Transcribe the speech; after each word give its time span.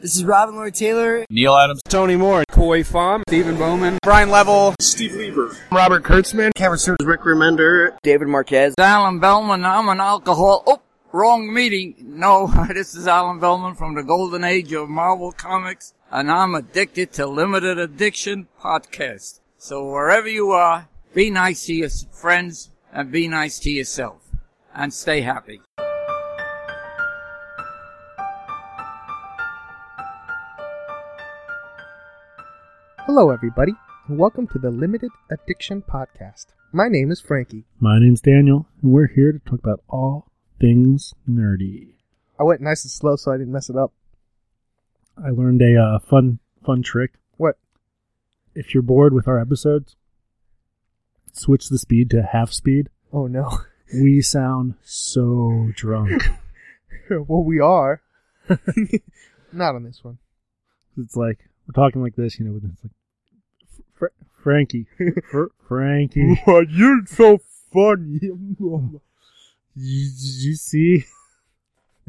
This 0.00 0.14
is 0.14 0.24
Robin 0.24 0.54
Lloyd 0.54 0.74
Taylor. 0.74 1.26
Neal 1.28 1.56
Adams. 1.56 1.82
Tony 1.88 2.14
Moore. 2.14 2.44
Coy 2.52 2.84
Fom. 2.84 3.22
Stephen 3.28 3.56
Bowman. 3.56 3.98
Brian 4.04 4.30
Level. 4.30 4.76
Steve 4.80 5.14
Lieber. 5.14 5.56
Robert 5.72 6.04
Kurtzman. 6.04 6.52
Kevin 6.54 6.78
Stewart. 6.78 7.02
Rick 7.02 7.22
Remender. 7.22 7.96
David 8.04 8.28
Marquez. 8.28 8.74
Allen 8.78 9.18
Bellman. 9.18 9.64
I'm 9.64 9.88
an 9.88 9.98
alcohol. 9.98 10.62
Oh, 10.68 10.80
wrong 11.10 11.52
meeting. 11.52 11.96
No, 11.98 12.46
this 12.68 12.94
is 12.94 13.08
Allen 13.08 13.40
Bellman 13.40 13.74
from 13.74 13.96
the 13.96 14.04
golden 14.04 14.44
age 14.44 14.72
of 14.72 14.88
Marvel 14.88 15.32
Comics, 15.32 15.94
and 16.12 16.30
I'm 16.30 16.54
addicted 16.54 17.12
to 17.14 17.26
Limited 17.26 17.80
Addiction 17.80 18.46
Podcast. 18.60 19.40
So 19.56 19.90
wherever 19.90 20.28
you 20.28 20.52
are, 20.52 20.88
be 21.12 21.28
nice 21.28 21.66
to 21.66 21.74
your 21.74 21.90
friends 22.12 22.70
and 22.92 23.10
be 23.10 23.26
nice 23.26 23.58
to 23.60 23.70
yourself. 23.70 24.20
And 24.72 24.94
stay 24.94 25.22
happy. 25.22 25.60
Hello, 33.08 33.30
everybody, 33.30 33.72
and 34.06 34.18
welcome 34.18 34.46
to 34.48 34.58
the 34.58 34.70
Limited 34.70 35.10
Addiction 35.30 35.80
Podcast. 35.80 36.48
My 36.72 36.88
name 36.90 37.10
is 37.10 37.22
Frankie. 37.22 37.64
My 37.80 37.98
name's 37.98 38.20
Daniel, 38.20 38.66
and 38.82 38.92
we're 38.92 39.06
here 39.06 39.32
to 39.32 39.38
talk 39.38 39.60
about 39.60 39.82
all 39.88 40.30
things 40.60 41.14
nerdy. 41.26 41.94
I 42.38 42.42
went 42.42 42.60
nice 42.60 42.84
and 42.84 42.90
slow 42.90 43.16
so 43.16 43.32
I 43.32 43.38
didn't 43.38 43.54
mess 43.54 43.70
it 43.70 43.76
up. 43.76 43.94
I 45.16 45.30
learned 45.30 45.62
a 45.62 45.80
uh, 45.82 45.98
fun 46.00 46.40
fun 46.62 46.82
trick. 46.82 47.12
What? 47.38 47.56
If 48.54 48.74
you're 48.74 48.82
bored 48.82 49.14
with 49.14 49.26
our 49.26 49.40
episodes, 49.40 49.96
switch 51.32 51.70
the 51.70 51.78
speed 51.78 52.10
to 52.10 52.22
half 52.22 52.52
speed. 52.52 52.90
Oh 53.10 53.26
no. 53.26 53.60
We 54.02 54.20
sound 54.20 54.74
so 54.82 55.70
drunk. 55.74 56.24
well, 57.10 57.42
we 57.42 57.58
are. 57.58 58.02
Not 59.50 59.76
on 59.76 59.84
this 59.84 60.04
one. 60.04 60.18
It's 60.98 61.16
like 61.16 61.48
we're 61.66 61.72
talking 61.82 62.02
like 62.02 62.16
this, 62.16 62.38
you 62.38 62.44
know. 62.44 62.60
It's 62.62 62.84
like 62.84 62.92
Fr- 63.98 64.06
Frankie, 64.42 64.86
Fr- 65.30 65.46
Frankie. 65.66 66.40
you're 66.70 67.00
so 67.06 67.38
funny. 67.72 68.18
Did 68.20 68.34
you 69.76 70.54
see? 70.54 71.04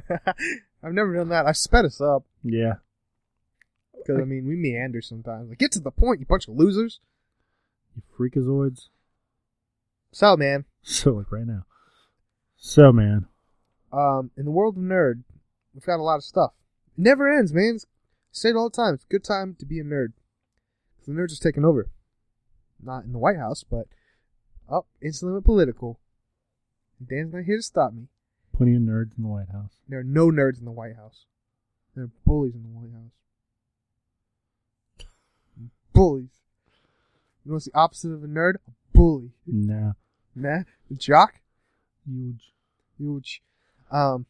I've 0.10 0.94
never 0.94 1.14
done 1.16 1.30
that. 1.30 1.46
I 1.46 1.52
sped 1.52 1.86
us 1.86 2.00
up 2.02 2.24
Yeah. 2.44 2.76
because 3.98 4.20
I 4.22 4.24
mean 4.26 4.48
we 4.48 4.56
meander 4.56 5.02
sometimes. 5.02 5.50
Like, 5.50 5.58
get 5.60 5.72
to 5.74 5.80
the 5.80 5.92
point, 5.92 6.20
you 6.20 6.26
bunch 6.26 6.48
of 6.48 6.56
losers. 6.56 7.00
You 7.96 8.04
freakazoids. 8.18 8.88
So, 10.12 10.36
man, 10.38 10.66
So 10.82 11.12
like 11.12 11.32
right 11.32 11.46
now. 11.46 11.66
So 12.58 12.92
man, 12.92 13.28
um, 13.94 14.32
in 14.38 14.46
the 14.46 14.52
world 14.52 14.78
of 14.78 14.84
nerd, 14.84 15.24
we've 15.74 15.86
got 15.86 16.00
a 16.00 16.04
lot 16.04 16.16
of 16.16 16.24
stuff. 16.24 16.52
It 16.98 17.02
never 17.02 17.30
ends, 17.32 17.54
man. 17.54 17.74
It's, 17.76 17.86
I 17.86 17.88
say 18.32 18.50
it 18.50 18.56
all 18.56 18.70
the 18.70 18.76
time. 18.76 18.94
It's 18.96 19.04
a 19.06 19.08
good 19.08 19.24
time 19.24 19.56
to 19.60 19.66
be 19.66 19.80
a 19.80 19.84
nerd. 19.84 20.14
'Cause 21.10 21.16
The 21.16 21.22
nerds 21.24 21.40
are 21.40 21.44
taking 21.44 21.66
over. 21.66 21.90
Not 22.80 23.04
in 23.04 23.14
the 23.14 23.18
White 23.18 23.38
House, 23.38 23.64
but 23.64 23.88
up, 24.70 24.86
oh, 24.86 24.86
instantly 25.02 25.34
went 25.34 25.46
political. 25.46 26.00
Dan's 27.04 27.34
not 27.34 27.46
here 27.46 27.58
to 27.58 27.64
stop 27.64 27.94
me. 27.94 28.10
plenty 28.54 28.76
of 28.76 28.82
nerds 28.84 29.18
in 29.18 29.24
the 29.24 29.30
White 29.30 29.50
House. 29.50 29.80
There 29.88 30.00
are 30.00 30.04
no 30.04 30.28
nerds 30.28 30.60
in 30.60 30.66
the 30.66 30.72
White 30.72 30.98
House. 30.98 31.26
There 31.96 32.04
are 32.04 32.12
bullies 32.26 32.54
in 32.54 32.62
the 32.62 32.70
White 32.70 32.92
House. 32.92 33.12
Bullies. 35.94 36.42
You 37.44 37.50
know 37.50 37.54
what's 37.54 37.66
the 37.66 37.74
opposite 37.74 38.12
of 38.12 38.24
a 38.24 38.28
nerd? 38.28 38.56
A 38.68 38.72
bully. 38.94 39.32
Nah. 39.48 39.94
Nah, 40.36 40.64
a 40.92 40.94
jock. 40.94 41.40
Huge. 42.06 42.54
Huge. 43.00 43.42
Um. 43.90 44.26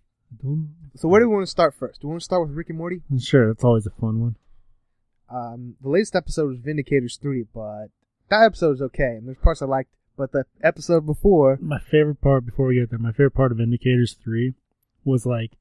So 0.95 1.08
where 1.09 1.19
do 1.19 1.27
we 1.27 1.33
want 1.36 1.45
to 1.45 1.52
start 1.52 1.73
first? 1.73 2.02
Do 2.02 2.08
we 2.08 2.11
want 2.11 2.21
to 2.21 2.25
start 2.25 2.47
with 2.47 2.55
Rick 2.55 2.69
and 2.69 2.77
Morty? 2.77 3.02
Sure, 3.17 3.47
that's 3.47 3.64
always 3.66 3.86
a 3.88 3.89
fun 3.89 4.21
one. 4.21 4.36
Um, 5.31 5.75
the 5.81 5.89
latest 5.89 6.16
episode 6.16 6.47
was 6.49 6.58
Vindicators 6.59 7.19
three, 7.19 7.45
but 7.53 7.88
that 8.30 8.44
episode 8.45 8.72
is 8.73 8.81
okay, 8.81 9.16
and 9.17 9.27
there's 9.27 9.38
parts 9.38 9.61
I 9.61 9.66
liked. 9.66 9.91
But 10.17 10.31
the 10.33 10.44
episode 10.61 11.05
before, 11.05 11.58
My 11.61 11.80
favorite 11.80 12.20
part 12.20 12.45
before 12.45 12.67
we 12.67 12.76
get 12.76 12.89
there, 12.89 12.99
my 12.99 13.11
favorite 13.11 13.36
part 13.36 13.52
of 13.52 13.58
Vindicators 13.59 14.17
three 14.21 14.53
was 15.05 15.26
like 15.26 15.53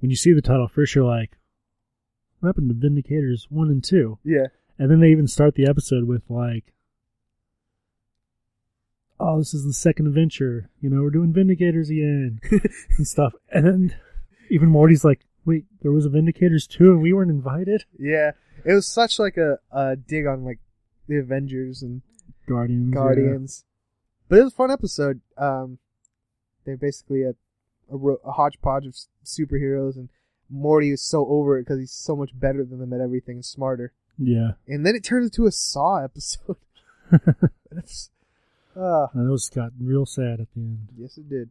when 0.00 0.10
you 0.10 0.16
see 0.16 0.32
the 0.32 0.42
title 0.42 0.68
first 0.68 0.94
you're 0.94 1.04
like, 1.04 1.36
What 2.40 2.50
happened 2.50 2.68
to 2.68 2.88
Vindicators 2.88 3.46
one 3.50 3.68
and 3.70 3.82
two? 3.82 4.18
yeah, 4.24 4.46
And 4.78 4.90
then 4.90 5.00
they 5.00 5.10
even 5.10 5.26
start 5.26 5.54
the 5.56 5.66
episode 5.68 6.04
with 6.04 6.22
like 6.28 6.72
Oh, 9.20 9.38
this 9.38 9.52
is 9.52 9.64
the 9.64 9.72
second 9.72 10.06
adventure. 10.06 10.70
You 10.80 10.90
know, 10.90 11.02
we're 11.02 11.10
doing 11.10 11.32
Vindicators 11.32 11.90
again 11.90 12.40
and 12.98 13.06
stuff. 13.06 13.32
And 13.50 13.66
then 13.66 13.96
even 14.50 14.68
Morty's 14.68 15.04
like, 15.04 15.22
Wait, 15.44 15.64
there 15.82 15.90
was 15.92 16.06
a 16.06 16.10
Vindicators 16.10 16.68
two 16.68 16.92
and 16.92 17.02
we 17.02 17.12
weren't 17.12 17.30
invited? 17.30 17.84
yeah, 17.98 18.32
it 18.64 18.72
was 18.72 18.86
such 18.86 19.18
like 19.18 19.36
a, 19.36 19.58
a 19.70 19.96
dig 19.96 20.26
on 20.26 20.44
like 20.44 20.58
the 21.08 21.16
Avengers 21.16 21.82
and 21.82 22.02
Guardians. 22.48 22.88
yeah. 22.88 22.94
Guardians. 22.94 23.64
But 24.28 24.38
it 24.40 24.44
was 24.44 24.52
a 24.52 24.56
fun 24.56 24.70
episode. 24.70 25.20
Um, 25.36 25.78
they're 26.64 26.76
basically 26.76 27.22
a, 27.22 27.30
a, 27.90 27.96
ro- 27.96 28.20
a 28.24 28.32
hodgepodge 28.32 28.84
of 28.86 28.92
s- 28.92 29.08
superheroes, 29.24 29.96
and 29.96 30.08
Morty 30.50 30.90
is 30.90 31.00
so 31.02 31.26
over 31.28 31.58
it 31.58 31.62
because 31.62 31.78
he's 31.78 31.92
so 31.92 32.14
much 32.16 32.30
better 32.34 32.64
than 32.64 32.78
them 32.78 32.92
at 32.92 33.00
everything 33.00 33.36
and 33.36 33.44
smarter. 33.44 33.92
Yeah. 34.18 34.52
And 34.66 34.84
then 34.84 34.94
it 34.96 35.04
turns 35.04 35.26
into 35.26 35.46
a 35.46 35.52
Saw 35.52 36.02
episode. 36.04 36.56
Uh, 38.76 39.08
And 39.12 39.28
those 39.28 39.48
got 39.48 39.72
real 39.80 40.06
sad 40.06 40.40
at 40.40 40.46
the 40.54 40.60
end. 40.60 40.88
yes, 40.96 41.18
it 41.18 41.28
did. 41.28 41.50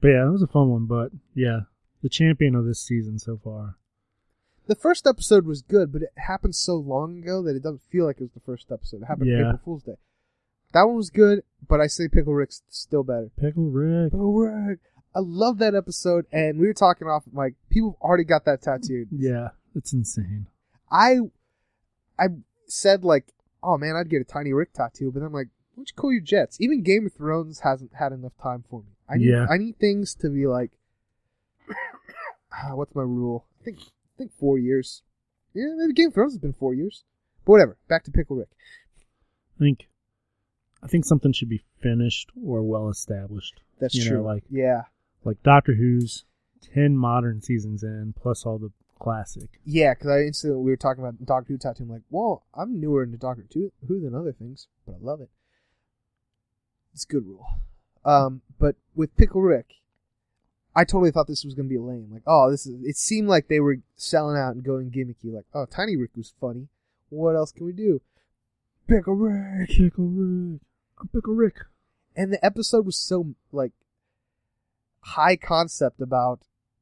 But 0.00 0.08
yeah, 0.08 0.26
it 0.26 0.30
was 0.30 0.42
a 0.42 0.46
fun 0.46 0.68
one. 0.68 0.84
But 0.86 1.10
yeah, 1.34 1.60
the 2.02 2.08
champion 2.10 2.54
of 2.54 2.66
this 2.66 2.80
season 2.80 3.18
so 3.18 3.40
far. 3.42 3.76
The 4.66 4.74
first 4.74 5.06
episode 5.06 5.46
was 5.46 5.62
good, 5.62 5.92
but 5.92 6.02
it 6.02 6.10
happened 6.16 6.54
so 6.54 6.74
long 6.74 7.18
ago 7.18 7.42
that 7.42 7.54
it 7.56 7.62
doesn't 7.62 7.82
feel 7.90 8.04
like 8.06 8.16
it 8.18 8.24
was 8.24 8.32
the 8.32 8.40
first 8.40 8.70
episode. 8.72 9.02
It 9.02 9.06
happened 9.06 9.30
Yeah. 9.30 9.40
April 9.48 9.60
Fool's 9.64 9.82
Day. 9.84 9.96
That 10.72 10.82
one 10.84 10.96
was 10.96 11.10
good, 11.10 11.42
but 11.66 11.80
I 11.80 11.86
say 11.86 12.08
Pickle 12.08 12.34
Rick's 12.34 12.62
still 12.68 13.04
better. 13.04 13.30
Pickle 13.40 13.70
Rick. 13.70 14.12
Pickle 14.12 14.32
Rick. 14.34 14.80
I 15.14 15.20
love 15.20 15.58
that 15.58 15.74
episode, 15.74 16.26
and 16.32 16.58
we 16.58 16.66
were 16.66 16.74
talking 16.74 17.08
off 17.08 17.22
like 17.32 17.54
people 17.70 17.96
already 18.02 18.24
got 18.24 18.44
that 18.44 18.60
tattooed. 18.62 19.08
Yeah, 19.12 19.50
it's 19.74 19.92
insane. 19.92 20.48
I 20.90 21.18
I 22.18 22.26
said 22.66 23.04
like, 23.04 23.32
oh 23.62 23.78
man, 23.78 23.94
I'd 23.96 24.10
get 24.10 24.20
a 24.20 24.24
Tiny 24.24 24.52
Rick 24.52 24.72
tattoo, 24.74 25.10
but 25.12 25.22
I'm 25.22 25.32
like, 25.32 25.48
why 25.74 25.80
don't 25.80 25.88
you 25.88 25.94
call 25.94 26.12
your 26.12 26.20
Jets? 26.20 26.60
Even 26.60 26.82
Game 26.82 27.06
of 27.06 27.14
Thrones 27.14 27.60
hasn't 27.60 27.94
had 27.94 28.12
enough 28.12 28.36
time 28.42 28.64
for 28.68 28.80
me. 28.80 28.88
I 29.08 29.16
need 29.16 29.28
Yeah. 29.30 29.46
I 29.48 29.56
need 29.58 29.78
things 29.78 30.14
to 30.16 30.28
be 30.28 30.46
like, 30.46 30.72
ah, 32.52 32.74
what's 32.74 32.94
my 32.94 33.02
rule? 33.02 33.46
I 33.60 33.64
think 33.64 33.78
I 34.16 34.18
think 34.18 34.32
four 34.38 34.58
years. 34.58 35.02
Yeah, 35.54 35.74
maybe 35.76 35.92
Game 35.92 36.08
of 36.08 36.14
Thrones 36.14 36.32
has 36.32 36.40
been 36.40 36.52
four 36.54 36.74
years, 36.74 37.04
but 37.44 37.52
whatever. 37.52 37.76
Back 37.88 38.04
to 38.04 38.10
Pickle 38.10 38.36
Rick. 38.36 38.48
I 39.56 39.58
think, 39.58 39.88
I 40.82 40.86
think 40.86 41.04
something 41.04 41.32
should 41.32 41.48
be 41.48 41.62
finished 41.80 42.30
or 42.42 42.62
well 42.62 42.88
established. 42.88 43.60
That's 43.80 43.94
You 43.94 44.04
know, 44.04 44.16
true. 44.16 44.22
like- 44.24 44.44
yeah, 44.50 44.82
Like 45.24 45.42
Doctor 45.42 45.74
Who's 45.74 46.24
ten 46.62 46.96
modern 46.96 47.40
seasons 47.42 47.82
in, 47.82 48.14
plus 48.20 48.44
all 48.46 48.58
the 48.58 48.70
classic. 48.98 49.60
yeah. 49.64 49.92
Because 49.94 50.08
I 50.10 50.20
instantly 50.22 50.58
we 50.62 50.70
were 50.70 50.76
talking 50.76 51.02
about 51.04 51.24
Doctor 51.24 51.52
Who 51.52 51.58
tattoo. 51.58 51.84
I'm 51.84 51.90
like, 51.90 52.02
well, 52.10 52.46
I'm 52.54 52.80
newer 52.80 53.02
into 53.02 53.18
Doctor 53.18 53.44
Who 53.52 53.70
Who 53.86 54.00
than 54.00 54.14
other 54.14 54.32
things, 54.32 54.68
but 54.86 54.94
I 54.94 54.98
love 55.00 55.20
it. 55.20 55.30
It's 56.94 57.04
a 57.04 57.08
good 57.08 57.26
rule. 57.26 57.46
Um, 58.04 58.42
but 58.58 58.76
with 58.94 59.14
Pickle 59.16 59.42
Rick, 59.42 59.74
I 60.76 60.84
totally 60.84 61.10
thought 61.10 61.26
this 61.26 61.42
was 61.42 61.54
gonna 61.54 61.70
be 61.70 61.78
lame. 61.78 62.10
Like, 62.12 62.22
oh, 62.26 62.50
this 62.50 62.66
is. 62.66 62.84
It 62.84 62.98
seemed 62.98 63.28
like 63.28 63.48
they 63.48 63.60
were 63.60 63.78
selling 63.96 64.36
out 64.36 64.54
and 64.54 64.62
going 64.62 64.90
gimmicky. 64.90 65.34
Like, 65.34 65.46
oh, 65.54 65.64
Tiny 65.64 65.96
Rick 65.96 66.10
was 66.14 66.34
funny. 66.38 66.68
What 67.08 67.34
else 67.34 67.50
can 67.50 67.64
we 67.64 67.72
do? 67.72 68.02
Pickle 68.86 69.14
Rick. 69.14 69.70
Pickle 69.70 70.04
Rick. 70.04 70.60
I'm 71.00 71.08
Pickle 71.08 71.34
Rick. 71.34 71.56
And 72.14 72.30
the 72.30 72.44
episode 72.44 72.84
was 72.84 72.98
so 72.98 73.34
like 73.52 73.72
high 75.00 75.36
concept 75.36 76.02
about 76.02 76.40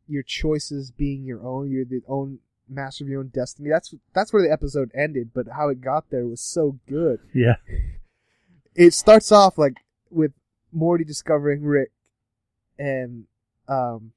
your 0.08 0.24
choices 0.24 0.90
being 0.90 1.22
your 1.22 1.46
own. 1.46 1.70
You're 1.70 1.84
the 1.84 2.02
own 2.08 2.40
master 2.68 3.04
of 3.04 3.10
your 3.10 3.20
own 3.20 3.28
destiny. 3.28 3.70
That's 3.70 3.94
that's 4.12 4.32
where 4.32 4.42
the 4.42 4.52
episode 4.52 4.90
ended. 4.92 5.30
But 5.32 5.46
how 5.54 5.68
it 5.68 5.80
got 5.80 6.10
there 6.10 6.26
was 6.26 6.40
so 6.40 6.80
good. 6.88 7.20
Yeah. 7.32 7.56
it 8.74 8.92
starts 8.92 9.30
off 9.30 9.56
like 9.56 9.76
with 10.10 10.32
Morty 10.72 11.04
discovering 11.04 11.62
Rick, 11.62 11.92
and 12.76 13.26
um, 13.68 14.12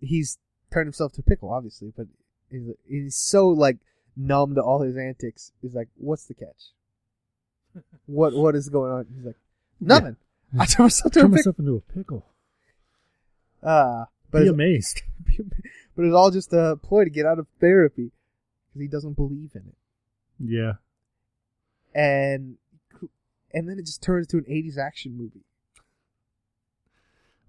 he's 0.00 0.38
turned 0.72 0.86
himself 0.86 1.12
to 1.12 1.22
pickle, 1.22 1.50
obviously, 1.52 1.92
but 1.96 2.06
he's, 2.50 2.62
he's 2.88 3.16
so 3.16 3.48
like 3.48 3.78
numb 4.16 4.54
to 4.54 4.62
all 4.62 4.82
his 4.82 4.96
antics. 4.96 5.52
He's 5.60 5.74
like, 5.74 5.88
"What's 5.96 6.26
the 6.26 6.34
catch? 6.34 6.72
What 8.06 8.34
what 8.34 8.54
is 8.54 8.68
going 8.68 8.92
on?" 8.92 9.06
He's 9.14 9.24
like, 9.24 9.38
"Nothing. 9.80 10.16
I 10.58 10.66
turned 10.66 10.86
myself 10.86 11.12
to 11.12 11.20
Turn 11.20 11.30
pickle." 11.30 11.36
myself 11.36 11.58
into 11.58 11.76
a 11.76 11.80
pickle. 11.80 12.26
Uh, 13.62 14.04
but 14.30 14.42
Be 14.42 14.48
amazed. 14.48 15.02
but 15.96 16.04
it's 16.04 16.14
all 16.14 16.30
just 16.30 16.52
a 16.52 16.78
ploy 16.82 17.04
to 17.04 17.10
get 17.10 17.26
out 17.26 17.38
of 17.38 17.46
therapy 17.60 18.10
because 18.68 18.82
he 18.82 18.88
doesn't 18.88 19.14
believe 19.14 19.50
in 19.54 19.62
it. 19.68 19.76
Yeah. 20.38 20.72
And 21.94 22.56
and 23.52 23.68
then 23.68 23.78
it 23.78 23.86
just 23.86 24.02
turns 24.02 24.26
to 24.28 24.38
an 24.38 24.44
'80s 24.44 24.78
action 24.78 25.16
movie. 25.16 25.44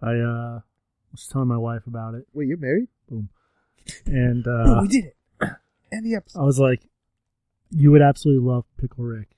I 0.03 0.15
uh 0.19 0.59
was 1.11 1.27
telling 1.31 1.47
my 1.47 1.57
wife 1.57 1.87
about 1.87 2.15
it. 2.15 2.27
Wait, 2.33 2.47
you're 2.47 2.57
married? 2.57 2.89
Boom. 3.09 3.29
and 4.05 4.45
uh, 4.55 4.79
we 4.81 4.87
did 4.87 5.05
it. 5.05 5.17
And 5.91 6.03
the 6.05 6.15
episode. 6.15 6.39
I 6.39 6.43
was 6.43 6.57
like, 6.59 6.81
you 7.69 7.91
would 7.91 8.01
absolutely 8.01 8.43
love 8.47 8.65
Pickle 8.81 9.03
Rick, 9.05 9.29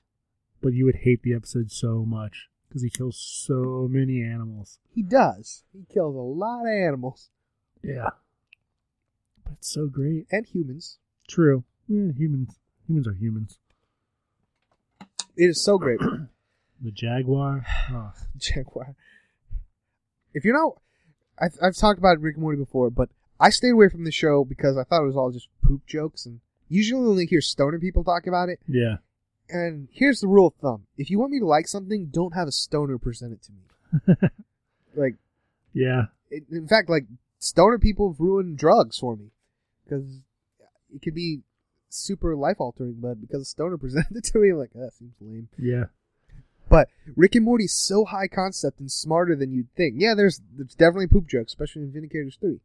but 0.62 0.71
you 0.73 0.85
would 0.85 0.95
hate 0.95 1.21
the 1.21 1.33
episode 1.33 1.69
so 1.69 2.06
much 2.06 2.47
because 2.69 2.81
he 2.81 2.89
kills 2.89 3.17
so 3.17 3.88
many 3.91 4.23
animals. 4.23 4.79
He 4.89 5.03
does. 5.03 5.63
He 5.73 5.83
kills 5.94 6.15
a 6.15 6.19
lot 6.19 6.62
of 6.62 6.67
animals 6.71 7.29
Yeah, 7.83 8.09
but 9.44 9.53
it's 9.59 9.67
so 9.69 9.88
great. 9.88 10.27
and 10.31 10.45
humans. 10.45 10.97
True. 11.27 11.65
Yeah, 11.89 12.13
humans. 12.15 12.57
Humans 12.88 13.07
are 13.09 13.13
humans. 13.15 13.57
It 15.35 15.47
is 15.50 15.62
so 15.62 15.77
great. 15.77 16.00
The 16.81 16.91
jaguar. 16.91 17.65
Oh, 17.91 18.12
Jaguar. 18.38 18.95
If 20.35 20.45
you're 20.45 20.53
not, 20.53 20.79
I've, 21.39 21.57
I've 21.61 21.75
talked 21.75 21.97
about 21.97 22.19
Rick 22.21 22.35
and 22.35 22.43
Morty 22.43 22.59
before, 22.59 22.91
but 22.91 23.09
I 23.39 23.49
stayed 23.49 23.71
away 23.71 23.89
from 23.89 24.03
the 24.03 24.11
show 24.11 24.43
because 24.45 24.77
I 24.77 24.83
thought 24.83 25.01
it 25.01 25.07
was 25.07 25.15
all 25.17 25.31
just 25.31 25.47
poop 25.63 25.87
jokes, 25.87 26.25
and 26.27 26.41
usually 26.69 27.07
only 27.07 27.25
hear 27.25 27.41
stoner 27.41 27.79
people 27.79 28.03
talk 28.03 28.27
about 28.27 28.49
it. 28.49 28.59
yeah. 28.67 28.97
And 29.49 29.87
here's 29.91 30.21
the 30.21 30.27
rule 30.27 30.47
of 30.47 30.55
thumb: 30.55 30.87
if 30.97 31.09
you 31.09 31.19
want 31.19 31.31
me 31.31 31.39
to 31.39 31.45
like 31.45 31.67
something, 31.67 32.07
don't 32.07 32.33
have 32.35 32.47
a 32.47 32.51
stoner 32.51 32.97
present 32.97 33.33
it 33.33 33.41
to 33.43 33.51
me. 33.51 34.29
like, 34.95 35.15
Yeah. 35.73 36.05
it, 36.31 36.43
in 36.51 36.67
fact, 36.67 36.89
like 36.89 37.05
stoner 37.39 37.77
people 37.77 38.11
have 38.11 38.19
ruined 38.19 38.57
drugs 38.57 38.97
for 38.97 39.15
me 39.15 39.29
because 39.83 40.21
it 40.93 41.01
could 41.03 41.13
be 41.13 41.41
super 41.89 42.35
life 42.35 42.57
altering, 42.59 42.95
but 42.99 43.21
because 43.21 43.41
a 43.41 43.45
stoner 43.45 43.77
presented 43.85 44.17
it 44.17 44.23
to 44.25 44.39
me, 44.39 44.49
I'm 44.49 44.57
like, 44.57 44.71
"Ah, 44.75 44.79
that 44.85 44.93
seems 44.93 45.13
lame. 45.21 45.47
Yeah. 45.59 45.85
But 46.69 46.89
Rick 47.15 47.35
and 47.35 47.45
Morty's 47.45 47.73
so 47.73 48.06
high 48.06 48.27
concept 48.27 48.79
and 48.79 48.91
smarter 48.91 49.35
than 49.35 49.51
you'd 49.51 49.73
think. 49.75 49.95
Yeah, 49.97 50.13
there's 50.15 50.41
there's 50.57 50.73
definitely 50.75 51.07
poop 51.07 51.27
jokes, 51.27 51.51
especially 51.51 51.83
in 51.83 51.91
Vindicators 51.91 52.39
3. 52.39 52.59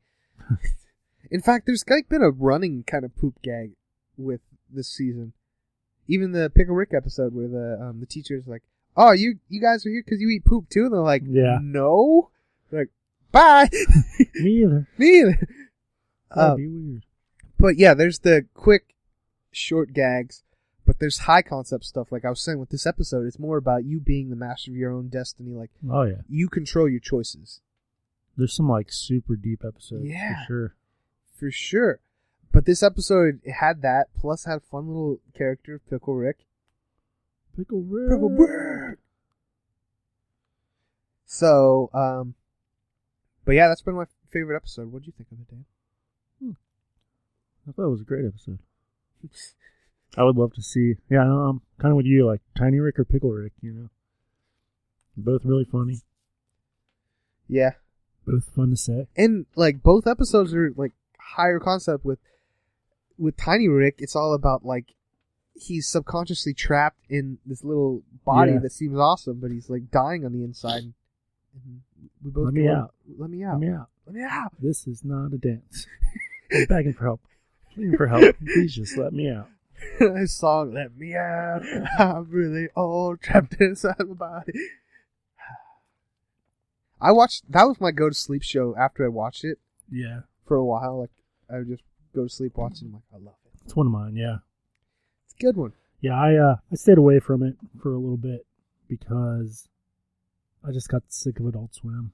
in 1.31 1.41
fact, 1.43 1.67
there's 1.67 1.85
like 1.89 2.09
been 2.09 2.23
a 2.23 2.31
running 2.31 2.83
kind 2.85 3.05
of 3.05 3.15
poop 3.17 3.41
gag 3.43 3.73
with 4.17 4.41
this 4.73 4.89
season. 4.89 5.33
Even 6.09 6.33
the 6.33 6.51
Pickle 6.51 6.75
Rick 6.75 6.91
episode 6.95 7.35
where 7.35 7.47
the 7.49 7.79
um, 7.81 8.01
the 8.01 8.07
teacher's 8.07 8.47
like, 8.47 8.63
"Oh, 8.97 9.13
you 9.13 9.39
you 9.49 9.61
guys 9.61 9.85
are 9.87 9.91
here 9.91 10.03
because 10.05 10.21
you 10.21 10.29
eat 10.31 10.45
poop 10.45 10.69
too," 10.71 10.85
and 10.85 10.93
they're 10.93 11.01
like, 11.01 11.23
Yeah. 11.27 11.59
no." 11.63 12.31
They're 12.71 12.81
like, 12.81 12.91
"Bye." 13.33 13.69
Me 14.37 14.63
either. 14.65 14.89
Me 14.99 15.21
either. 15.21 15.49
That'd 16.35 16.51
Um, 16.53 16.57
be 16.57 16.67
weird. 16.69 17.03
but 17.59 17.77
yeah, 17.77 17.95
there's 17.95 18.21
the 18.21 18.47
quick, 18.55 18.95
short 19.53 19.93
gags, 19.93 20.43
there's 21.01 21.19
high 21.19 21.43
concept 21.43 21.85
stuff. 21.85 22.13
Like 22.13 22.25
I 22.25 22.31
was 22.31 22.41
saying 22.41 22.59
with 22.61 22.69
this 22.71 22.87
episode, 22.87 23.27
it's 23.27 23.39
more 23.39 23.57
about 23.57 23.85
you 23.85 23.99
being 23.99 24.31
the 24.31 24.37
master 24.37 24.71
of 24.71 24.77
your 24.77 24.93
own 24.93 25.09
destiny. 25.09 25.53
Like 25.55 25.71
Oh 25.91 26.03
yeah. 26.03 26.23
you 26.29 26.49
control 26.49 26.89
your 26.89 27.01
choices 27.01 27.61
There's 28.37 28.55
some 28.55 28.69
like 28.69 28.93
super 28.93 29.35
deep 29.35 29.65
episodes 29.67 30.05
Yeah. 30.07 30.45
for 30.45 30.47
sure. 30.47 30.75
for 31.37 31.51
sure. 31.51 32.01
But 32.53 32.67
this 32.67 32.83
episode 32.83 33.41
it 33.45 33.53
had 33.53 33.83
that, 33.83 34.09
plus 34.17 34.45
had 34.45 34.59
a 34.59 34.61
fun 34.61 34.87
little 34.89 35.19
character, 35.37 35.81
Pickle 35.91 36.15
Rick. 36.15 36.45
Pickle 37.57 37.83
Rick. 37.83 38.11
Pickle 38.13 38.31
Rick. 38.31 38.99
So, 41.27 41.91
um, 41.95 42.35
but 43.45 43.53
yeah, 43.53 43.69
that's 43.69 43.83
been 43.83 43.95
my 43.95 44.07
favorite 44.31 44.57
episode. 44.57 44.93
What 44.93 45.03
do 45.03 45.07
you 45.07 45.13
think 45.17 45.29
of 45.33 45.39
it, 45.41 45.49
Dan? 45.51 45.65
I 47.69 47.73
thought 47.73 47.85
it 47.87 47.91
was 47.91 48.01
a 48.01 48.05
great 48.05 48.25
episode. 48.27 48.59
I 50.17 50.25
would 50.25 50.37
love 50.37 50.53
to 50.55 50.63
see. 50.63 50.95
Yeah, 51.09 51.21
I 51.21 51.25
know, 51.27 51.39
I'm 51.41 51.61
kind 51.79 51.93
of 51.93 51.97
with 51.97 52.07
you, 52.07 52.27
like 52.27 52.41
Tiny 52.57 52.79
Rick 52.79 52.99
or 52.99 53.05
Pickle 53.05 53.31
Rick. 53.31 53.53
You 53.61 53.73
know, 53.73 53.89
both 55.17 55.45
really 55.45 55.65
funny, 55.65 56.01
Yeah, 57.49 57.73
both 58.27 58.45
fun 58.55 58.71
to 58.71 58.77
say. 58.77 59.07
and 59.17 59.47
like 59.57 59.83
both 59.83 60.07
episodes 60.07 60.55
are 60.55 60.73
like 60.77 60.93
higher 61.19 61.61
concept 61.61 62.05
with 62.05 62.19
with 63.19 63.37
Tiny 63.37 63.69
Rick. 63.69 63.97
It's 63.99 64.17
all 64.17 64.35
about 64.35 64.65
like 64.65 64.95
he's 65.55 65.87
subconsciously 65.87 66.55
trapped 66.55 67.01
in 67.09 67.39
this 67.47 67.63
little 67.63 68.03
body 68.25 68.53
Yeah. 68.53 68.59
that 68.61 68.73
seems 68.73 68.99
awesome, 68.99 69.39
but 69.41 69.51
he's 69.51 69.69
like 69.71 69.91
dying 69.91 70.25
on 70.25 70.33
the 70.33 70.43
inside. 70.43 70.83
We 72.25 72.31
both 72.31 72.47
Let 72.47 72.55
me 72.55 72.69
out. 72.69 72.95
Let 73.19 73.31
me 73.31 73.45
out. 73.45 73.53
Let 73.53 73.61
me 73.61 73.69
out. 73.75 73.89
Let 74.07 74.15
me 74.17 74.23
out. 74.23 74.53
This 74.61 74.87
is 74.87 75.05
not 75.05 75.33
a 75.33 75.39
dance. 75.39 75.87
I'm 76.53 76.65
begging 76.67 76.93
for 76.95 77.05
help. 77.05 77.21
Pleading 77.75 77.97
for 77.97 78.07
help. 78.09 78.37
Please 78.45 78.75
just 78.75 78.97
let 78.97 79.13
me 79.13 79.31
out. 79.31 79.49
this 80.01 80.35
song, 80.35 80.75
"Let 80.75 80.97
Me 80.97 81.15
Out." 81.17 81.63
I'm 81.99 82.31
really 82.31 82.69
all 82.77 83.17
trapped 83.17 83.57
inside 83.61 83.97
my 84.01 84.15
body. 84.15 84.53
I 87.01 87.13
watched. 87.13 87.51
That 87.51 87.65
was 87.65 87.81
my 87.81 87.91
go 87.91 88.09
to 88.09 88.15
sleep 88.15 88.43
show 88.43 88.75
after 88.77 89.05
I 89.05 89.09
watched 89.09 89.45
it 89.45 89.59
Yeah, 89.91 90.21
for 90.47 90.57
a 90.57 90.65
while. 90.65 91.01
Like 91.01 91.11
I 91.53 91.59
would 91.59 91.69
just 91.69 91.83
go 92.15 92.25
to 92.25 92.29
sleep 92.29 92.57
watching. 92.57 92.93
Like, 92.93 93.03
I 93.15 93.25
love 93.25 93.35
it. 93.47 93.53
it's 93.65 93.77
one 93.77 93.87
of 93.87 93.93
mine. 93.93 94.17
Yeah, 94.17 94.39
It's 95.25 95.35
a 95.39 95.43
good 95.43 95.57
one. 95.57 95.73
yeah. 96.01 96.21
I 96.21 96.35
uh 96.37 96.57
I 96.71 96.75
stayed 96.75 96.99
away 96.99 97.21
from 97.21 97.43
it 97.43 97.57
for 97.81 97.95
a 97.95 97.99
little 97.99 98.17
bit 98.19 98.47
because 98.89 99.69
I 100.67 100.73
just 100.73 100.89
got 100.89 101.03
sick 101.09 101.41
of 101.41 101.47
Adult 101.47 101.75
Swim. 101.75 102.13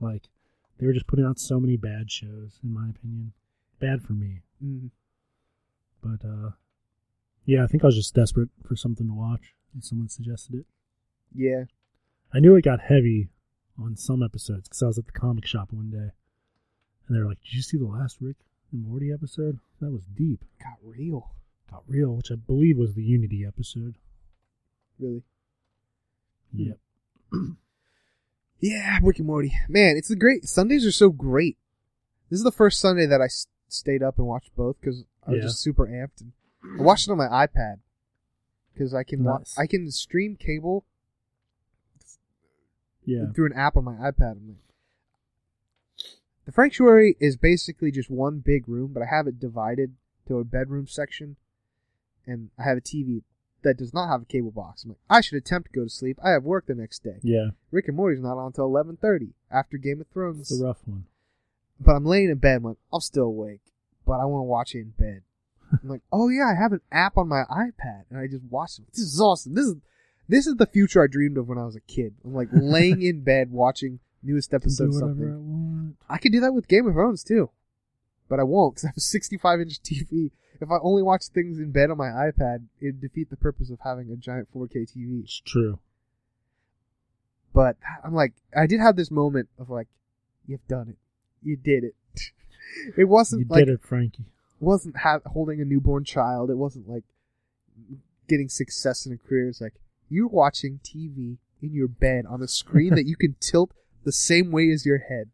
Like 0.00 0.28
they 0.78 0.86
were 0.86 0.94
just 0.94 1.06
putting 1.06 1.26
out 1.26 1.38
so 1.38 1.60
many 1.60 1.76
bad 1.76 2.10
shows, 2.10 2.58
in 2.64 2.72
my 2.72 2.88
opinion. 2.88 3.32
Bad 3.80 4.02
for 4.02 4.14
me. 4.14 4.40
Mm. 4.64 4.90
But 6.02 6.26
uh 6.26 6.50
yeah, 7.44 7.64
I 7.64 7.66
think 7.66 7.82
I 7.82 7.86
was 7.86 7.96
just 7.96 8.14
desperate 8.14 8.48
for 8.66 8.76
something 8.76 9.06
to 9.06 9.14
watch 9.14 9.54
and 9.74 9.84
someone 9.84 10.08
suggested 10.08 10.54
it. 10.56 10.66
Yeah. 11.34 11.64
I 12.32 12.38
knew 12.40 12.54
it 12.56 12.64
got 12.64 12.80
heavy 12.80 13.28
on 13.82 13.96
some 13.96 14.22
episodes 14.22 14.68
because 14.68 14.82
I 14.82 14.86
was 14.86 14.98
at 14.98 15.06
the 15.06 15.12
comic 15.12 15.46
shop 15.46 15.72
one 15.72 15.90
day 15.90 16.10
and 17.06 17.16
they 17.16 17.18
were 17.20 17.26
like, 17.28 17.40
Did 17.42 17.54
you 17.54 17.62
see 17.62 17.76
the 17.78 17.86
last 17.86 18.18
Rick 18.20 18.36
and 18.72 18.86
Morty 18.86 19.12
episode? 19.12 19.58
That 19.80 19.90
was 19.90 20.04
deep. 20.16 20.44
Got 20.62 20.78
real. 20.84 21.32
Got 21.70 21.82
real, 21.88 22.14
which 22.16 22.30
I 22.30 22.34
believe 22.36 22.76
was 22.76 22.94
the 22.94 23.02
Unity 23.02 23.44
episode. 23.46 23.96
Really. 24.98 25.22
Hmm. 26.54 26.62
Yep. 26.62 26.78
Yeah, 28.62 28.98
Rick 29.02 29.18
and 29.18 29.26
Morty. 29.26 29.54
Man, 29.68 29.96
it's 29.96 30.10
a 30.10 30.16
great. 30.16 30.44
Sundays 30.46 30.84
are 30.84 30.92
so 30.92 31.08
great. 31.08 31.56
This 32.28 32.38
is 32.38 32.44
the 32.44 32.52
first 32.52 32.78
Sunday 32.78 33.06
that 33.06 33.20
I 33.22 33.24
s- 33.24 33.46
stayed 33.68 34.02
up 34.02 34.18
and 34.18 34.26
watched 34.26 34.54
both 34.54 34.76
because 34.78 35.04
I 35.26 35.30
was 35.30 35.38
Yeah. 35.38 35.42
just 35.44 35.60
super 35.62 35.86
amped. 35.86 36.20
And 36.20 36.32
I 36.62 36.82
watched 36.82 37.08
it 37.08 37.12
on 37.12 37.18
my 37.18 37.26
iPad 37.26 37.78
because 38.72 38.92
I 38.94 39.02
can 39.04 39.24
wa- 39.24 39.38
Nice. 39.38 39.58
I 39.58 39.66
can 39.66 39.90
stream 39.90 40.36
cable 40.36 40.84
Yeah. 43.04 43.32
through 43.34 43.46
an 43.46 43.52
app 43.54 43.76
on 43.76 43.84
my 43.84 43.94
iPad. 43.94 44.32
I'm 44.32 44.48
like, 44.48 44.56
the 46.44 46.52
Sanctuary 46.52 47.16
is 47.20 47.36
basically 47.36 47.90
just 47.90 48.10
one 48.10 48.40
big 48.40 48.68
room, 48.68 48.92
but 48.92 49.02
I 49.02 49.06
have 49.06 49.26
it 49.26 49.38
divided 49.38 49.94
to 50.26 50.38
a 50.38 50.44
bedroom 50.44 50.86
section, 50.86 51.36
and 52.26 52.50
I 52.58 52.64
have 52.64 52.78
a 52.78 52.80
TV 52.80 53.22
that 53.62 53.76
does 53.76 53.92
not 53.92 54.08
have 54.08 54.22
a 54.22 54.26
cable 54.26 54.50
box. 54.50 54.84
I'm 54.84 54.90
like, 54.90 54.98
I 55.08 55.20
should 55.20 55.36
attempt 55.38 55.68
to 55.72 55.78
go 55.78 55.84
to 55.84 55.90
sleep. 55.90 56.18
I 56.22 56.30
have 56.30 56.44
work 56.44 56.66
the 56.66 56.74
next 56.74 57.02
day. 57.04 57.18
Yeah. 57.22 57.50
Rick 57.70 57.88
and 57.88 57.96
Morty's 57.96 58.22
not 58.22 58.38
on 58.38 58.46
until 58.48 58.64
eleven 58.64 58.96
thirty 58.96 59.34
after 59.50 59.76
Game 59.76 60.00
of 60.00 60.08
Thrones. 60.08 60.50
It's 60.50 60.60
a 60.60 60.64
rough 60.64 60.80
one. 60.86 61.04
But 61.78 61.92
I'm 61.96 62.04
laying 62.04 62.30
in 62.30 62.38
bed. 62.38 62.56
I'm 62.58 62.62
like, 62.64 62.76
I'm 62.92 63.00
still 63.00 63.24
awake, 63.24 63.62
but 64.06 64.14
I 64.20 64.24
want 64.24 64.40
to 64.42 64.44
watch 64.46 64.74
it 64.74 64.80
in 64.80 64.90
bed. 64.90 65.22
I'm 65.72 65.88
like, 65.88 66.02
oh 66.12 66.28
yeah, 66.28 66.52
I 66.52 66.60
have 66.60 66.72
an 66.72 66.80
app 66.90 67.16
on 67.16 67.28
my 67.28 67.42
iPad, 67.50 68.04
and 68.10 68.18
I 68.18 68.26
just 68.26 68.44
watch 68.44 68.78
it. 68.78 68.86
This 68.92 69.04
is 69.04 69.20
awesome. 69.20 69.54
This 69.54 69.66
is 69.66 69.76
this 70.28 70.46
is 70.46 70.56
the 70.56 70.66
future 70.66 71.02
I 71.02 71.06
dreamed 71.06 71.36
of 71.36 71.48
when 71.48 71.58
I 71.58 71.64
was 71.64 71.76
a 71.76 71.80
kid. 71.80 72.14
I'm 72.24 72.34
like 72.34 72.48
laying 72.52 73.02
in 73.02 73.22
bed 73.22 73.50
watching 73.50 74.00
newest 74.22 74.54
episode 74.54 74.88
of 74.88 74.94
something. 74.94 75.96
I. 76.08 76.14
I 76.14 76.18
could 76.18 76.32
do 76.32 76.40
that 76.40 76.54
with 76.54 76.68
Game 76.68 76.86
of 76.86 76.94
Thrones 76.94 77.24
too, 77.24 77.50
but 78.28 78.40
I 78.40 78.44
won't 78.44 78.74
because 78.74 78.84
I 78.84 78.88
have 78.88 78.96
a 78.96 79.00
65 79.00 79.60
inch 79.60 79.80
TV. 79.82 80.30
If 80.60 80.70
I 80.70 80.76
only 80.82 81.02
watch 81.02 81.24
things 81.28 81.58
in 81.58 81.72
bed 81.72 81.90
on 81.90 81.96
my 81.96 82.08
iPad, 82.08 82.66
it'd 82.80 83.00
defeat 83.00 83.30
the 83.30 83.36
purpose 83.36 83.70
of 83.70 83.78
having 83.82 84.10
a 84.10 84.16
giant 84.16 84.48
4K 84.54 84.94
TV. 84.94 85.22
It's 85.22 85.40
true. 85.40 85.78
But 87.54 87.76
I'm 88.04 88.14
like, 88.14 88.34
I 88.56 88.66
did 88.66 88.80
have 88.80 88.94
this 88.94 89.10
moment 89.10 89.48
of 89.58 89.70
like, 89.70 89.88
you've 90.46 90.66
done 90.68 90.88
it, 90.90 90.98
you 91.42 91.56
did 91.56 91.84
it. 91.84 91.94
it 92.96 93.04
wasn't 93.04 93.40
You 93.40 93.46
like 93.48 93.64
did 93.64 93.74
it, 93.74 93.82
Frankie. 93.82 94.26
Wasn't 94.60 94.98
ha- 94.98 95.20
holding 95.26 95.60
a 95.60 95.64
newborn 95.64 96.04
child. 96.04 96.50
It 96.50 96.56
wasn't 96.56 96.88
like 96.88 97.04
getting 98.28 98.48
success 98.48 99.06
in 99.06 99.12
a 99.12 99.16
career. 99.16 99.48
It's 99.48 99.60
like 99.60 99.74
you're 100.08 100.28
watching 100.28 100.80
TV 100.84 101.38
in 101.62 101.72
your 101.72 101.88
bed 101.88 102.26
on 102.26 102.42
a 102.42 102.48
screen 102.48 102.94
that 102.94 103.06
you 103.06 103.16
can 103.16 103.36
tilt 103.40 103.72
the 104.04 104.12
same 104.12 104.50
way 104.50 104.70
as 104.70 104.86
your 104.86 104.98
head. 104.98 105.30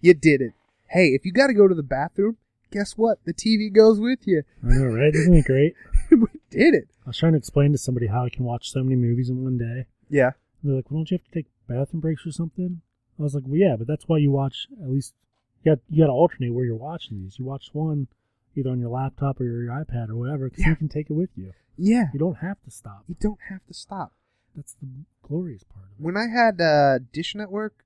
You 0.00 0.14
did 0.14 0.40
it. 0.40 0.52
Hey, 0.88 1.08
if 1.08 1.24
you 1.24 1.32
got 1.32 1.48
to 1.48 1.54
go 1.54 1.68
to 1.68 1.74
the 1.74 1.82
bathroom, 1.82 2.36
guess 2.70 2.96
what? 2.96 3.18
The 3.24 3.34
TV 3.34 3.72
goes 3.72 4.00
with 4.00 4.26
you. 4.26 4.42
I 4.64 4.74
know, 4.74 4.86
right? 4.86 5.14
Isn't 5.14 5.34
it 5.34 5.44
great? 5.44 5.74
we 6.10 6.26
did 6.50 6.74
it. 6.74 6.88
I 7.04 7.10
was 7.10 7.18
trying 7.18 7.32
to 7.32 7.38
explain 7.38 7.72
to 7.72 7.78
somebody 7.78 8.06
how 8.06 8.24
I 8.24 8.30
can 8.30 8.44
watch 8.44 8.70
so 8.70 8.82
many 8.82 8.96
movies 8.96 9.30
in 9.30 9.42
one 9.44 9.58
day. 9.58 9.86
Yeah. 10.08 10.32
And 10.62 10.70
they're 10.70 10.76
like, 10.76 10.90
well, 10.90 11.00
don't 11.00 11.10
you 11.10 11.16
have 11.16 11.24
to 11.24 11.30
take 11.30 11.46
bathroom 11.68 12.00
breaks 12.00 12.26
or 12.26 12.32
something? 12.32 12.80
I 13.18 13.22
was 13.22 13.34
like, 13.34 13.44
well, 13.46 13.58
yeah, 13.58 13.76
but 13.76 13.86
that's 13.86 14.08
why 14.08 14.18
you 14.18 14.30
watch 14.30 14.66
at 14.82 14.88
least. 14.88 15.14
You 15.62 15.72
got 15.72 15.80
you 15.90 16.02
got 16.02 16.06
to 16.06 16.12
alternate 16.12 16.54
where 16.54 16.64
you're 16.64 16.74
watching 16.74 17.20
these. 17.22 17.38
You 17.38 17.44
watch 17.44 17.68
one 17.72 18.08
either 18.56 18.70
on 18.70 18.80
your 18.80 18.90
laptop 18.90 19.40
or 19.40 19.44
your 19.44 19.70
iPad 19.72 20.08
or 20.08 20.16
whatever, 20.16 20.48
because 20.48 20.64
Yeah. 20.64 20.70
you 20.70 20.76
can 20.76 20.88
take 20.88 21.10
it 21.10 21.14
with 21.14 21.30
you. 21.36 21.52
Yeah. 21.76 22.04
You 22.12 22.18
don't 22.18 22.38
have 22.38 22.60
to 22.64 22.70
stop. 22.70 23.04
You 23.08 23.16
don't 23.20 23.38
have 23.48 23.64
to 23.66 23.74
stop. 23.74 24.12
That's 24.54 24.74
the 24.74 24.86
glorious 25.22 25.62
part 25.64 25.86
of 25.86 25.92
it. 25.92 26.02
When 26.04 26.16
I 26.16 26.26
had 26.26 26.60
uh, 26.60 26.98
Dish 27.12 27.34
Network, 27.34 27.84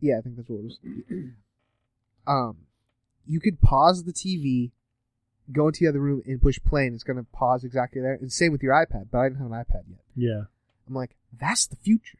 yeah, 0.00 0.18
I 0.18 0.20
think 0.22 0.36
that's 0.36 0.48
what 0.48 0.58
it 0.58 0.64
was. 0.64 0.78
um, 2.26 2.56
you 3.26 3.40
could 3.40 3.60
pause 3.60 4.04
the 4.04 4.12
TV, 4.12 4.72
go 5.52 5.68
into 5.68 5.80
the 5.84 5.88
other 5.88 6.00
room 6.00 6.22
and 6.26 6.40
push 6.42 6.58
play, 6.66 6.86
and 6.86 6.94
it's 6.94 7.04
gonna 7.04 7.24
pause 7.24 7.64
exactly 7.64 8.00
there. 8.00 8.14
And 8.14 8.32
same 8.32 8.52
with 8.52 8.62
your 8.62 8.74
iPad, 8.74 9.08
but 9.10 9.18
I 9.18 9.28
didn't 9.28 9.38
have 9.42 9.50
an 9.50 9.52
iPad 9.64 9.84
yet. 9.88 10.00
Yeah. 10.16 10.42
I'm 10.88 10.94
like, 10.94 11.16
that's 11.38 11.66
the 11.66 11.76
future. 11.76 12.18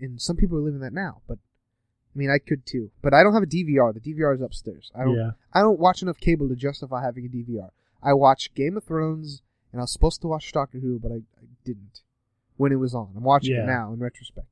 And 0.00 0.20
some 0.20 0.36
people 0.36 0.58
are 0.58 0.62
living 0.62 0.80
that 0.80 0.92
now, 0.92 1.20
but 1.28 1.38
I 2.14 2.18
mean, 2.18 2.30
I 2.30 2.38
could 2.38 2.64
too. 2.64 2.90
But 3.02 3.12
I 3.14 3.22
don't 3.22 3.34
have 3.34 3.42
a 3.42 3.46
DVR. 3.46 3.92
The 3.92 4.00
DVR 4.00 4.34
is 4.34 4.40
upstairs. 4.40 4.90
I 4.94 5.04
don't. 5.04 5.16
Yeah. 5.16 5.30
I 5.52 5.60
don't 5.60 5.80
watch 5.80 6.00
enough 6.02 6.18
cable 6.18 6.48
to 6.48 6.54
justify 6.54 7.02
having 7.02 7.26
a 7.26 7.28
DVR. 7.28 7.70
I 8.02 8.12
watch 8.12 8.54
Game 8.54 8.76
of 8.76 8.84
Thrones, 8.84 9.42
and 9.72 9.80
I 9.80 9.82
was 9.84 9.92
supposed 9.92 10.20
to 10.22 10.28
watch 10.28 10.52
Doctor 10.52 10.78
Who, 10.78 10.98
but 10.98 11.10
I, 11.10 11.16
I 11.16 11.46
didn't 11.64 12.02
when 12.56 12.70
it 12.70 12.76
was 12.76 12.94
on. 12.94 13.10
I'm 13.16 13.24
watching 13.24 13.54
Yeah. 13.56 13.64
it 13.64 13.66
now 13.66 13.92
in 13.92 13.98
retrospect. 13.98 14.46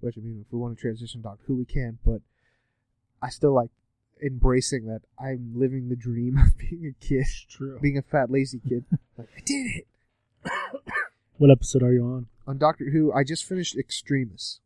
Which 0.00 0.16
I 0.16 0.20
mean, 0.20 0.44
if 0.46 0.52
we 0.52 0.58
want 0.58 0.76
to 0.76 0.80
transition 0.80 1.20
to 1.20 1.24
Doctor 1.28 1.44
Who, 1.46 1.56
we 1.56 1.64
can. 1.64 1.98
But 2.04 2.22
I 3.20 3.28
still 3.28 3.52
like 3.54 3.70
embracing 4.24 4.86
that 4.86 5.02
I'm 5.18 5.52
living 5.54 5.88
the 5.88 5.96
dream 5.96 6.38
of 6.44 6.56
being 6.56 6.86
a 6.86 7.04
kid, 7.04 7.26
True. 7.50 7.78
being 7.82 7.98
a 7.98 8.02
fat 8.02 8.30
lazy 8.30 8.60
kid. 8.66 8.84
like 9.18 9.28
I 9.36 9.40
did 9.44 9.66
it. 9.76 9.86
What 11.38 11.50
episode 11.50 11.82
are 11.82 11.92
you 11.92 12.04
on? 12.04 12.26
on 12.46 12.58
Doctor 12.58 12.90
Who, 12.90 13.12
I 13.12 13.24
just 13.24 13.44
finished 13.44 13.76
Extremis 13.76 14.60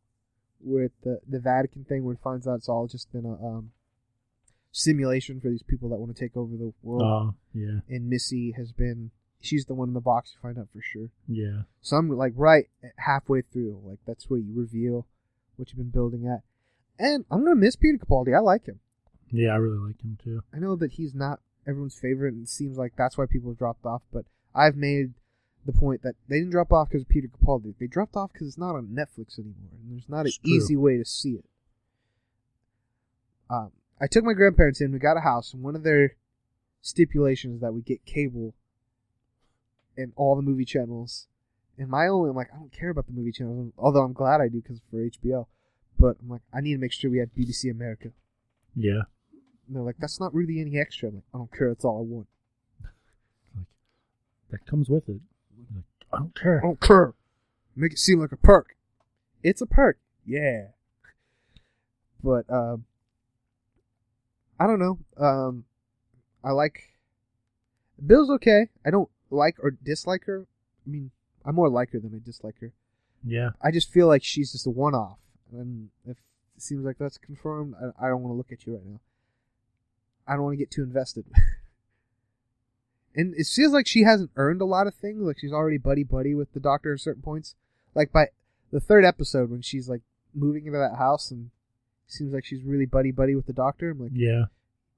with 0.60 0.92
the 1.02 1.20
the 1.28 1.40
Vatican 1.40 1.84
thing 1.84 2.04
where 2.04 2.14
it 2.14 2.20
finds 2.20 2.46
out 2.46 2.56
it's 2.56 2.68
all 2.68 2.86
just 2.86 3.12
been 3.12 3.24
a 3.24 3.34
um, 3.34 3.70
simulation 4.72 5.40
for 5.40 5.48
these 5.48 5.62
people 5.62 5.88
that 5.88 5.96
want 5.96 6.14
to 6.14 6.20
take 6.20 6.36
over 6.36 6.56
the 6.56 6.72
world. 6.82 7.02
Oh, 7.02 7.34
yeah. 7.54 7.80
and 7.88 8.08
Missy 8.08 8.52
has 8.56 8.72
been 8.72 9.10
she's 9.40 9.66
the 9.66 9.74
one 9.74 9.88
in 9.88 9.94
the 9.94 10.00
box 10.00 10.32
you 10.34 10.40
find 10.40 10.58
out 10.58 10.68
for 10.72 10.80
sure. 10.82 11.08
Yeah. 11.28 11.62
So 11.80 11.96
I'm 11.96 12.10
like 12.10 12.32
right 12.36 12.66
halfway 12.96 13.42
through. 13.42 13.80
Like 13.84 13.98
that's 14.06 14.28
where 14.28 14.40
you 14.40 14.52
reveal 14.54 15.06
what 15.56 15.68
you've 15.70 15.78
been 15.78 15.90
building 15.90 16.26
at. 16.26 16.42
And 16.98 17.24
I'm 17.30 17.44
gonna 17.44 17.56
miss 17.56 17.76
Peter 17.76 17.98
Capaldi. 17.98 18.34
I 18.36 18.40
like 18.40 18.66
him. 18.66 18.80
Yeah, 19.30 19.50
I 19.50 19.56
really 19.56 19.78
like 19.78 20.00
him 20.02 20.18
too. 20.22 20.42
I 20.54 20.58
know 20.58 20.76
that 20.76 20.92
he's 20.92 21.14
not 21.14 21.40
everyone's 21.66 21.98
favorite, 21.98 22.34
and 22.34 22.44
it 22.44 22.48
seems 22.48 22.78
like 22.78 22.92
that's 22.96 23.18
why 23.18 23.26
people 23.26 23.50
have 23.50 23.58
dropped 23.58 23.84
off. 23.84 24.02
But 24.12 24.24
I've 24.54 24.76
made 24.76 25.14
the 25.66 25.72
point 25.72 26.02
that 26.02 26.14
they 26.28 26.38
didn't 26.38 26.52
drop 26.52 26.72
off 26.72 26.88
because 26.88 27.02
of 27.02 27.08
Peter 27.08 27.28
Capaldi. 27.28 27.74
They 27.78 27.86
dropped 27.86 28.16
off 28.16 28.32
because 28.32 28.48
it's 28.48 28.58
not 28.58 28.74
on 28.74 28.86
Netflix 28.86 29.38
anymore, 29.38 29.72
and 29.82 29.92
there's 29.92 30.08
not 30.08 30.26
an 30.26 30.32
true. 30.32 30.54
easy 30.54 30.76
way 30.76 30.96
to 30.96 31.04
see 31.04 31.32
it. 31.32 31.44
Um, 33.50 33.72
I 34.00 34.06
took 34.06 34.24
my 34.24 34.32
grandparents 34.32 34.80
in. 34.80 34.92
We 34.92 34.98
got 34.98 35.16
a 35.16 35.20
house, 35.20 35.52
and 35.52 35.62
one 35.62 35.76
of 35.76 35.82
their 35.82 36.16
stipulations 36.82 37.60
that 37.60 37.72
we 37.72 37.82
get 37.82 38.04
cable 38.04 38.54
and 39.96 40.12
all 40.16 40.36
the 40.36 40.42
movie 40.42 40.64
channels. 40.64 41.26
And 41.78 41.88
my 41.88 42.06
only, 42.06 42.30
I'm 42.30 42.36
like, 42.36 42.52
I 42.54 42.58
don't 42.58 42.72
care 42.72 42.90
about 42.90 43.06
the 43.06 43.12
movie 43.12 43.32
channels, 43.32 43.72
although 43.76 44.02
I'm 44.02 44.12
glad 44.12 44.40
I 44.40 44.48
do 44.48 44.62
because 44.62 44.80
for 44.90 44.96
HBO. 44.96 45.46
But 45.98 46.16
I'm 46.22 46.28
like, 46.28 46.42
I 46.52 46.60
need 46.60 46.74
to 46.74 46.78
make 46.78 46.92
sure 46.92 47.10
we 47.10 47.18
have 47.18 47.30
BBC 47.36 47.70
America. 47.70 48.10
Yeah. 48.74 49.02
And 49.66 49.76
they're 49.76 49.82
like, 49.82 49.96
that's 49.98 50.20
not 50.20 50.34
really 50.34 50.60
any 50.60 50.78
extra. 50.78 51.08
I'm 51.08 51.14
like, 51.16 51.24
I 51.34 51.38
don't 51.38 51.52
care. 51.52 51.68
That's 51.68 51.84
all 51.84 51.98
I 51.98 52.02
want. 52.02 52.28
Like 53.56 53.66
that 54.50 54.66
comes 54.66 54.88
with 54.88 55.08
it. 55.08 55.20
I 56.16 56.20
don't 56.20 56.34
care. 56.40 56.58
I 56.58 56.66
don't 56.66 56.80
care. 56.80 57.14
Make 57.74 57.92
it 57.92 57.98
seem 57.98 58.20
like 58.20 58.32
a 58.32 58.36
perk. 58.36 58.76
It's 59.42 59.60
a 59.60 59.66
perk. 59.66 59.98
Yeah. 60.24 60.68
But 62.24 62.50
um 62.50 62.86
I 64.58 64.66
don't 64.66 64.80
know. 64.80 64.98
Um 65.16 65.64
I 66.42 66.50
like 66.50 66.94
Bill's 68.04 68.30
okay. 68.30 68.68
I 68.84 68.90
don't 68.90 69.08
like 69.30 69.56
or 69.62 69.70
dislike 69.70 70.24
her. 70.24 70.46
I 70.86 70.90
mean, 70.90 71.10
I 71.44 71.52
more 71.52 71.68
like 71.68 71.92
her 71.92 72.00
than 72.00 72.14
I 72.14 72.24
dislike 72.24 72.56
her. 72.60 72.72
Yeah. 73.24 73.50
I 73.62 73.70
just 73.70 73.92
feel 73.92 74.06
like 74.06 74.24
she's 74.24 74.52
just 74.52 74.66
a 74.66 74.70
one 74.70 74.94
off. 74.94 75.18
And 75.52 75.90
if 76.04 76.16
it 76.56 76.62
seems 76.62 76.84
like 76.84 76.98
that's 76.98 77.18
confirmed, 77.18 77.74
I, 77.80 78.06
I 78.06 78.08
don't 78.08 78.22
want 78.22 78.32
to 78.32 78.36
look 78.36 78.50
at 78.50 78.66
you 78.66 78.74
right 78.74 78.86
now. 78.86 79.00
I 80.26 80.34
don't 80.34 80.42
want 80.42 80.54
to 80.54 80.58
get 80.58 80.70
too 80.70 80.82
invested. 80.82 81.24
and 83.16 83.34
it 83.34 83.46
feels 83.46 83.72
like 83.72 83.86
she 83.86 84.02
hasn't 84.02 84.30
earned 84.36 84.60
a 84.60 84.66
lot 84.66 84.86
of 84.86 84.94
things. 84.94 85.22
Like 85.22 85.38
she's 85.38 85.52
already 85.52 85.78
buddy 85.78 86.04
buddy 86.04 86.34
with 86.34 86.52
the 86.52 86.60
doctor 86.60 86.92
at 86.94 87.00
certain 87.00 87.22
points. 87.22 87.54
Like 87.94 88.12
by 88.12 88.26
the 88.70 88.80
third 88.80 89.04
episode 89.04 89.50
when 89.50 89.62
she's 89.62 89.88
like 89.88 90.02
moving 90.34 90.66
into 90.66 90.78
that 90.78 90.96
house 90.96 91.30
and 91.30 91.50
seems 92.06 92.32
like 92.34 92.44
she's 92.44 92.62
really 92.62 92.86
buddy 92.86 93.10
buddy 93.10 93.34
with 93.34 93.46
the 93.46 93.52
doctor. 93.52 93.90
I'm 93.90 94.00
like, 94.00 94.10
Yeah. 94.14 94.44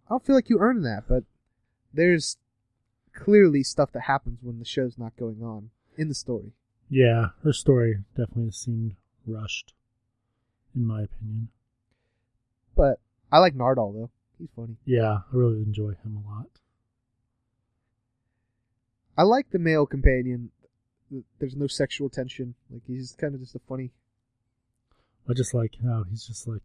I 0.06 0.10
don't 0.10 0.24
feel 0.24 0.34
like 0.34 0.48
you 0.50 0.58
earned 0.58 0.84
that, 0.84 1.04
but 1.08 1.24
there's 1.94 2.36
clearly 3.14 3.62
stuff 3.62 3.92
that 3.92 4.02
happens 4.02 4.38
when 4.42 4.58
the 4.58 4.64
show's 4.64 4.98
not 4.98 5.16
going 5.16 5.42
on 5.42 5.70
in 5.96 6.08
the 6.08 6.14
story. 6.14 6.52
Yeah. 6.90 7.28
Her 7.44 7.52
story 7.52 7.98
definitely 8.16 8.50
seemed 8.52 8.96
rushed, 9.26 9.74
in 10.74 10.86
my 10.86 11.02
opinion. 11.02 11.48
But 12.74 13.00
I 13.30 13.38
like 13.38 13.54
Nardole 13.54 13.92
though. 13.92 14.10
He's 14.38 14.50
funny. 14.54 14.76
Yeah, 14.84 15.18
I 15.32 15.36
really 15.36 15.58
enjoy 15.58 15.90
him 16.02 16.16
a 16.24 16.28
lot. 16.28 16.46
I 19.18 19.24
like 19.24 19.50
the 19.50 19.58
male 19.58 19.84
companion. 19.84 20.50
There's 21.40 21.56
no 21.56 21.66
sexual 21.66 22.08
tension. 22.08 22.54
Like 22.70 22.82
he's 22.86 23.16
kind 23.20 23.34
of 23.34 23.40
just 23.40 23.54
a 23.54 23.58
funny. 23.58 23.90
I 25.28 25.34
just 25.34 25.52
like 25.52 25.74
how 25.84 26.04
he's 26.08 26.26
just 26.26 26.46
like, 26.48 26.62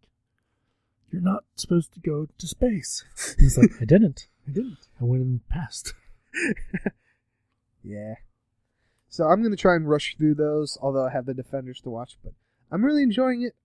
"You're 1.11 1.21
not 1.21 1.43
supposed 1.55 1.93
to 1.95 1.99
go 1.99 2.27
to 2.37 2.47
space." 2.47 3.03
He's 3.39 3.57
like, 3.57 3.71
"I 3.81 3.85
didn't. 3.85 4.27
I 4.47 4.51
didn't. 4.51 4.87
I 5.01 5.03
went 5.03 5.21
in 5.23 5.41
past." 5.49 5.93
Yeah. 7.85 8.15
So 9.09 9.25
I'm 9.25 9.43
gonna 9.43 9.57
try 9.57 9.75
and 9.75 9.89
rush 9.89 10.15
through 10.17 10.35
those, 10.35 10.77
although 10.81 11.05
I 11.05 11.11
have 11.11 11.25
the 11.25 11.33
defenders 11.33 11.81
to 11.81 11.89
watch. 11.89 12.17
But 12.23 12.31
I'm 12.71 12.85
really 12.85 13.03
enjoying 13.03 13.41
it. 13.41 13.55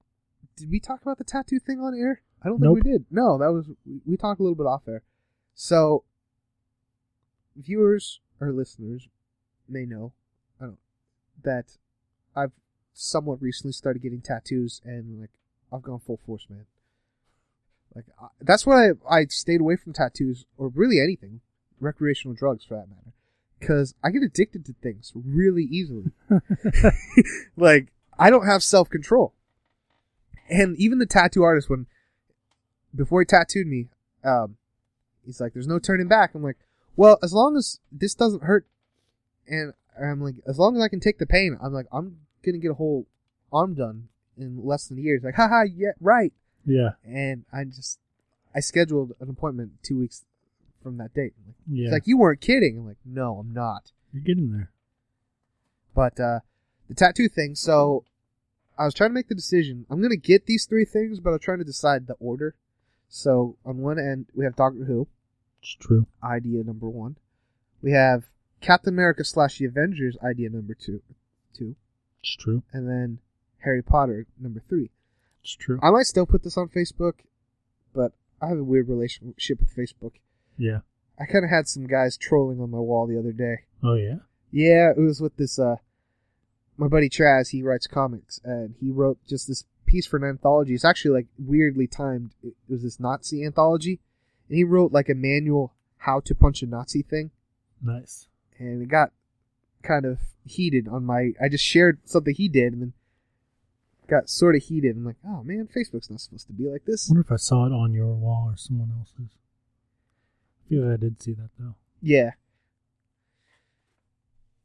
Did 0.57 0.71
we 0.71 0.81
talk 0.81 1.03
about 1.03 1.19
the 1.19 1.25
tattoo 1.25 1.61
thing 1.61 1.79
on 1.79 1.95
air? 1.95 2.23
I 2.43 2.49
don't 2.49 2.59
think 2.61 2.85
we 2.85 2.91
did. 2.91 3.05
No, 3.13 3.39
that 3.39 3.53
was 3.53 3.69
we- 3.87 4.01
we 4.05 4.17
talked 4.17 4.41
a 4.41 4.43
little 4.43 4.57
bit 4.57 4.67
off 4.67 4.89
air. 4.89 5.05
So 5.55 6.03
viewers 7.57 8.21
or 8.41 8.53
listeners 8.53 9.09
may 9.69 9.85
know, 9.85 10.13
I 10.61 10.67
don't 10.67 10.79
that 11.43 11.77
I've 12.35 12.53
somewhat 12.93 13.41
recently 13.41 13.73
started 13.73 14.03
getting 14.03 14.21
tattoos, 14.21 14.81
and 14.85 15.21
like 15.21 15.31
I've 15.73 15.83
gone 15.83 16.01
full 16.01 16.21
force, 16.25 16.47
man. 16.49 16.67
Like 17.95 18.07
I, 18.21 18.27
that's 18.41 18.67
why 18.67 18.91
I, 18.91 18.93
I 19.09 19.25
stayed 19.27 19.61
away 19.61 19.77
from 19.77 19.93
tattoos 19.93 20.45
or 20.57 20.69
really 20.69 21.01
anything, 21.01 21.41
recreational 21.81 22.35
drugs 22.35 22.65
for 22.65 22.75
that 22.75 22.89
matter, 22.89 23.13
because 23.59 23.95
I 24.03 24.11
get 24.11 24.23
addicted 24.23 24.65
to 24.67 24.75
things 24.83 25.13
really 25.15 25.65
easily. 25.65 26.11
like 27.57 27.89
I 28.19 28.31
don't 28.31 28.47
have 28.47 28.63
self 28.63 28.89
control, 28.89 29.35
and 30.49 30.77
even 30.77 30.99
the 30.99 31.07
tattoo 31.07 31.43
artist 31.43 31.71
when 31.71 31.87
before 32.95 33.21
he 33.21 33.27
tattooed 33.27 33.67
me, 33.67 33.89
um, 34.25 34.57
he's 35.25 35.41
like, 35.41 35.53
"There's 35.53 35.69
no 35.69 35.79
turning 35.79 36.09
back." 36.09 36.35
I'm 36.35 36.43
like, 36.43 36.59
"Well, 36.99 37.17
as 37.23 37.33
long 37.33 37.57
as 37.57 37.79
this 37.93 38.15
doesn't 38.15 38.43
hurt," 38.43 38.67
and 39.47 39.73
I'm 39.97 40.21
like, 40.21 40.35
"As 40.49 40.59
long 40.59 40.77
as 40.77 40.83
I 40.83 40.89
can 40.89 40.99
take 40.99 41.19
the 41.19 41.27
pain," 41.27 41.57
I'm 41.63 41.73
like, 41.73 41.87
"I'm 41.93 42.19
gonna 42.45 42.59
get 42.59 42.73
a 42.73 42.75
whole 42.75 43.07
arm 43.53 43.75
done 43.75 44.09
in 44.37 44.65
less 44.65 44.89
than 44.89 44.99
a 44.99 45.01
year." 45.01 45.15
He's 45.15 45.23
like, 45.25 45.37
"Haha, 45.37 45.63
yeah, 45.63 45.93
right." 46.01 46.33
Yeah, 46.65 46.91
And 47.05 47.45
I 47.53 47.65
just, 47.65 48.01
I 48.53 48.59
scheduled 48.61 49.13
an 49.21 49.31
appointment 49.31 49.83
two 49.83 49.97
weeks 50.01 50.25
from 50.83 50.99
that 50.99 51.15
date. 51.15 51.35
Like, 51.47 51.55
yeah. 51.71 51.85
It's 51.85 51.93
like 51.93 52.07
you 52.09 52.19
weren't 52.19 52.41
kidding. 52.41 52.79
I'm 52.79 52.87
like, 52.87 52.99
"No, 53.05 53.39
I'm 53.39 53.55
not." 53.55 53.93
You're 54.13 54.25
getting 54.25 54.51
there. 54.51 54.73
But 55.95 56.19
uh, 56.19 56.41
the 56.89 56.95
tattoo 56.95 57.29
thing. 57.29 57.55
So 57.55 58.05
I 58.77 58.85
was 58.87 58.95
trying 58.95 59.11
to 59.11 59.15
make 59.15 59.29
the 59.29 59.37
decision. 59.37 59.87
I'm 59.89 60.03
gonna 60.03 60.17
get 60.17 60.47
these 60.47 60.67
three 60.67 60.85
things, 60.85 61.21
but 61.21 61.31
I'm 61.31 61.39
trying 61.39 61.59
to 61.59 61.65
decide 61.65 62.09
the 62.09 62.15
order. 62.15 62.57
So 63.09 63.57
on 63.65 63.79
one 63.79 64.01
end 64.01 64.27
we 64.35 64.45
have 64.45 64.57
Doctor 64.57 64.85
Who, 64.85 65.07
It's 65.63 65.75
true. 65.75 66.07
idea 66.23 66.63
number 66.65 66.89
one. 66.89 67.17
We 67.83 67.93
have 67.93 68.25
Captain 68.61 68.93
America 68.95 69.25
slash 69.25 69.59
the 69.59 69.67
Avengers, 69.67 70.17
idea 70.23 70.51
number 70.51 70.75
two, 70.75 71.01
two, 71.55 71.77
It's 72.23 72.37
true. 72.37 72.63
and 72.73 72.89
then 72.89 73.19
Harry 73.65 73.83
Potter 73.83 74.27
number 74.41 74.61
three. 74.61 74.91
It's 75.43 75.55
true. 75.55 75.79
I 75.83 75.91
might 75.91 76.07
still 76.07 76.27
put 76.27 76.43
this 76.43 76.57
on 76.57 76.69
Facebook, 76.69 77.15
but 77.95 78.13
I 78.43 78.49
have 78.49 78.59
a 78.59 78.65
weird 78.65 78.89
relationship 78.89 79.61
with 79.61 79.75
Facebook. 79.77 80.13
Yeah. 80.57 80.81
I 81.21 81.25
kind 81.27 81.45
of 81.45 81.51
had 81.51 81.67
some 81.69 81.87
guys 81.87 82.17
trolling 82.17 82.61
on 82.61 82.71
my 82.71 82.79
wall 82.79 83.07
the 83.07 83.19
other 83.19 83.33
day. 83.33 83.65
Oh 83.83 83.95
yeah. 83.95 84.17
Yeah, 84.51 84.91
it 84.91 84.99
was 85.01 85.21
with 85.21 85.37
this 85.37 85.59
uh 85.59 85.77
my 86.77 86.87
buddy 86.89 87.09
Traz, 87.09 87.49
he 87.51 87.63
writes 87.63 87.87
comics 87.89 88.41
and 88.45 88.75
he 88.81 88.91
wrote 88.91 89.19
just 89.29 89.49
this 89.49 89.65
piece 89.87 90.07
for 90.07 90.17
an 90.17 90.25
anthology. 90.25 90.75
It's 90.75 90.85
actually 90.85 91.11
like 91.13 91.27
weirdly 91.39 91.87
timed. 91.89 92.35
It 92.43 92.55
was 92.69 92.83
this 92.83 93.01
Nazi 93.01 93.45
anthology. 93.45 94.01
And 94.49 94.57
he 94.57 94.65
wrote 94.65 94.93
like 94.93 95.09
a 95.09 95.15
manual 95.15 95.75
how 95.99 96.21
to 96.21 96.35
punch 96.35 96.63
a 96.63 96.67
Nazi 96.67 97.03
thing 97.03 97.31
Nice. 97.83 98.29
and 98.59 98.83
it 98.83 98.89
got 98.89 99.13
kind 99.83 100.05
of 100.05 100.19
heated 100.45 100.89
on 100.89 101.05
my 101.05 101.33
I 101.41 101.49
just 101.49 101.65
shared 101.65 101.99
something 102.05 102.35
he 102.35 102.49
did 102.49 102.73
and 102.73 102.83
then 102.83 102.93
got 104.09 104.29
sort 104.31 104.57
of 104.57 104.63
heated. 104.63 104.97
I'm 104.97 105.05
like, 105.05 105.17
"Oh 105.27 105.43
man, 105.43 105.69
Facebook's 105.69 106.09
not 106.11 106.21
supposed 106.21 106.47
to 106.47 106.53
be 106.53 106.69
like 106.69 106.85
this. 106.87 107.03
I 107.03 107.05
this." 107.05 107.09
wonder 107.11 107.21
if 107.21 107.33
I 107.33 107.37
saw 107.37 107.67
it 107.67 107.73
on 107.73 107.93
your 107.93 108.15
wall 108.15 108.51
or 108.51 108.57
someone 108.57 108.91
else's. 108.99 109.35
I 110.65 110.69
feel 110.69 110.85
like 110.85 110.95
I 110.95 110.97
did 110.97 111.21
see 111.23 111.35
that 111.35 111.51
though. 111.59 111.75
Yeah. 112.01 112.31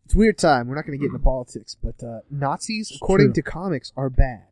It's 0.05 0.15
a 0.15 0.17
weird 0.17 0.37
time. 0.37 0.67
We're 0.67 0.75
not 0.75 0.85
going 0.85 0.97
to 0.97 1.01
get 1.01 1.11
into 1.13 1.23
politics, 1.23 1.75
but 1.81 2.03
uh, 2.03 2.19
Nazis, 2.29 2.89
It's 2.91 2.97
according 3.01 3.27
true. 3.27 3.41
to 3.43 3.49
comics, 3.49 3.93
are 3.95 4.09
bad. 4.09 4.47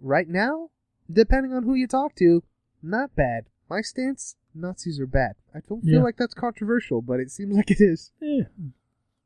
Right 0.00 0.28
now, 0.28 0.70
depending 1.10 1.52
on 1.52 1.62
who 1.62 1.74
you 1.74 1.86
talk 1.86 2.14
to, 2.16 2.42
not 2.82 3.14
bad. 3.14 3.46
My 3.74 3.80
stance, 3.80 4.36
Nazis 4.54 5.00
are 5.00 5.06
bad. 5.06 5.32
I 5.52 5.58
don't 5.68 5.82
feel 5.82 5.94
Yeah. 5.94 6.02
like 6.04 6.16
that's 6.16 6.32
controversial, 6.32 7.02
but 7.02 7.18
it 7.18 7.28
seems 7.32 7.56
like 7.56 7.72
it 7.72 7.80
is. 7.80 8.12
Yeah. 8.20 8.44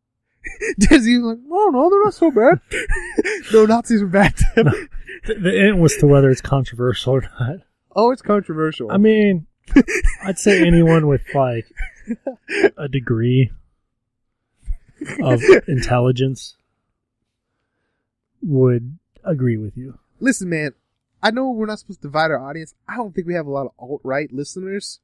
Dizzy's 0.78 1.20
like, 1.20 1.36
oh 1.50 1.70
no, 1.70 1.90
they're 1.90 2.02
not 2.02 2.14
so 2.14 2.30
bad. 2.30 2.60
no, 3.52 3.66
Nazis 3.66 4.00
are 4.02 4.06
bad. 4.06 4.34
The, 5.26 5.34
the 5.34 5.66
int 5.66 5.78
was 5.78 5.96
to 5.96 6.06
whether 6.06 6.30
it's 6.30 6.40
controversial 6.40 7.14
or 7.14 7.22
not. 7.40 7.56
oh, 7.94 8.12
it's 8.12 8.22
controversial. 8.22 8.90
I 8.90 8.96
mean, 8.96 9.46
I'd 10.24 10.38
say 10.38 10.64
anyone 10.66 11.08
with 11.08 11.22
like 11.34 11.66
a 12.78 12.88
degree 12.88 13.50
of 15.22 15.42
intelligence 15.66 16.56
would 18.40 18.98
agree 19.24 19.56
with 19.58 19.76
you. 19.76 19.98
listen, 20.20 20.48
man. 20.48 20.70
I 21.22 21.30
know 21.30 21.50
we're 21.50 21.66
not 21.66 21.80
supposed 21.80 22.02
to 22.02 22.08
divide 22.08 22.30
our 22.30 22.38
audience. 22.38 22.74
I 22.88 22.96
don't 22.96 23.14
think 23.14 23.26
we 23.26 23.34
have 23.34 23.46
a 23.46 23.50
lot 23.50 23.66
of 23.66 23.72
alt 23.78 24.00
right 24.04 24.32
listeners. 24.32 25.00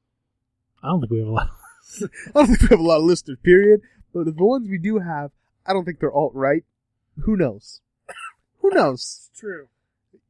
I 0.83 0.89
don't 0.89 1.01
think 1.01 1.13
we 1.13 1.19
have 1.19 1.29
a 1.29 1.33
lot. 1.33 1.49
I 2.03 2.09
don't 2.35 2.47
think 2.47 2.61
we 2.63 2.69
have 2.69 2.81
a 2.81 2.83
lot 2.83 2.99
of 2.99 3.05
listeners, 3.05 3.39
period. 3.43 3.81
But 4.13 4.27
the 4.27 4.45
ones 4.45 4.69
we 4.69 4.79
do 4.79 5.01
have, 5.01 5.33
I 5.67 5.73
don't 5.73 5.85
think 5.85 5.99
they're 5.99 6.13
alt 6.13 6.35
right. 6.35 6.65
Who 7.23 7.37
knows? 7.37 7.81
Who 8.61 8.71
knows? 8.71 9.31
True. 9.37 9.69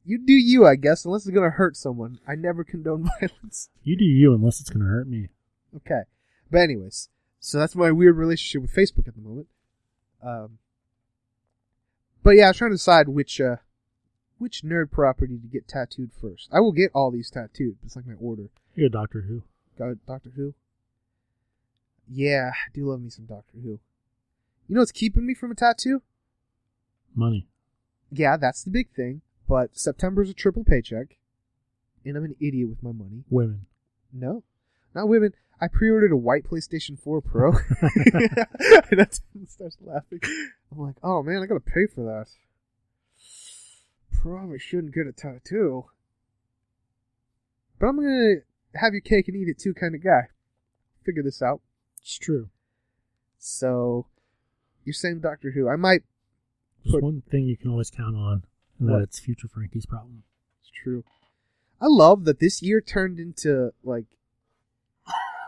You 0.06 0.18
do 0.18 0.32
you, 0.32 0.66
I 0.66 0.76
guess, 0.76 1.04
unless 1.04 1.26
it's 1.26 1.34
gonna 1.34 1.50
hurt 1.50 1.76
someone. 1.76 2.18
I 2.28 2.34
never 2.34 2.62
condone 2.62 3.08
violence. 3.20 3.70
You 3.82 3.96
do 3.96 4.04
you 4.04 4.34
unless 4.34 4.60
it's 4.60 4.70
to 4.70 4.78
hurt 4.78 5.08
me. 5.08 5.28
Okay. 5.76 6.02
But 6.50 6.58
anyways, 6.58 7.08
so 7.40 7.58
that's 7.58 7.74
my 7.74 7.90
weird 7.90 8.16
relationship 8.16 8.62
with 8.62 8.74
Facebook 8.74 9.08
at 9.08 9.14
the 9.14 9.22
moment. 9.22 9.48
Um 10.22 10.58
But 12.22 12.32
yeah, 12.32 12.46
I 12.46 12.48
was 12.48 12.58
trying 12.58 12.70
to 12.70 12.76
decide 12.76 13.08
which 13.08 13.40
uh 13.40 13.56
which 14.44 14.62
nerd 14.62 14.90
property 14.90 15.38
to 15.38 15.48
get 15.48 15.66
tattooed 15.66 16.10
first. 16.20 16.50
I 16.52 16.60
will 16.60 16.70
get 16.70 16.90
all 16.94 17.10
these 17.10 17.30
tattooed. 17.30 17.78
It's 17.82 17.96
like 17.96 18.06
my 18.06 18.12
order. 18.20 18.50
You're 18.74 18.88
a 18.88 18.90
Doctor 18.90 19.22
Who. 19.22 19.42
Got 19.78 19.96
Doctor 20.06 20.30
Who? 20.36 20.52
Yeah, 22.06 22.50
I 22.52 22.70
do 22.74 22.90
love 22.90 23.00
me 23.00 23.08
some 23.08 23.24
Doctor 23.24 23.56
Who. 23.62 23.80
You 24.68 24.74
know 24.74 24.82
what's 24.82 24.92
keeping 24.92 25.24
me 25.24 25.32
from 25.32 25.50
a 25.50 25.54
tattoo? 25.54 26.02
Money. 27.14 27.46
Yeah, 28.12 28.36
that's 28.36 28.62
the 28.62 28.70
big 28.70 28.90
thing. 28.90 29.22
But 29.48 29.78
September's 29.78 30.28
a 30.28 30.34
triple 30.34 30.62
paycheck, 30.62 31.16
and 32.04 32.14
I'm 32.14 32.24
an 32.24 32.36
idiot 32.38 32.68
with 32.68 32.82
my 32.82 32.92
money. 32.92 33.24
Women. 33.30 33.64
No, 34.12 34.42
not 34.94 35.08
women. 35.08 35.32
I 35.58 35.68
pre-ordered 35.68 36.12
a 36.12 36.18
white 36.18 36.44
PlayStation 36.44 36.98
4 36.98 37.22
Pro. 37.22 37.52
that's 38.90 39.22
starts 39.48 39.78
laughing. 39.80 40.20
I'm 40.70 40.78
like, 40.78 40.96
oh 41.02 41.22
man, 41.22 41.42
I 41.42 41.46
gotta 41.46 41.60
pay 41.60 41.86
for 41.86 42.04
that. 42.04 42.26
Probably 44.24 44.58
shouldn't 44.58 44.94
get 44.94 45.06
a 45.06 45.12
tattoo. 45.12 45.84
But 47.78 47.88
I'm 47.88 47.96
gonna 47.96 48.36
have 48.74 48.94
your 48.94 49.02
cake 49.02 49.28
and 49.28 49.36
eat 49.36 49.48
it 49.48 49.58
too 49.58 49.74
kind 49.74 49.94
of 49.94 50.02
guy. 50.02 50.28
Figure 51.04 51.22
this 51.22 51.42
out. 51.42 51.60
It's 52.00 52.16
true. 52.16 52.48
So, 53.38 54.06
you're 54.84 54.94
saying 54.94 55.20
Doctor 55.20 55.50
Who? 55.50 55.68
I 55.68 55.76
might. 55.76 56.04
There's 56.84 56.94
Put- 56.94 57.02
one 57.02 57.20
thing 57.28 57.44
you 57.44 57.58
can 57.58 57.70
always 57.70 57.90
count 57.90 58.16
on, 58.16 58.44
and 58.78 58.88
What? 58.88 58.96
that 58.96 59.02
it's 59.04 59.18
future 59.20 59.46
Frankie's 59.48 59.84
problem. 59.84 60.22
It's 60.62 60.70
true. 60.70 61.04
I 61.78 61.86
love 61.88 62.24
that 62.24 62.38
this 62.40 62.62
year 62.62 62.80
turned 62.80 63.18
into 63.20 63.74
like 63.82 64.06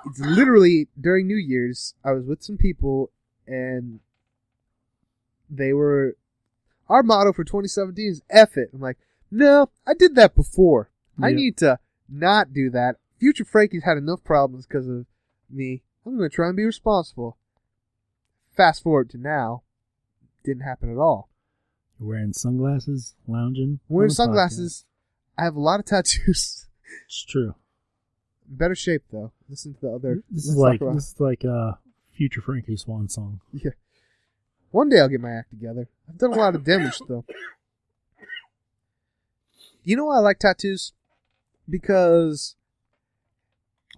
it's 0.04 0.20
literally 0.20 0.88
during 1.00 1.26
New 1.26 1.36
Year's. 1.38 1.94
I 2.04 2.12
was 2.12 2.26
with 2.26 2.42
some 2.42 2.58
people 2.58 3.10
and 3.46 4.00
they 5.48 5.72
were 5.72 6.18
our 6.88 7.02
motto 7.02 7.32
for 7.32 7.44
2017 7.44 8.06
is 8.10 8.22
F 8.30 8.56
it. 8.56 8.70
I'm 8.72 8.80
like, 8.80 8.98
no, 9.30 9.70
I 9.86 9.94
did 9.94 10.14
that 10.16 10.34
before. 10.34 10.90
I 11.22 11.32
need 11.32 11.56
to 11.58 11.78
not 12.08 12.52
do 12.52 12.70
that. 12.70 12.96
Future 13.18 13.44
Frankie's 13.44 13.84
had 13.84 13.96
enough 13.96 14.22
problems 14.22 14.66
because 14.66 14.86
of 14.86 15.06
me. 15.50 15.82
I'm 16.04 16.16
going 16.16 16.28
to 16.28 16.34
try 16.34 16.48
and 16.48 16.56
be 16.56 16.64
responsible. 16.64 17.38
Fast 18.54 18.82
forward 18.82 19.10
to 19.10 19.18
now, 19.18 19.62
didn't 20.44 20.62
happen 20.62 20.90
at 20.90 20.98
all. 20.98 21.30
You're 21.98 22.08
wearing 22.10 22.32
sunglasses, 22.32 23.14
lounging. 23.26 23.80
Wearing 23.88 24.10
sunglasses. 24.10 24.84
I 25.38 25.44
have 25.44 25.56
a 25.56 25.60
lot 25.60 25.80
of 25.80 25.86
tattoos. 25.86 26.66
It's 27.06 27.24
true. 27.24 27.54
Better 28.48 28.76
shape 28.76 29.02
though. 29.10 29.32
Listen 29.48 29.74
to 29.74 29.80
the 29.80 29.92
other. 29.92 30.22
This 30.30 30.46
is 30.46 30.56
like 30.56 30.80
this 30.80 31.08
is 31.08 31.20
like 31.20 31.44
uh 31.44 31.72
future 32.16 32.40
Frankie 32.40 32.76
swan 32.76 33.08
song. 33.08 33.40
Yeah. 33.52 33.72
One 34.70 34.88
day 34.88 35.00
I'll 35.00 35.08
get 35.08 35.20
my 35.20 35.30
act 35.32 35.50
together. 35.50 35.88
I've 36.08 36.18
done 36.18 36.32
a 36.32 36.36
lot 36.36 36.54
of 36.54 36.64
damage 36.64 36.98
though. 37.08 37.24
You 39.84 39.96
know 39.96 40.06
why 40.06 40.16
I 40.16 40.20
like 40.20 40.38
tattoos? 40.38 40.92
Because 41.68 42.56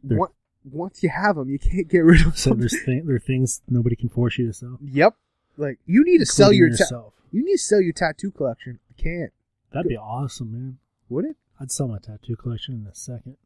They're- 0.02 0.20
on- 0.20 0.33
once 0.70 1.02
you 1.02 1.09
have 1.09 1.37
them, 1.37 1.48
you 1.48 1.59
can't 1.59 1.88
get 1.88 2.00
rid 2.00 2.26
of 2.26 2.38
So 2.38 2.50
them. 2.50 2.61
there's 2.61 2.76
th- 2.85 3.04
there 3.04 3.16
are 3.16 3.20
things 3.20 3.62
nobody 3.68 3.96
can 3.96 4.09
force 4.11 4.38
you 4.38 4.46
to 4.46 4.52
sell. 4.52 4.78
yep. 4.83 5.16
Like 5.57 5.78
you 5.87 6.04
need 6.04 6.18
to 6.18 6.26
sell 6.26 6.52
your 6.52 6.70
ta- 6.76 7.11
you 7.33 7.44
need 7.44 7.52
to 7.57 7.59
sell 7.59 7.81
your 7.81 7.92
tattoo 7.92 8.31
collection. 8.31 8.78
I 8.90 9.00
can't. 9.02 9.33
That'd 9.72 9.88
be 9.88 9.96
awesome, 9.96 10.52
man. 10.52 10.78
Would 11.09 11.24
it? 11.24 11.37
I'd 11.59 11.72
sell 11.72 11.88
my 11.88 11.98
tattoo 11.98 12.37
collection 12.37 12.74
in 12.74 12.87
a 12.87 12.94
second. 12.94 13.37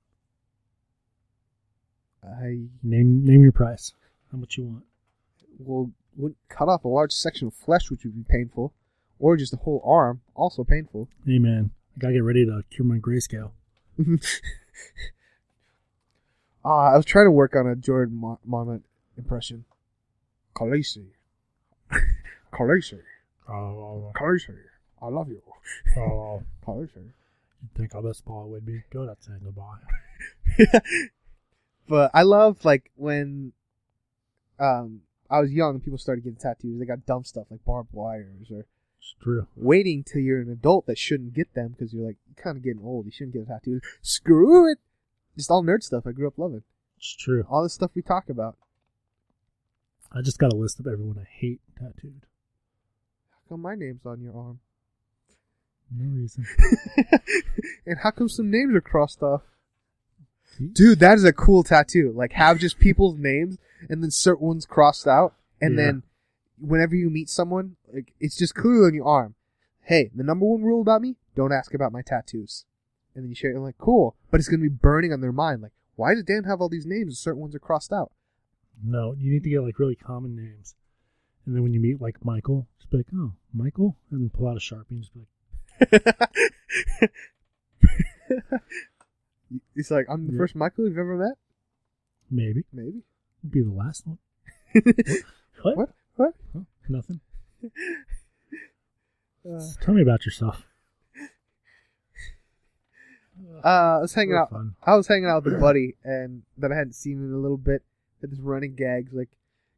I 2.23 2.69
Name 2.83 3.25
name 3.25 3.43
your 3.43 3.53
price. 3.53 3.95
How 4.31 4.39
much 4.39 4.57
you 4.59 4.65
want? 4.65 4.85
will 5.59 5.93
would 6.17 6.35
cut 6.49 6.69
off 6.69 6.85
a 6.85 6.89
large 6.89 7.13
section 7.13 7.47
of 7.49 7.55
flesh, 7.55 7.91
which 7.91 8.05
would 8.05 8.15
be 8.15 8.25
painful, 8.29 8.73
or 9.19 9.37
just 9.37 9.53
a 9.53 9.57
whole 9.59 9.83
arm, 9.85 10.21
also 10.35 10.65
painful. 10.65 11.09
Hey 11.27 11.39
man, 11.39 11.71
I 11.97 12.01
gotta 12.01 12.15
get 12.15 12.25
ready 12.25 12.45
to 12.47 12.63
cure 12.71 12.87
my 12.87 12.99
grayscale. 12.99 13.53
Ah, 16.65 16.93
I 16.93 16.97
was 16.97 17.05
trying 17.05 17.27
to 17.27 17.31
work 17.33 17.57
on 17.57 17.67
a 17.67 17.75
Jorah 17.75 18.11
Mo- 18.11 18.39
Mormont 18.49 18.83
impression. 19.19 19.65
Khaleesi. 20.55 21.07
Khaleesi. 22.53 23.01
Oh, 23.49 24.13
Khaleesi. 24.15 24.57
I 25.01 25.07
love 25.09 25.29
you. 25.29 25.43
oh, 25.97 26.43
Khaleesi. 26.67 26.95
you 26.97 27.69
think 27.77 27.93
how 27.95 28.01
this 28.01 28.21
ball 28.21 28.49
would 28.49 28.65
be? 28.65 28.83
good 28.91 29.09
at 29.09 29.25
saying 29.25 29.41
goodbye. 29.43 30.81
but 31.89 32.11
I 32.15 32.23
love, 32.23 32.65
like, 32.65 32.91
when 32.95 33.53
um 34.61 35.01
I 35.33 35.41
was 35.41 35.51
young 35.53 35.75
and 35.77 35.83
people 35.83 35.99
started 35.99 36.25
getting 36.25 36.39
tattoos. 36.39 36.79
They 36.79 36.85
got 36.85 37.07
dumb 37.07 37.25
stuff 37.25 37.47
like 37.51 37.65
barbed 37.65 37.89
wires 37.93 38.51
or 38.51 38.67
It's 38.99 39.15
true. 39.21 39.47
waiting 39.57 40.05
till 40.05 40.21
you're 40.21 40.41
an 40.43 40.51
adult 40.51 40.87
that 40.87 40.99
shouldn't 40.99 41.33
get 41.35 41.55
them 41.55 41.69
because 41.71 41.93
you're 41.95 42.07
like, 42.07 42.19
kind 42.37 42.57
of 42.57 42.63
getting 42.63 42.83
old. 42.85 43.07
You 43.07 43.13
shouldn't 43.13 43.33
get 43.33 43.43
a 43.43 43.47
tattoo. 43.47 43.81
Screw 44.03 44.71
it. 44.71 44.79
Just 45.37 45.51
all 45.51 45.65
nerd 45.65 45.83
stuff 45.83 46.07
I 46.07 46.13
grew 46.13 46.29
up 46.29 46.37
loving. 46.37 46.63
It's 46.99 47.17
true. 47.17 47.47
All 47.49 47.63
the 47.63 47.71
stuff 47.71 47.93
we 47.95 48.03
talk 48.03 48.29
about. 48.29 48.57
I 50.13 50.21
just 50.21 50.39
got 50.39 50.53
a 50.53 50.57
list 50.57 50.79
of 50.79 50.87
everyone 50.87 51.19
I 51.19 51.27
hate 51.27 51.61
tattooed. 51.79 52.27
How 53.31 53.39
come 53.49 53.63
my 53.63 53.75
name's 53.75 54.05
on 54.05 54.21
your 54.21 54.37
arm? 54.37 54.61
No 55.91 56.05
reason. 56.15 56.47
and 57.87 57.99
how 58.03 58.11
come 58.11 58.29
some 58.29 58.51
names 58.51 58.75
are 58.75 58.81
crossed 58.83 59.23
off? 59.23 59.43
Dude, 60.73 60.99
that 61.01 61.17
is 61.19 61.25
a 61.25 61.33
cool 61.33 61.63
tattoo. 61.63 62.13
Like 62.15 62.33
have 62.33 62.59
just 62.59 62.79
people's 62.79 63.17
names 63.19 63.59
and 63.89 64.03
then 64.03 64.11
certain 64.11 64.47
ones 64.47 64.67
crossed 64.67 65.07
out, 65.07 65.35
and 65.61 65.73
Yeah. 65.77 65.85
then 65.85 66.03
whenever 66.61 66.95
you 66.95 67.11
meet 67.11 67.29
someone, 67.29 67.77
like 67.93 68.13
it's 68.21 68.37
just 68.37 68.55
clearly 68.55 68.87
on 68.87 68.95
your 68.95 69.07
arm. 69.07 69.35
Hey, 69.83 70.11
the 70.15 70.23
number 70.23 70.47
one 70.47 70.63
rule 70.63 70.81
about 70.83 71.03
me: 71.03 71.17
don't 71.35 71.53
ask 71.53 71.75
about 71.75 71.93
my 71.93 72.03
tattoos. 72.03 72.65
And 73.15 73.25
then 73.25 73.29
you 73.31 73.35
share 73.35 73.51
it, 73.51 73.55
and 73.55 73.63
like, 73.65 73.77
cool, 73.79 74.17
but 74.31 74.41
it's 74.41 74.49
gonna 74.49 74.63
be 74.63 74.69
burning 74.69 75.13
on 75.13 75.21
their 75.21 75.33
mind. 75.33 75.61
Like, 75.63 75.73
why 75.97 76.15
does 76.15 76.25
Dan 76.25 76.45
have 76.45 76.61
all 76.61 76.69
these 76.69 76.87
names 76.87 77.09
and 77.09 77.17
certain 77.17 77.41
ones 77.43 77.55
are 77.55 77.59
crossed 77.59 77.93
out? 77.93 78.13
No, 78.83 79.13
you 79.19 79.31
need 79.33 79.43
to 79.45 79.51
get 79.51 79.61
like 79.63 79.79
really 79.79 79.97
common 79.97 80.35
names. 80.37 80.75
And 81.45 81.55
then 81.55 81.63
when 81.63 81.73
you 81.75 81.81
meet 81.81 82.01
like 82.01 82.25
Michael, 82.25 82.69
just 82.79 82.91
be 82.91 82.99
like, 82.99 83.07
oh, 83.15 83.33
Michael? 83.53 83.97
And 84.11 84.21
then 84.23 84.31
pull 84.31 84.47
out 84.49 84.57
a 84.57 84.61
Sharpie 84.61 84.91
and 84.91 85.03
just 85.03 85.13
be 85.13 85.21
like, 85.21 87.11
It's 89.75 89.91
like 89.91 90.07
I'm 90.11 90.27
the 90.27 90.33
Yeah. 90.33 90.39
first 90.39 90.55
Michael 90.55 90.87
you've 90.89 90.99
ever 90.99 91.17
met. 91.17 91.37
maybe. 92.31 92.65
Maybe. 92.73 93.03
Be 93.49 93.63
the 93.63 93.71
last 93.71 94.07
one. 94.07 94.19
What? 95.63 95.77
What? 95.77 95.89
What? 96.17 96.35
Oh, 96.57 96.67
nothing. 96.89 97.21
Uh, 99.45 99.59
Tell 99.81 99.93
me 99.93 100.03
about 100.03 100.25
yourself. 100.25 100.65
uh, 103.65 103.69
I 103.69 103.99
was 103.99 104.15
hanging 104.15 104.37
out. 104.37 104.51
Fun. 104.51 104.77
I 104.85 104.95
was 104.95 105.09
hanging 105.09 105.27
out 105.27 105.45
with 105.45 105.55
a 105.55 105.59
buddy 105.59 105.97
and 106.05 106.43
that 106.59 106.71
I 106.73 106.77
hadn't 106.77 106.95
seen 106.95 107.19
in 107.19 107.33
a 107.33 107.37
little 107.39 107.57
bit. 107.57 107.83
Had 108.21 108.31
this 108.31 108.39
running 108.39 108.75
gags 108.77 109.13
like 109.13 109.31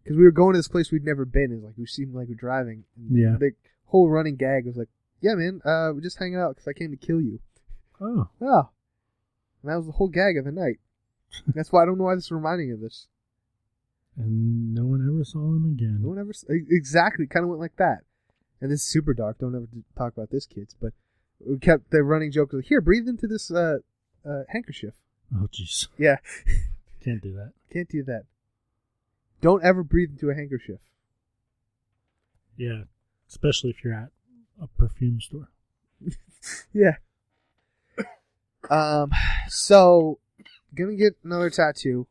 because 0.03 0.19
we 0.19 0.25
were 0.25 0.31
going 0.33 0.53
to 0.53 0.59
this 0.59 0.69
place 0.69 0.93
we'd 0.93 1.05
never 1.05 1.25
been. 1.25 1.51
It's 1.51 1.65
like 1.65 1.73
we 1.79 1.87
seemed 1.87 2.15
like 2.15 2.29
we're 2.29 2.35
driving. 2.35 2.85
And 2.97 3.17
Yeah. 3.17 3.37
The 3.41 3.53
whole 3.87 4.11
running 4.11 4.37
gag 4.37 4.67
was 4.67 4.77
like, 4.77 4.89
"Yeah, 5.23 5.35
man, 5.35 5.63
uh, 5.65 5.93
we're 5.95 6.03
just 6.03 6.19
hanging 6.19 6.37
out 6.37 6.57
because 6.57 6.69
I 6.69 6.75
came 6.75 6.91
to 6.91 6.97
kill 6.99 7.23
you." 7.23 7.41
Oh, 8.01 8.29
Oh, 8.43 8.69
and 9.65 9.73
that 9.73 9.79
was 9.79 9.87
the 9.87 9.93
whole 9.93 10.09
gag 10.09 10.37
of 10.37 10.45
the 10.45 10.53
night. 10.53 10.79
That's 11.49 11.73
why 11.73 11.83
I 11.83 11.87
don't 11.87 11.97
know 11.99 12.05
why 12.05 12.15
this 12.15 12.27
is 12.27 12.31
reminding 12.33 12.69
me 12.69 12.75
of 12.75 12.81
this. 12.81 13.09
and 14.17 14.75
no 14.75 14.85
one 14.85 15.01
ever 15.09 15.25
saw 15.25 15.39
him 15.39 15.65
again. 15.73 15.99
No 16.03 16.11
one 16.11 16.19
ever 16.19 16.33
exactly 16.71 17.27
kind 17.27 17.43
of 17.45 17.49
went 17.49 17.61
like 17.61 17.77
that. 17.77 18.03
And 18.61 18.71
this 18.71 18.81
is 18.81 18.87
super 18.87 19.15
dark. 19.15 19.39
Don't 19.39 19.55
ever 19.55 19.67
talk 19.97 20.13
about 20.13 20.31
this, 20.31 20.47
kids. 20.47 20.77
But 20.81 20.93
we 21.41 21.59
kept 21.59 21.91
the 21.91 22.03
running 22.05 22.31
joke 22.31 22.53
was 22.53 22.67
here. 22.69 22.81
Breathe 22.81 23.09
into 23.09 23.27
this 23.27 23.51
uh, 23.51 23.79
uh, 24.25 24.43
handkerchief. 24.51 24.95
Oh, 25.35 25.49
jeez. 25.53 25.89
Yeah. 25.99 26.19
Can't 27.03 27.23
do 27.23 27.33
that. 27.35 27.53
Can't 27.73 27.89
do 27.89 28.03
that. 28.05 28.25
Don't 29.41 29.65
ever 29.65 29.83
breathe 29.83 30.11
into 30.11 30.31
a 30.31 30.35
handkerchief. 30.35 30.81
Yeah, 32.57 32.83
especially 33.29 33.71
if 33.71 33.83
you're 33.83 33.93
at 33.95 34.11
a 34.63 34.67
perfume 34.69 35.21
store. 35.21 35.49
Yeah. 36.75 36.97
Um. 38.71 39.11
So, 39.49 40.19
gonna 40.75 40.95
get 40.97 41.17
another 41.25 41.51
tattoo. 41.51 42.07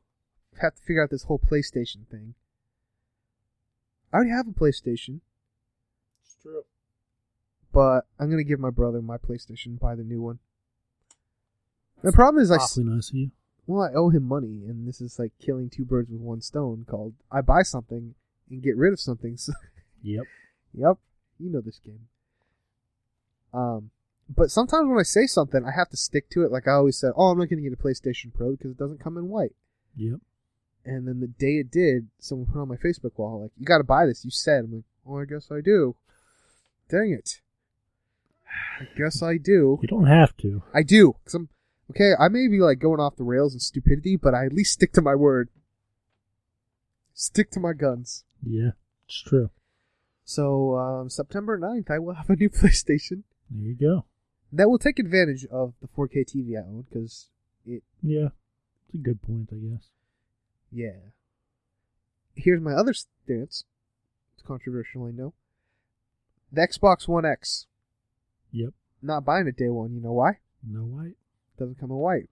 Have 0.62 0.76
to 0.76 0.82
figure 0.84 1.04
out 1.04 1.10
this 1.10 1.24
whole 1.24 1.39
PlayStation 1.39 2.08
thing. 2.10 2.36
I 4.12 4.18
already 4.18 4.30
have 4.32 4.48
a 4.48 4.52
PlayStation, 4.52 5.22
It's 6.24 6.36
true. 6.42 6.63
but 7.72 8.06
I'm 8.20 8.30
gonna 8.30 8.44
give 8.44 8.60
my 8.60 8.70
brother 8.70 9.02
my 9.02 9.18
PlayStation, 9.18 9.66
and 9.68 9.80
buy 9.80 9.96
the 9.96 10.04
new 10.04 10.22
one. 10.22 10.38
The 12.04 12.12
problem 12.12 12.44
is, 12.44 12.52
I 12.52 12.58
Awfully 12.58 12.84
nice 12.86 13.10
of 13.10 13.16
you. 13.16 13.32
well, 13.66 13.82
I 13.82 13.94
owe 13.94 14.10
him 14.10 14.24
money, 14.24 14.66
and 14.68 14.88
this 14.88 15.02
is 15.02 15.18
like 15.18 15.32
killing 15.39 15.70
two 15.72 15.86
birds 15.86 16.12
with 16.12 16.22
one 16.22 16.42
stone. 16.42 16.86
Called 16.88 17.13
I 17.32 17.42
buy 17.42 17.63
something 17.63 18.13
and 18.52 18.62
get 18.62 18.78
rid 18.78 18.94
of 18.94 19.00
something. 19.00 19.38
So 19.38 19.54
Yep. 20.04 20.26
Yep, 20.76 20.98
you 21.39 21.50
know 21.50 21.62
this 21.62 21.80
game. 21.80 22.08
Um, 23.54 23.89
but 24.36 24.52
sometimes 24.52 24.88
when 24.88 25.00
I 25.00 25.04
say 25.04 25.26
something, 25.26 25.65
I 25.65 25.72
have 25.72 25.89
to 25.89 25.98
stick 25.98 26.30
to 26.32 26.43
it. 26.43 26.52
Like 26.52 26.67
I 26.67 26.74
always 26.74 26.98
said, 26.98 27.12
"Oh, 27.15 27.28
I'm 27.28 27.38
not 27.38 27.50
going 27.50 27.62
to 27.62 27.69
get 27.69 27.78
a 27.78 27.82
PlayStation 27.82 28.34
Pro 28.34 28.52
because 28.52 28.72
it 28.72 28.78
doesn't 28.78 29.00
come 29.00 29.17
in 29.17 29.30
white." 29.30 29.56
Yep. 29.96 30.19
And 30.86 31.08
then 31.08 31.19
the 31.19 31.28
day 31.28 31.60
it 31.60 31.72
did, 31.72 32.10
someone 32.19 32.48
put 32.48 32.62
on 32.62 32.67
my 32.67 32.76
Facebook 32.76 33.17
wall, 33.17 33.43
like, 33.43 33.52
"You 33.58 33.65
got 33.65 33.78
to 33.80 33.84
buy 33.84 34.06
this." 34.06 34.24
You 34.26 34.32
said, 34.32 34.65
"I'm 34.65 34.74
like, 34.74 34.84
oh, 35.08 35.19
I 35.19 35.26
guess 35.26 35.50
I 35.52 35.62
do." 35.62 35.96
Dang 36.89 37.12
it! 37.12 37.41
I 38.80 38.88
guess 38.98 39.24
I 39.24 39.38
do. 39.38 39.80
You 39.82 39.88
don't 39.88 40.08
have 40.08 40.36
to. 40.38 40.63
I 40.74 40.84
do. 40.84 41.15
Cause 41.26 41.36
I'm 41.36 41.50
okay. 41.91 42.12
I 42.19 42.28
may 42.28 42.48
be 42.48 42.60
like 42.60 42.80
going 42.80 43.00
off 43.00 43.15
the 43.15 43.24
rails 43.24 43.54
in 43.54 43.60
stupidity, 43.60 44.15
but 44.15 44.34
I 44.34 44.46
at 44.46 44.54
least 44.54 44.74
stick 44.74 44.93
to 44.93 45.02
my 45.02 45.15
word. 45.15 45.50
Stick 47.13 47.52
to 47.52 47.60
my 47.60 47.74
guns. 47.74 48.26
Yeah, 48.43 48.72
it's 49.08 49.22
true. 49.22 49.50
So 50.26 50.78
um, 50.78 51.10
September 51.10 51.60
9th, 51.60 51.91
I 51.91 52.00
will 52.00 52.15
have 52.15 52.30
a 52.30 52.36
new 52.36 52.50
PlayStation. 52.62 53.24
There 53.50 53.69
you 53.69 53.76
go. 53.76 54.06
That 54.54 54.70
will 54.70 54.78
take 54.80 55.00
advantage 55.00 55.46
of 55.52 55.74
the 55.82 55.88
4K 55.88 56.26
TV 56.26 56.56
I 56.58 56.66
own 56.68 56.86
because 56.89 57.28
it, 57.66 57.84
Yeah, 58.02 58.30
it's 58.86 58.96
a 58.96 58.98
good 58.98 59.22
point, 59.22 59.50
I 59.52 59.56
guess. 59.56 59.88
yeah. 60.72 61.12
Here's 62.36 62.62
my 62.62 62.74
other 62.74 62.94
stance. 62.94 63.63
It's 64.34 64.44
controversial, 64.46 65.06
I 65.06 65.12
know. 65.12 65.34
The 66.52 66.62
Xbox 66.62 67.08
One 67.08 67.26
X. 67.26 67.68
Yep. 68.52 68.74
Not 69.02 69.26
buying 69.26 69.48
it 69.48 69.58
day 69.58 69.70
one. 69.70 69.94
You 69.94 70.02
know 70.02 70.13
why? 70.13 70.39
No 70.68 70.82
white. 70.82 71.16
Doesn't 71.60 71.80
come 71.80 71.92
in 71.92 71.98
white. 71.98 72.30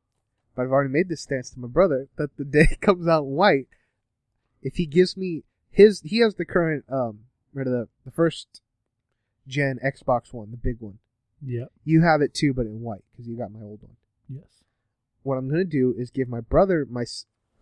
But 0.55 0.63
I've 0.63 0.71
already 0.71 0.89
made 0.91 1.09
this 1.09 1.21
stance 1.21 1.51
to 1.51 1.59
my 1.59 1.67
brother 1.67 2.07
that 2.17 2.35
the 2.37 2.45
day 2.45 2.67
it 2.71 2.81
comes 2.81 3.07
out 3.07 3.23
in 3.23 3.29
white, 3.31 3.67
if 4.61 4.75
he 4.75 4.85
gives 4.85 5.15
me 5.17 5.43
his, 5.69 6.01
he 6.01 6.19
has 6.19 6.35
the 6.35 6.45
current, 6.45 6.85
um, 6.89 7.21
or 7.55 7.63
the 7.63 7.87
the 8.05 8.11
first 8.11 8.61
gen 9.47 9.79
Xbox 9.85 10.33
One, 10.33 10.51
the 10.51 10.57
big 10.57 10.77
one. 10.79 10.99
Yep. 11.45 11.71
You 11.83 12.01
have 12.01 12.21
it 12.21 12.33
too, 12.33 12.53
but 12.53 12.65
in 12.65 12.81
white 12.81 13.03
because 13.11 13.27
you 13.27 13.37
got 13.37 13.51
my 13.51 13.61
old 13.61 13.81
one. 13.81 13.95
Yes. 14.29 14.63
what 15.23 15.35
I'm 15.37 15.49
gonna 15.49 15.65
do 15.65 15.93
is 15.97 16.09
give 16.09 16.29
my 16.29 16.41
brother 16.41 16.87
my 16.89 17.05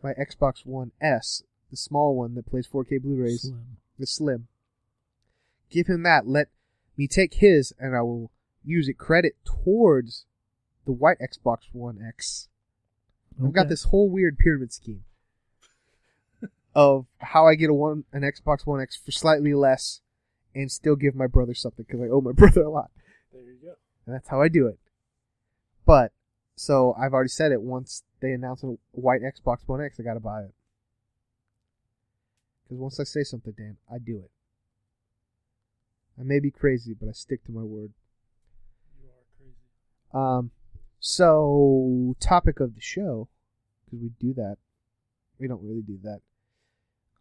my 0.04 0.14
Xbox 0.14 0.66
One 0.66 0.92
S, 1.02 1.44
the 1.72 1.78
small 1.78 2.16
one 2.16 2.36
that 2.36 2.46
plays 2.50 2.68
4K 2.68 3.02
Blu-rays, 3.02 3.42
Slim. 3.42 3.78
the 3.98 4.06
slim. 4.06 4.48
Give 5.70 5.88
him 5.88 6.04
that. 6.04 6.28
Let 6.28 6.48
me 6.98 7.08
take 7.08 7.36
his, 7.36 7.74
and 7.80 7.96
I 7.96 8.02
will 8.02 8.32
use 8.64 8.88
it 8.88 8.98
credit 8.98 9.36
towards 9.46 10.26
the 10.86 10.92
white 10.92 11.18
Xbox 11.20 11.60
One 11.72 12.00
X. 12.06 12.48
I've 13.42 13.54
got 13.54 13.70
this 13.70 13.84
whole 13.86 14.10
weird 14.10 14.38
pyramid 14.38 14.74
scheme 14.74 15.06
of 16.76 17.06
how 17.20 17.48
I 17.48 17.56
get 17.56 17.70
a 17.70 17.74
one 17.74 18.04
an 18.12 18.22
Xbox 18.24 18.66
One 18.66 18.82
X 18.82 18.98
for 18.98 19.12
slightly 19.12 19.54
less, 19.54 20.02
and 20.54 20.72
still 20.72 20.96
give 20.96 21.16
my 21.16 21.28
brother 21.28 21.54
something 21.54 21.86
because 21.88 22.02
I 22.02 22.10
owe 22.10 22.22
my 22.22 22.32
brother 22.36 22.62
a 22.62 22.70
lot. 22.70 22.92
There 24.06 24.14
you 24.14 24.16
go. 24.16 24.16
And 24.16 24.16
that's 24.16 24.30
how 24.30 24.42
I 24.42 24.48
do 24.48 24.68
it. 24.68 24.80
But 25.86 26.12
so 26.56 26.96
I've 27.00 27.14
already 27.14 27.30
said 27.30 27.52
it. 27.52 27.62
Once 27.62 28.04
they 28.20 28.32
announce 28.32 28.64
a 28.64 28.76
white 28.92 29.22
Xbox 29.22 29.60
One 29.66 29.82
X, 29.82 30.00
I 30.00 30.04
gotta 30.04 30.20
buy 30.20 30.42
it. 30.42 30.54
Because 32.64 32.80
once 32.80 33.00
I 33.00 33.04
say 33.04 33.24
something, 33.24 33.54
Dan, 33.58 33.78
I 33.92 33.98
do 33.98 34.18
it. 34.18 34.32
I 36.20 36.24
may 36.24 36.40
be 36.40 36.52
crazy, 36.52 36.94
but 36.94 37.08
I 37.08 37.14
stick 37.14 37.44
to 37.46 37.52
my 37.52 37.64
word. 37.64 37.94
You 39.02 39.08
are 39.08 39.24
crazy. 39.38 39.56
Um, 40.14 40.52
so 41.00 42.16
topic 42.20 42.60
of 42.60 42.76
the 42.76 42.82
show, 42.82 43.30
because 43.86 44.02
we 44.02 44.10
do 44.20 44.34
that. 44.34 44.58
We 45.40 45.48
don't 45.48 45.64
really 45.64 45.82
do 45.82 45.98
that. 46.04 46.20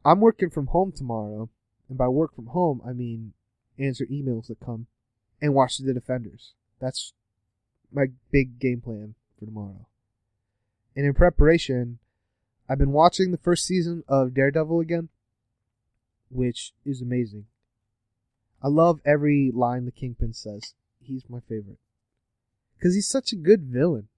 I'm 0.04 0.20
working 0.20 0.50
from 0.50 0.66
home 0.66 0.92
tomorrow, 0.92 1.48
and 1.88 1.96
by 1.96 2.08
work 2.08 2.34
from 2.34 2.48
home, 2.48 2.82
I 2.84 2.92
mean 2.92 3.34
answer 3.78 4.04
emails 4.06 4.48
that 4.48 4.58
come 4.58 4.88
and 5.40 5.54
watch 5.54 5.78
the 5.78 5.94
Defenders. 5.94 6.54
That's 6.80 7.12
my 7.92 8.06
big 8.30 8.58
game 8.58 8.80
plan 8.80 9.14
for 9.38 9.46
tomorrow. 9.46 9.86
And 10.96 11.06
in 11.06 11.14
preparation, 11.14 11.98
I've 12.68 12.78
been 12.78 12.92
watching 12.92 13.30
the 13.30 13.36
first 13.38 13.64
season 13.64 14.04
of 14.08 14.34
Daredevil 14.34 14.80
again, 14.80 15.08
which 16.30 16.72
is 16.84 17.00
amazing. 17.00 17.46
I 18.62 18.68
love 18.68 19.00
every 19.04 19.50
line 19.54 19.84
the 19.84 19.92
Kingpin 19.92 20.32
says. 20.34 20.74
He's 21.00 21.22
my 21.28 21.40
favorite. 21.40 21.78
Because 22.76 22.94
he's 22.94 23.08
such 23.08 23.32
a 23.32 23.36
good 23.36 23.62
villain. 23.62 24.08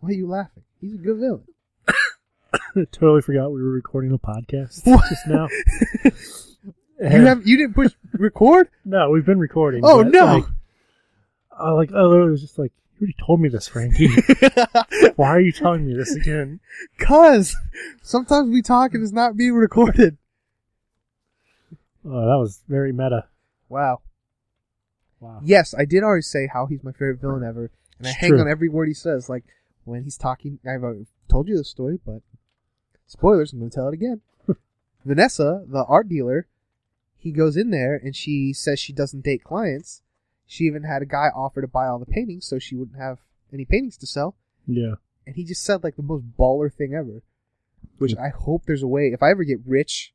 Why 0.00 0.10
are 0.10 0.12
you 0.12 0.28
laughing? 0.28 0.62
He's 0.80 0.94
a 0.94 0.98
good 0.98 1.18
villain. 1.18 1.44
I 2.54 2.84
totally 2.92 3.22
forgot 3.22 3.50
we 3.52 3.62
were 3.62 3.70
recording 3.70 4.12
a 4.12 4.18
podcast 4.18 4.86
What? 4.86 5.04
just 5.08 5.26
now. 5.26 5.48
You 7.00 7.26
have 7.26 7.46
you 7.46 7.56
didn't 7.56 7.74
push 7.74 7.92
record? 8.14 8.68
no, 8.84 9.10
we've 9.10 9.24
been 9.24 9.38
recording. 9.38 9.82
Oh 9.84 10.02
but, 10.02 10.10
no! 10.12 10.24
Like, 10.24 10.44
I 11.58 11.70
like 11.70 11.92
I 11.92 12.02
literally 12.02 12.30
was 12.32 12.40
just 12.42 12.58
like, 12.58 12.72
you 12.98 13.04
already 13.04 13.16
told 13.24 13.40
me 13.40 13.48
this, 13.48 13.68
Frankie. 13.68 14.08
Why 15.16 15.28
are 15.28 15.40
you 15.40 15.52
telling 15.52 15.86
me 15.86 15.94
this 15.94 16.14
again? 16.14 16.60
Cause 16.98 17.54
sometimes 18.02 18.50
we 18.50 18.62
talk 18.62 18.94
and 18.94 19.02
it's 19.02 19.12
not 19.12 19.36
being 19.36 19.54
recorded. 19.54 20.16
Oh, 22.04 22.10
that 22.28 22.38
was 22.38 22.62
very 22.68 22.92
meta. 22.92 23.26
Wow. 23.68 24.00
Wow. 25.20 25.40
Yes, 25.44 25.74
I 25.76 25.84
did 25.84 26.02
already 26.02 26.22
say 26.22 26.46
how 26.52 26.66
he's 26.66 26.82
my 26.84 26.92
favorite 26.92 27.20
villain 27.20 27.42
ever, 27.42 27.70
and 27.98 28.06
I 28.06 28.10
It's 28.10 28.18
hang 28.18 28.30
true. 28.30 28.40
on 28.40 28.48
every 28.48 28.68
word 28.68 28.86
he 28.88 28.94
says. 28.94 29.28
Like 29.28 29.44
when 29.84 30.04
he's 30.04 30.16
talking, 30.16 30.58
I've 30.66 30.82
already 30.82 31.06
told 31.28 31.48
you 31.48 31.56
this 31.56 31.68
story, 31.68 31.98
but 32.04 32.22
spoilers. 33.06 33.52
I'm 33.52 33.58
going 33.58 33.70
to 33.70 33.74
tell 33.74 33.88
it 33.88 33.94
again. 33.94 34.20
Vanessa, 35.04 35.64
the 35.66 35.84
art 35.84 36.08
dealer, 36.08 36.46
he 37.16 37.32
goes 37.32 37.56
in 37.56 37.70
there 37.70 37.96
and 37.96 38.14
she 38.14 38.52
says 38.52 38.78
she 38.78 38.92
doesn't 38.92 39.24
date 39.24 39.42
clients. 39.44 40.02
She 40.50 40.64
even 40.64 40.82
had 40.82 41.02
a 41.02 41.06
guy 41.06 41.28
offer 41.34 41.60
to 41.60 41.68
buy 41.68 41.86
all 41.86 41.98
the 42.00 42.06
paintings 42.06 42.46
so 42.46 42.58
she 42.58 42.74
wouldn't 42.74 42.98
have 42.98 43.18
any 43.52 43.64
paintings 43.64 43.96
to 43.98 44.06
sell. 44.06 44.34
Yeah. 44.66 44.94
and 45.26 45.36
he 45.36 45.44
just 45.44 45.62
said 45.62 45.84
like 45.84 45.94
the 45.96 46.02
most 46.02 46.24
baller 46.38 46.72
thing 46.72 46.94
ever. 46.94 47.22
Which 47.98 48.16
I 48.16 48.28
hope 48.30 48.64
there's 48.64 48.82
a 48.82 48.86
way. 48.88 49.08
If 49.12 49.22
I 49.22 49.30
ever 49.30 49.44
get 49.44 49.60
rich, 49.66 50.12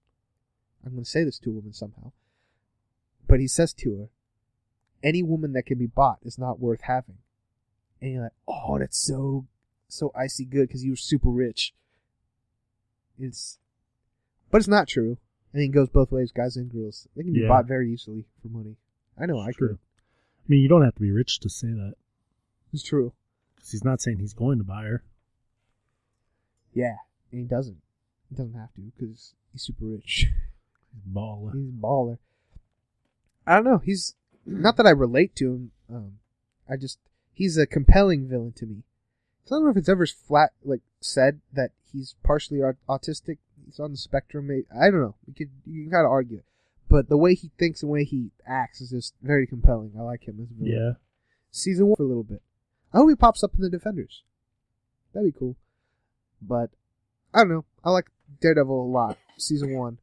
I'm 0.86 0.92
going 0.94 1.04
to 1.04 1.10
say 1.10 1.24
this 1.24 1.38
to 1.40 1.50
a 1.50 1.54
woman 1.54 1.72
somehow. 1.74 2.12
But 3.28 3.40
he 3.40 3.48
says 3.48 3.74
to 3.76 3.96
her, 3.98 4.10
"Any 5.04 5.22
woman 5.24 5.54
that 5.54 5.66
can 5.66 5.78
be 5.78 5.86
bought 5.88 6.20
is 6.24 6.38
not 6.40 6.60
worth 6.60 6.82
having." 6.82 7.18
And 8.02 8.12
you're 8.14 8.24
like, 8.24 8.32
"Oh, 8.48 8.80
that's 8.80 8.98
so 8.98 9.46
so 9.88 10.12
icy 10.16 10.46
good 10.46 10.68
because 10.68 10.84
you 10.84 10.92
were 10.92 10.96
super 10.98 11.30
rich." 11.30 11.74
It's, 13.20 13.60
but 14.50 14.58
it's 14.58 14.68
not 14.68 14.88
true. 14.88 15.18
I 15.54 15.58
think 15.58 15.72
it 15.72 15.78
goes 15.78 15.90
both 15.90 16.12
ways, 16.12 16.32
guys 16.32 16.58
and 16.58 16.72
girls. 16.72 17.08
They 17.16 17.24
can 17.24 17.34
be 17.34 17.42
Yeah. 17.42 17.48
bought 17.50 17.68
very 17.68 17.92
easily 17.94 18.26
for 18.42 18.48
money. 18.50 18.78
I 19.18 19.26
know 19.28 19.40
I 19.40 19.52
true. 19.52 19.68
could. 19.70 19.80
I 20.44 20.46
mean, 20.48 20.62
you 20.62 20.68
don't 20.68 20.84
have 20.84 20.96
to 20.96 21.02
be 21.02 21.12
rich 21.12 21.40
to 21.40 21.50
say 21.50 21.68
that. 21.68 21.94
It's 22.74 22.84
true. 22.84 23.14
Because 23.56 23.72
he's 23.72 23.84
not 23.84 24.02
saying 24.02 24.20
he's 24.20 24.34
going 24.34 24.58
to 24.58 24.64
buy 24.64 24.84
her. 24.84 25.04
Yeah, 26.74 26.96
and 27.32 27.42
he 27.42 27.48
doesn't. 27.48 27.78
He 28.30 28.36
doesn't 28.36 28.56
have 28.60 28.74
to 28.74 28.82
because 28.82 29.34
he's 29.52 29.62
super 29.62 29.86
rich. 29.86 30.28
He's 30.94 31.12
baller. 31.12 31.56
He's 31.56 31.70
a 31.70 31.82
baller. 31.82 32.20
I 33.48 33.56
don't 33.56 33.64
know. 33.64 33.82
He's 33.84 34.14
not 34.46 34.78
that 34.78 34.86
I 34.86 34.92
relate 34.92 35.36
to 35.38 35.46
him. 35.46 35.72
Um, 35.90 36.20
I 36.70 36.78
just 36.78 37.00
he's 37.34 37.58
a 37.58 37.66
compelling 37.66 38.28
villain 38.28 38.54
to 38.58 38.66
me. 38.66 38.84
I 39.48 39.50
don't 39.50 39.66
know 39.66 39.72
if 39.72 39.78
it's 39.78 39.90
ever 39.90 40.06
flat 40.06 40.52
like 40.64 40.82
said 41.02 41.42
that 41.54 41.72
he's 41.92 42.16
partially 42.24 42.60
autistic. 42.88 43.38
He's 43.66 43.80
on 43.80 43.92
the 43.92 43.98
spectrum. 43.98 44.50
I 44.72 44.92
don't 44.92 45.02
know. 45.02 45.16
You 45.28 45.34
could 45.34 45.50
you 45.66 45.84
can 45.84 45.92
kind 45.92 46.06
of 46.06 46.12
argue 46.12 46.38
it, 46.38 46.46
but 46.94 47.10
the 47.10 47.18
way 47.18 47.34
he 47.34 47.50
thinks 47.58 47.82
and 47.82 47.90
the 47.90 47.92
way 47.92 48.04
he 48.04 48.30
acts 48.46 48.80
is 48.80 48.92
just 48.92 49.16
very 49.24 49.48
compelling. 49.48 49.94
I 49.98 50.04
like 50.04 50.28
him 50.28 50.38
as 50.40 50.52
a 50.52 50.54
villain. 50.54 50.80
Yeah. 50.80 50.92
Season 51.50 51.88
one 51.88 51.96
for 51.96 52.04
a 52.04 52.06
little 52.06 52.24
bit. 52.24 52.44
I 52.94 52.98
hope 52.98 53.10
he 53.10 53.16
pops 53.16 53.44
up 53.44 53.56
in 53.56 53.64
the 53.64 53.70
Defenders. 53.70 54.22
That'd 55.12 55.34
be 55.34 55.40
cool. 55.40 55.56
But 56.40 56.70
I 57.34 57.40
don't 57.40 57.50
know. 57.50 57.66
I 57.84 57.90
like 57.90 58.12
Daredevil 58.42 58.80
a 58.80 58.92
lot. 58.92 59.18
Season 59.40 59.76
one. 59.76 59.98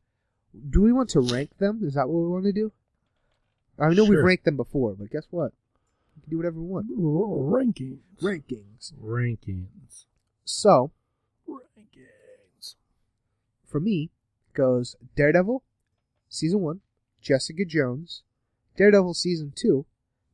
Do 0.69 0.83
we 0.83 0.93
want 0.93 1.11
to 1.11 1.21
rank 1.21 1.59
them? 1.59 1.83
Is 1.85 1.95
that 1.95 2.09
what 2.09 2.23
we 2.23 2.29
want 2.29 2.47
to 2.47 2.53
do? 2.53 2.73
I 3.79 3.95
know 3.95 4.05
we've 4.05 4.19
ranked 4.19 4.45
them 4.45 4.57
before, 4.57 4.97
but 4.99 5.13
guess 5.13 5.29
what? 5.31 5.53
We 6.17 6.23
can 6.23 6.31
do 6.31 6.37
whatever 6.39 6.59
we 6.59 6.67
want. 6.67 6.91
Rankings. 6.91 8.01
Rankings. 8.21 8.93
Rankings. 9.01 10.07
So, 10.45 10.91
Rankings. 11.49 12.75
for 13.65 13.79
me 13.79 14.11
goes 14.55 14.97
Daredevil, 15.15 15.63
season 16.31 16.61
one, 16.61 16.81
Jessica 17.21 17.65
Jones, 17.67 18.23
Daredevil 18.77 19.15
season 19.15 19.53
two, 19.55 19.85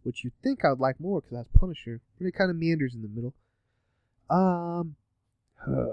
which 0.04 0.22
you'd 0.22 0.40
think 0.42 0.64
I'd 0.64 0.78
like 0.78 1.00
more 1.00 1.20
because 1.20 1.38
that's 1.38 1.58
Punisher, 1.58 2.00
but 2.18 2.26
it 2.26 2.34
kind 2.34 2.50
of 2.50 2.56
meanders 2.56 2.94
in 2.94 3.02
the 3.02 3.08
middle. 3.08 3.34
Um, 4.30 4.94
uh, 5.66 5.86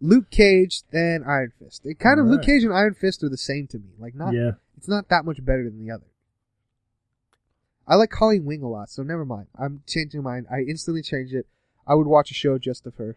Luke 0.00 0.30
Cage, 0.30 0.82
then 0.90 1.24
Iron 1.26 1.52
Fist. 1.58 1.82
It 1.84 1.98
kind 1.98 2.18
of 2.20 2.26
Luke 2.26 2.40
Alright. 2.40 2.46
Cage 2.46 2.64
and 2.64 2.72
Iron 2.72 2.94
Fist 2.94 3.22
are 3.22 3.28
the 3.28 3.36
same 3.36 3.66
to 3.68 3.78
me. 3.78 3.90
Like 3.98 4.14
not, 4.14 4.32
yeah. 4.32 4.52
it's 4.78 4.88
not 4.88 5.08
that 5.08 5.24
much 5.24 5.44
better 5.44 5.64
than 5.64 5.84
the 5.84 5.92
other. 5.92 6.06
I 7.86 7.96
like 7.96 8.10
Colleen 8.10 8.44
Wing 8.44 8.62
a 8.62 8.68
lot, 8.68 8.90
so 8.90 9.02
never 9.02 9.24
mind. 9.24 9.48
I'm 9.58 9.82
changing 9.86 10.22
mine. 10.22 10.46
I 10.50 10.60
instantly 10.60 11.02
changed 11.02 11.34
it. 11.34 11.46
I 11.86 11.94
would 11.94 12.06
watch 12.06 12.30
a 12.30 12.34
show 12.34 12.56
just 12.58 12.86
of 12.86 12.94
her. 12.94 13.16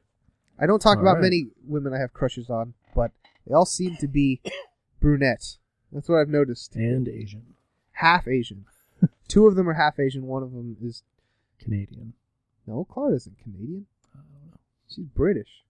I 0.59 0.65
don't 0.65 0.79
talk 0.79 0.97
about 0.97 1.17
Alright. 1.17 1.23
many 1.23 1.47
women 1.67 1.93
I 1.93 1.99
have 1.99 2.13
crushes 2.13 2.49
on, 2.49 2.73
but 2.95 3.11
they 3.47 3.53
all 3.53 3.65
seem 3.65 3.95
to 3.97 4.07
be 4.07 4.41
brunettes. 5.05 5.59
That's 5.91 6.09
what 6.09 6.17
I've 6.17 6.29
noticed. 6.29 6.75
And 6.75 7.07
Asian. 7.07 7.43
Half 7.91 8.27
Asian. 8.27 8.65
Two 9.27 9.45
of 9.45 9.55
them 9.55 9.69
are 9.69 9.73
half 9.73 9.99
Asian. 9.99 10.25
One 10.25 10.41
of 10.41 10.51
them 10.51 10.77
is 10.81 11.03
Canadian. 11.59 12.13
no. 12.65 12.85
Clara 12.85 13.13
isn't 13.13 13.37
Canadian. 13.37 13.85
I 14.15 14.17
don't 14.17 14.51
know. 14.51 14.57
She's 14.89 15.05
British. 15.05 15.63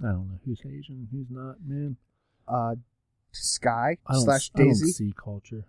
I 0.00 0.06
don't 0.06 0.28
know 0.28 0.38
who's 0.46 0.62
Asian, 0.64 1.06
who's 1.12 1.26
not, 1.28 1.56
man. 1.66 1.96
Uh, 2.48 2.76
Skye 3.32 3.98
I 4.06 4.12
don't, 4.14 4.22
slash 4.22 4.50
I 4.54 4.58
don't 4.60 4.68
Daisy 4.68 4.90
see 4.90 5.14
culture. 5.22 5.64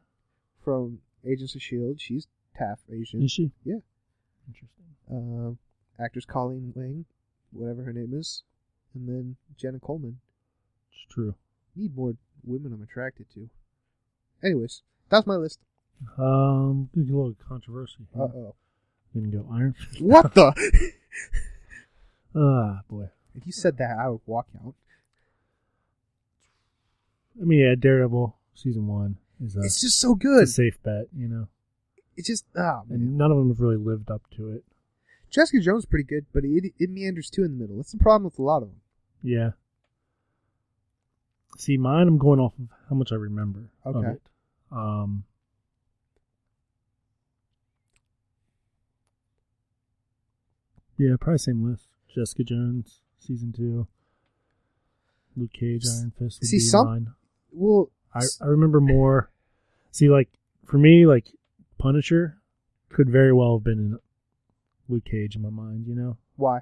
from 0.63 0.99
Agents 1.27 1.55
of 1.55 1.61
Shield. 1.61 1.99
She's 1.99 2.27
half 2.53 2.79
Asian. 2.91 3.21
Is 3.21 3.31
she? 3.31 3.51
Yeah. 3.65 3.79
Interesting. 4.47 4.85
um, 5.11 5.57
actress 5.99 6.25
Colleen 6.25 6.71
Wing, 6.73 7.05
whatever 7.51 7.83
her 7.83 7.93
name 7.93 8.13
is, 8.13 8.43
and 8.95 9.07
then 9.07 9.35
Jenna 9.57 9.79
Coleman. 9.79 10.19
It's 10.91 11.13
true. 11.13 11.35
Need 11.75 11.95
more 11.95 12.13
women 12.43 12.73
I'm 12.73 12.81
attracted 12.83 13.27
to. 13.33 13.49
Anyways, 14.43 14.81
that's 15.09 15.25
my 15.27 15.35
list. 15.35 15.59
Um, 16.17 16.89
a 16.95 16.99
little 16.99 17.35
controversy. 17.47 18.07
Uh 18.17 18.23
oh. 18.23 18.55
Gonna 19.13 19.27
go 19.27 19.47
Iron 19.53 19.73
Fist. 19.73 20.01
What 20.01 20.33
the? 20.33 20.53
Ah, 22.35 22.81
boy. 22.89 23.09
if 23.35 23.45
you 23.45 23.51
said 23.51 23.77
that, 23.77 23.97
I 23.99 24.09
would 24.09 24.21
walk 24.25 24.47
out. 24.65 24.73
I 27.39 27.45
mean, 27.45 27.59
yeah, 27.59 27.75
Daredevil 27.77 28.35
season 28.55 28.87
one 28.87 29.17
is 29.43 29.55
a, 29.55 29.61
It's 29.61 29.81
just 29.81 29.99
so 29.99 30.13
it's 30.13 30.23
good. 30.23 30.43
a 30.43 30.47
safe 30.47 30.81
bet, 30.83 31.05
you 31.15 31.27
know. 31.27 31.47
It's 32.17 32.27
just 32.27 32.45
ah 32.57 32.81
man. 32.87 32.99
And 32.99 33.17
none 33.17 33.31
of 33.31 33.37
them 33.37 33.49
have 33.49 33.59
really 33.59 33.77
lived 33.77 34.09
up 34.11 34.23
to 34.37 34.49
it. 34.49 34.63
Jessica 35.29 35.59
Jones 35.59 35.83
is 35.83 35.85
pretty 35.87 36.05
good, 36.05 36.25
but 36.33 36.43
it, 36.43 36.73
it 36.79 36.89
meanders 36.89 37.29
too 37.29 37.43
in 37.43 37.57
the 37.57 37.61
middle. 37.61 37.77
That's 37.77 37.91
the 37.91 37.97
problem 37.97 38.25
with 38.25 38.37
a 38.39 38.43
lot 38.43 38.61
of 38.63 38.69
them. 38.69 38.81
Yeah. 39.23 39.51
See, 41.57 41.77
mine, 41.77 42.07
I'm 42.07 42.17
going 42.17 42.39
off 42.39 42.53
of 42.59 42.67
how 42.89 42.95
much 42.95 43.11
I 43.11 43.15
remember 43.15 43.69
of 43.85 43.95
Okay. 43.97 44.09
it. 44.11 44.21
Um, 44.71 45.23
yeah, 50.97 51.15
probably 51.19 51.37
same 51.39 51.63
list. 51.63 51.87
Jessica 52.13 52.43
Jones, 52.43 52.99
season 53.19 53.51
two. 53.51 53.87
Luke 55.35 55.51
Cage, 55.53 55.83
Iron 55.87 56.11
Fist 56.17 56.41
would 56.41 56.47
see, 56.47 56.57
be 56.57 56.61
some- 56.61 56.85
mine. 56.85 57.07
Well, 57.51 57.91
I, 58.13 58.21
I 58.41 58.45
remember 58.47 58.79
more. 58.79 59.31
See, 59.91 60.09
like, 60.09 60.29
for 60.65 60.77
me, 60.77 61.05
like, 61.07 61.31
Punisher 61.79 62.37
could 62.89 63.09
very 63.09 63.33
well 63.33 63.57
have 63.57 63.63
been 63.63 63.79
in 63.79 63.99
Luke 64.87 65.05
Cage 65.05 65.35
in 65.35 65.41
my 65.41 65.49
mind, 65.49 65.87
you 65.87 65.95
know? 65.95 66.17
why? 66.35 66.59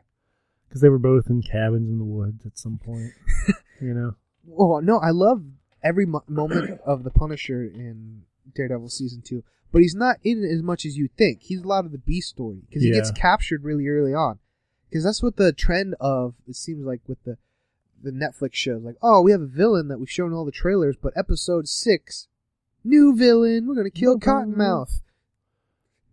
Because 0.67 0.81
they 0.81 0.89
were 0.89 0.99
both 0.99 1.29
in 1.29 1.41
cabins 1.41 1.89
in 1.89 1.97
the 1.97 2.05
woods 2.05 2.45
at 2.45 2.57
some 2.57 2.77
point, 2.77 3.11
you 3.81 3.93
know? 3.93 4.15
Well, 4.45 4.81
no, 4.81 4.97
I 4.97 5.11
love 5.11 5.43
every 5.83 6.05
mo- 6.05 6.23
moment 6.27 6.79
of 6.85 7.03
the 7.03 7.09
Punisher 7.11 7.63
in 7.63 8.23
Daredevil 8.55 8.89
season 8.89 9.21
two, 9.21 9.43
but 9.71 9.81
he's 9.81 9.95
not 9.95 10.17
in 10.23 10.43
it 10.43 10.51
as 10.51 10.61
much 10.61 10.85
as 10.85 10.97
you 10.97 11.07
think. 11.17 11.41
He's 11.43 11.61
a 11.61 11.67
lot 11.67 11.85
of 11.85 11.91
the 11.91 11.97
B 11.97 12.21
story 12.21 12.61
because 12.67 12.83
he 12.83 12.89
gets 12.91 13.11
captured 13.11 13.63
really 13.63 13.87
early 13.87 14.13
on. 14.13 14.39
Because 14.89 15.03
that's 15.05 15.23
what 15.23 15.37
the 15.37 15.53
trend 15.53 15.95
of 16.01 16.35
it 16.47 16.55
seems 16.55 16.85
like 16.85 17.01
with 17.07 17.23
the 17.23 17.37
the 18.03 18.11
Netflix 18.11 18.55
shows. 18.55 18.81
Like, 18.83 18.97
oh, 19.01 19.21
we 19.21 19.31
have 19.31 19.41
a 19.41 19.45
villain 19.45 19.87
that 19.89 19.99
we've 19.99 20.09
shown 20.09 20.31
in 20.31 20.33
all 20.33 20.43
the 20.43 20.51
trailers, 20.51 20.95
but 20.97 21.13
episode 21.15 21.67
six, 21.67 22.27
new 22.83 23.15
villain, 23.15 23.67
we're 23.67 23.75
gonna 23.75 23.89
kill 23.91 24.19
Cottonmouth, 24.19 25.01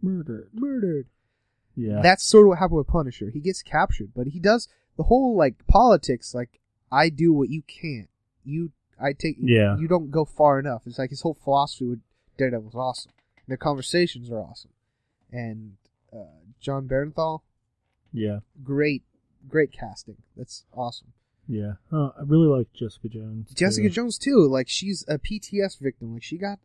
Murdered. 0.01 0.51
murdered. 0.53 1.07
Yeah. 1.75 2.01
That's 2.03 2.25
sort 2.25 2.45
of 2.47 2.49
what 2.51 2.59
happened 2.59 2.79
with 2.79 2.87
Punisher. 2.89 3.31
He 3.31 3.41
gets 3.41 3.63
captured, 3.63 4.11
but 4.15 4.29
he 4.29 4.39
does 4.39 4.69
the 4.97 5.05
whole 5.05 5.37
like 5.37 5.67
politics. 5.67 6.35
Like, 6.35 6.61
I 6.91 7.09
do 7.09 7.33
what 7.33 7.51
you 7.51 7.63
can't. 7.63 8.09
You, 8.49 8.73
I 9.01 9.13
take. 9.13 9.37
Yeah. 9.41 9.77
You 9.79 9.89
don't 9.89 10.11
go 10.11 10.25
far 10.25 10.59
enough. 10.59 10.83
It's 10.87 10.99
like 10.99 11.11
his 11.11 11.21
whole 11.21 11.35
philosophy 11.35 11.85
with 11.85 12.01
Daredevil 12.39 12.67
was 12.67 12.75
awesome. 12.75 13.13
Their 13.47 13.57
conversations 13.57 14.31
are 14.31 14.41
awesome, 14.41 14.71
and 15.33 15.77
uh, 16.13 16.41
Jon 16.61 16.87
Bernthal, 16.87 17.41
yeah. 18.13 18.41
great, 18.63 19.03
great 19.49 19.73
casting. 19.73 20.17
That's 20.37 20.65
awesome. 20.75 21.13
Yeah. 21.47 21.75
Oh, 21.91 22.13
I 22.19 22.23
really 22.25 22.47
like 22.47 22.73
Jessica 22.75 23.09
Jones. 23.09 23.51
Jessica 23.55 23.89
too. 23.89 23.95
Jones 23.95 24.19
too. 24.19 24.47
Like 24.47 24.69
she's 24.69 25.05
a 25.09 25.19
PTS 25.19 25.79
victim. 25.81 26.13
Like 26.13 26.23
she 26.23 26.37
got, 26.37 26.59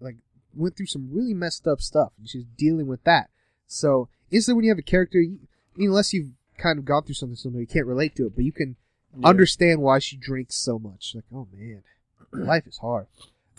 like, 0.00 0.16
went 0.54 0.76
through 0.76 0.86
some 0.86 1.10
really 1.12 1.34
messed 1.34 1.66
up 1.66 1.80
stuff, 1.80 2.12
and 2.18 2.28
she's 2.28 2.44
dealing 2.56 2.86
with 2.86 3.04
that. 3.04 3.28
So 3.66 4.08
instantly, 4.30 4.56
when 4.56 4.64
you 4.64 4.70
have 4.70 4.78
a 4.78 4.82
character, 4.82 5.20
you, 5.20 5.40
unless 5.76 6.14
you've 6.14 6.32
kind 6.56 6.78
of 6.78 6.86
gone 6.86 7.02
through 7.04 7.14
something 7.14 7.36
similar, 7.36 7.60
you 7.60 7.66
can't 7.66 7.86
relate 7.86 8.16
to 8.16 8.26
it, 8.26 8.34
but 8.34 8.44
you 8.44 8.52
can 8.52 8.76
Yeah. 9.18 9.28
understand 9.28 9.80
why 9.82 9.98
she 9.98 10.16
drinks 10.16 10.54
so 10.56 10.78
much. 10.78 11.12
Like, 11.14 11.24
oh 11.34 11.46
man, 11.52 11.82
life 12.32 12.66
is 12.66 12.78
hard. 12.78 13.06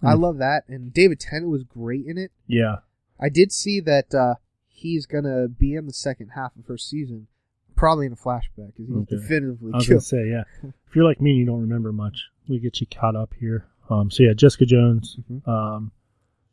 I 0.01 0.13
Mm. 0.15 0.19
love 0.19 0.37
that, 0.39 0.63
and 0.67 0.93
David 0.93 1.19
Tennant 1.19 1.49
was 1.51 1.63
great 1.63 2.05
in 2.05 2.17
it. 2.17 2.31
Yeah. 2.47 2.77
I 3.19 3.29
did 3.29 3.51
see 3.51 3.79
that 3.81 4.13
uh, 4.13 4.35
he's 4.67 5.05
gonna 5.05 5.47
be 5.47 5.75
in 5.75 5.85
the 5.85 5.93
second 5.93 6.29
half 6.35 6.55
of 6.57 6.65
her 6.65 6.77
season, 6.77 7.27
probably 7.75 8.05
in 8.07 8.13
a 8.13 8.15
flashback, 8.17 8.73
because 8.75 8.87
he's 8.87 8.95
Okay. 8.95 9.15
definitively 9.17 9.71
I 9.73 9.77
was 9.77 9.87
gonna 9.87 10.01
say, 10.01 10.29
yeah. 10.29 10.43
If 10.87 10.95
you're 10.95 11.05
like 11.05 11.21
me 11.21 11.31
and 11.31 11.39
you 11.39 11.45
don't 11.45 11.61
remember 11.61 11.91
much, 11.93 12.29
we 12.47 12.59
get 12.59 12.81
you 12.81 12.87
caught 12.87 13.15
up 13.15 13.33
here. 13.39 13.65
Um. 13.89 14.09
So 14.11 14.23
yeah, 14.23 14.33
Jessica 14.33 14.65
Jones. 14.65 15.17
Mhm. 15.31 15.47
Um, 15.47 15.91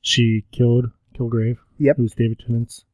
she 0.03 0.45
killed 0.53 0.91
Kilgrave. 1.15 1.59
Yep. 1.79 1.97
Who's 1.97 2.15
David 2.15 2.39
Tennant's 2.41 2.85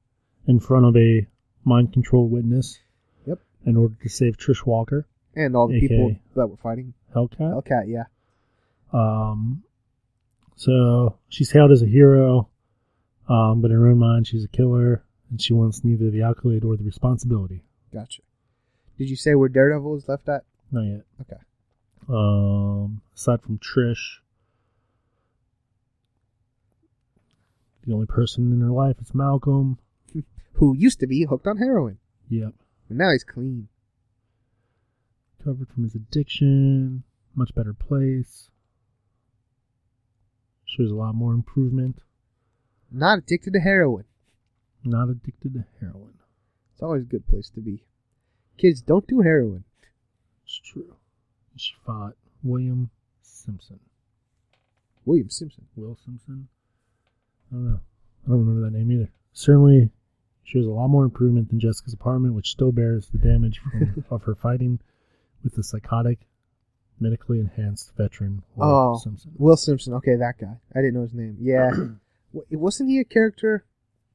in 0.47 0.59
front 0.61 0.87
of 0.87 0.97
a 0.97 1.27
mind 1.65 1.93
control 1.93 2.29
witness. 2.29 2.79
Yep. 3.27 3.41
In 3.65 3.77
order 3.77 3.95
to 4.03 4.09
save 4.09 4.37
Trish 4.37 4.65
Walker, 4.67 5.07
And 5.37 5.55
all 5.55 5.69
the 5.69 5.77
AKA. 5.77 5.89
people 5.89 6.17
that 6.35 6.47
were 6.49 6.57
fighting 6.57 6.95
Hellcat. 7.15 7.39
Hellcat, 7.39 7.85
yeah. 7.89 8.05
Um, 8.93 9.63
so 10.57 11.19
she's 11.29 11.51
hailed 11.51 11.71
as 11.71 11.83
a 11.83 11.87
hero, 11.87 12.49
um, 13.29 13.61
but 13.61 13.71
in 13.71 13.77
her 13.77 13.87
own 13.89 13.99
mind, 13.99 14.27
she's 14.27 14.45
a 14.45 14.49
killer, 14.49 15.05
and 15.31 15.41
she 15.41 15.53
wants 15.53 15.85
neither 15.85 16.11
the 16.11 16.23
accolade 16.23 16.65
or 16.65 16.77
the 16.77 16.85
responsibility. 16.85 17.63
Gotcha. 17.93 18.23
Did 18.99 19.11
you 19.11 19.17
say 19.17 19.35
where 19.35 19.49
Daredevil 19.51 19.97
is 19.97 20.09
left 20.09 20.29
at? 20.29 20.45
Not 20.73 20.83
yet. 20.85 21.03
Okay. 21.21 21.43
Um, 22.09 23.03
aside 23.15 23.43
from 23.43 23.59
Trish, 23.59 24.19
the 27.87 27.93
only 27.93 28.07
person 28.07 28.53
in 28.53 28.61
her 28.61 28.71
life 28.71 28.97
is 29.01 29.15
Malcolm. 29.15 29.79
Who 30.55 30.75
used 30.77 31.01
to 31.01 31.07
be 31.07 31.25
hooked 31.25 31.47
on 31.47 31.59
heroin, 31.59 31.99
Yep. 32.31 32.55
but 32.89 32.97
now 32.97 33.11
he's 33.13 33.25
clean. 33.25 33.69
Recovered 35.47 35.69
from 35.73 35.85
his 35.85 35.95
addiction, 35.95 37.05
much 37.37 37.55
better 37.55 37.73
place. 37.73 38.51
Shows 40.65 40.91
a 40.91 40.97
lot 40.97 41.15
more 41.15 41.35
improvement. 41.35 42.03
Not 42.91 43.19
addicted 43.19 43.53
to 43.53 43.61
heroin. 43.61 44.07
Not 44.83 45.09
addicted 45.09 45.55
to 45.55 45.65
heroin. 45.79 46.15
It's 46.73 46.83
always 46.83 47.03
a 47.03 47.07
good 47.07 47.29
place 47.29 47.49
to 47.51 47.61
be. 47.61 47.85
Kids, 48.59 48.81
don't 48.81 49.07
do 49.07 49.21
heroin. 49.21 49.63
It's 50.45 50.57
true. 50.57 50.97
She 51.55 51.75
fought 51.85 52.17
William 52.43 52.91
Simpson. 53.23 53.79
William 55.05 55.31
Simpson. 55.31 55.67
Will 55.77 55.97
Simpson? 56.05 56.49
I 57.53 57.55
don't 57.55 57.71
know. 57.71 57.81
I 58.25 58.31
don't 58.31 58.41
remember 58.41 58.63
that 58.63 58.77
name 58.77 58.91
either. 58.91 59.13
Certainly 59.33 59.91
shows 60.43 60.67
a 60.67 60.71
lot 60.71 60.89
more 60.89 61.05
improvement 61.05 61.51
than 61.51 61.61
Jessica's 61.61 61.95
apartment, 61.95 62.35
which 62.35 62.51
still 62.51 62.73
bears 62.73 63.07
the 63.11 63.19
damage 63.19 63.61
from, 63.61 64.05
of 64.11 64.25
her 64.25 64.35
fighting 64.35 64.81
with 65.43 65.55
the 65.55 65.63
psychotic, 65.63 66.21
medically 67.01 67.39
enhanced 67.41 67.93
veteran 67.97 68.43
Will 68.55 68.67
Oh. 68.95 68.99
Simpson. 68.99 69.33
Will 69.37 69.57
Simpson. 69.57 69.95
Okay, 69.95 70.17
that 70.17 70.35
guy. 70.41 70.57
I 70.75 70.79
didn't 70.81 70.95
know 70.95 71.03
his 71.03 71.15
name. 71.15 71.37
Yeah. 71.41 71.71
Wasn't 72.51 72.89
he 72.91 72.99
a 73.01 73.05
character 73.05 73.65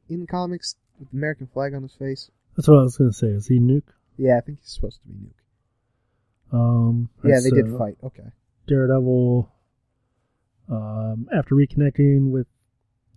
in 0.09 0.27
comics 0.27 0.75
with 0.99 1.09
the 1.11 1.17
American 1.17 1.47
flag 1.47 1.73
on 1.73 1.83
his 1.83 1.93
face? 1.93 2.29
That's 2.55 2.67
what 2.67 2.79
I 2.79 2.83
was 2.83 2.97
gonna 2.97 3.13
say. 3.13 3.27
Is 3.27 3.47
he 3.47 3.59
Nuke? 3.59 3.83
Yeah, 4.17 4.37
I 4.37 4.41
think 4.41 4.59
he's 4.59 4.73
supposed 4.73 4.99
to 5.01 5.07
be 5.07 5.13
Nuke. 5.13 6.53
Um, 6.53 7.09
Yeah, 7.23 7.39
they 7.41 7.49
did 7.49 7.73
uh, 7.73 7.77
fight. 7.77 7.97
Okay. 8.03 8.27
Daredevil. 8.67 9.49
Um, 10.69 11.27
after 11.33 11.55
reconnecting 11.55 12.29
with 12.31 12.47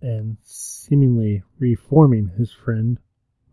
and 0.01 0.37
seemingly 0.43 1.43
reforming 1.59 2.31
his 2.37 2.51
friend 2.51 2.99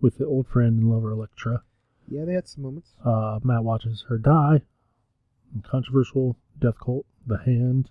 with 0.00 0.18
the 0.18 0.26
old 0.26 0.46
friend 0.48 0.80
and 0.80 0.90
lover 0.90 1.10
Elektra, 1.12 1.62
Yeah, 2.08 2.24
they 2.24 2.34
had 2.34 2.48
some 2.48 2.64
moments. 2.64 2.90
Uh, 3.04 3.40
Matt 3.42 3.64
watches 3.64 4.04
her 4.08 4.18
die 4.18 4.62
controversial 5.60 6.36
death 6.58 6.78
cult, 6.82 7.06
The 7.26 7.38
Hand. 7.38 7.90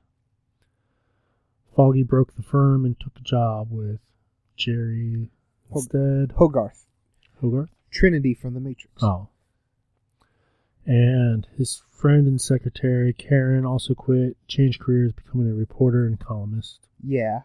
Foggy 1.76 2.04
broke 2.04 2.36
the 2.36 2.44
firm 2.44 2.86
and 2.86 3.00
took 3.00 3.14
a 3.18 3.24
job 3.24 3.68
with 3.72 4.00
Jeri 4.58 5.30
instead. 5.74 6.34
Hogarth, 6.38 6.86
Hogarth? 7.40 7.70
Trinity 7.92 8.34
from 8.34 8.54
the 8.54 8.60
Matrix. 8.60 9.02
Oh. 9.02 9.28
And 10.86 11.48
his 11.58 11.84
friend 11.92 12.28
and 12.28 12.42
secretary, 12.42 13.14
Karen, 13.14 13.66
also 13.66 13.94
quit, 13.94 14.36
changed 14.48 14.80
careers, 14.82 15.14
becoming 15.14 15.50
a 15.50 15.54
reporter 15.54 16.06
and 16.06 16.20
columnist. 16.20 16.80
Yeah, 17.04 17.42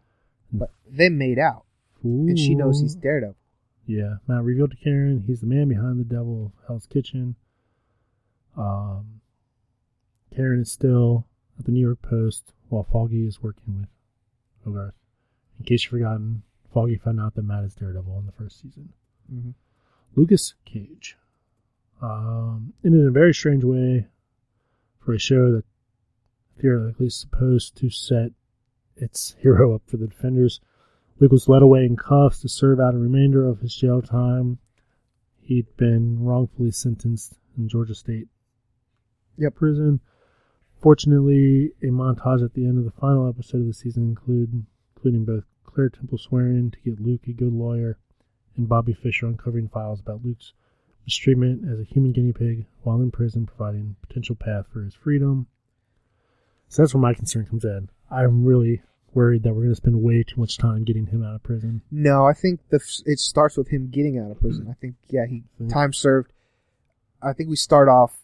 but 0.52 0.70
they 0.88 1.09
made 1.09 1.38
out, 1.38 1.64
and 2.02 2.38
she 2.38 2.55
knows 2.55 2.81
he's 2.81 2.94
Daredevil. 2.94 3.37
Yeah, 3.87 4.16
Matt 4.27 4.42
revealed 4.42 4.72
to 4.72 4.77
Karen 4.77 5.25
he's 5.27 5.40
the 5.40 5.46
man 5.46 5.68
behind 5.68 6.01
the 6.01 6.05
devil 6.05 6.46
of 6.46 6.66
Hell's 6.66 6.87
Kitchen. 6.87 7.37
Um, 8.57 9.20
Karen 10.35 10.61
is 10.61 10.72
still 10.72 11.27
at 11.59 11.66
the 11.66 11.72
New 11.72 11.81
York 11.81 12.03
Post 12.03 12.53
while 12.68 12.87
Foggy 12.90 13.27
is 13.27 13.42
working 13.42 13.79
with 13.81 13.88
Hogarth. 14.64 14.94
In 15.59 15.64
case 15.64 15.85
you've 15.85 15.90
forgotten, 15.90 16.42
Foggy 16.72 16.96
found 16.96 17.20
out 17.20 17.35
that 17.35 17.42
Matt 17.42 17.64
is 17.64 17.75
Daredevil 17.75 18.18
in 18.18 18.27
the 18.27 18.33
first 18.33 18.61
season. 18.61 18.92
Mhm. 19.33 19.55
Lucas 20.14 20.55
Cage. 20.64 21.16
Um, 22.03 22.72
and 22.83 22.94
in 22.94 23.07
a 23.07 23.11
very 23.11 23.33
strange 23.33 23.64
way, 23.64 24.09
for 24.99 25.14
a 25.14 25.18
show 25.18 25.53
that 25.53 25.64
theoretically 26.59 27.07
is 27.07 27.14
supposed 27.14 27.77
to 27.77 27.88
set 27.88 28.33
its 28.96 29.33
hero 29.38 29.75
up 29.75 29.83
for 29.87 29.96
the 29.96 30.09
defenders, 30.09 30.61
Luke 31.18 31.33
was 31.33 31.48
led 31.48 31.62
away 31.62 31.85
in 31.85 31.96
cuffs 31.96 32.40
to 32.40 32.48
serve 32.48 32.79
out 32.79 32.94
a 32.94 32.98
remainder 32.98 33.46
of 33.48 33.61
his 33.61 33.74
jail 33.74 34.02
time. 34.02 34.59
He'd 35.40 35.74
been 35.76 36.22
wrongfully 36.22 36.70
sentenced 36.72 37.38
in 37.57 37.68
Georgia 37.68 37.94
State 37.94 38.29
Yep. 39.38 39.55
prison. 39.55 40.00
Fortunately, 40.81 41.72
a 41.83 41.87
montage 41.87 42.44
at 42.44 42.55
the 42.55 42.66
end 42.66 42.79
of 42.79 42.85
the 42.85 42.90
final 42.90 43.29
episode 43.29 43.61
of 43.61 43.66
the 43.66 43.72
season 43.72 44.09
include, 44.09 44.64
including 44.94 45.24
both 45.24 45.44
Claire 45.64 45.88
Temple 45.88 46.18
swearing 46.18 46.70
to 46.70 46.81
get 46.81 47.00
Luke 47.00 47.26
a 47.26 47.33
good 47.33 47.52
lawyer 47.52 47.98
and 48.57 48.68
Bobby 48.68 48.92
Fisher 48.92 49.26
uncovering 49.26 49.68
files 49.68 50.00
about 50.00 50.24
Luke's 50.24 50.52
mistreatment 51.05 51.68
as 51.70 51.79
a 51.81 51.85
human 51.85 52.12
guinea 52.12 52.33
pig 52.33 52.66
while 52.83 53.00
in 53.00 53.11
prison, 53.11 53.46
providing 53.46 53.96
potential 54.07 54.35
path 54.35 54.66
for 54.72 54.83
his 54.83 54.94
freedom. 54.94 55.46
So 56.68 56.83
that's 56.83 56.94
where 56.94 57.00
my 57.00 57.14
concern 57.14 57.46
comes 57.46 57.64
in. 57.64 57.88
I'm 58.11 58.44
really 58.44 58.83
worried 59.16 59.42
that 59.42 59.55
we're 59.55 59.62
going 59.62 59.70
to 59.72 59.76
spend 59.76 60.00
way 60.02 60.22
too 60.22 60.38
much 60.40 60.59
time 60.59 60.85
getting 60.85 61.07
him 61.07 61.24
out 61.24 61.35
of 61.35 61.42
prison. 61.42 61.83
No, 61.90 62.26
I 62.26 62.35
think 62.35 62.61
the 62.68 62.79
it 63.07 63.18
starts 63.18 63.57
with 63.57 63.68
him 63.68 63.88
getting 63.90 64.18
out 64.18 64.31
of 64.31 64.38
prison. 64.40 64.68
I 64.70 64.74
think 64.74 64.94
yeah, 65.09 65.26
he 65.26 65.42
Think- 65.59 65.72
time 65.72 65.92
served. 65.92 66.33
I 67.22 67.33
think 67.33 67.48
we 67.48 67.57
start 67.57 67.88
off. 67.88 68.18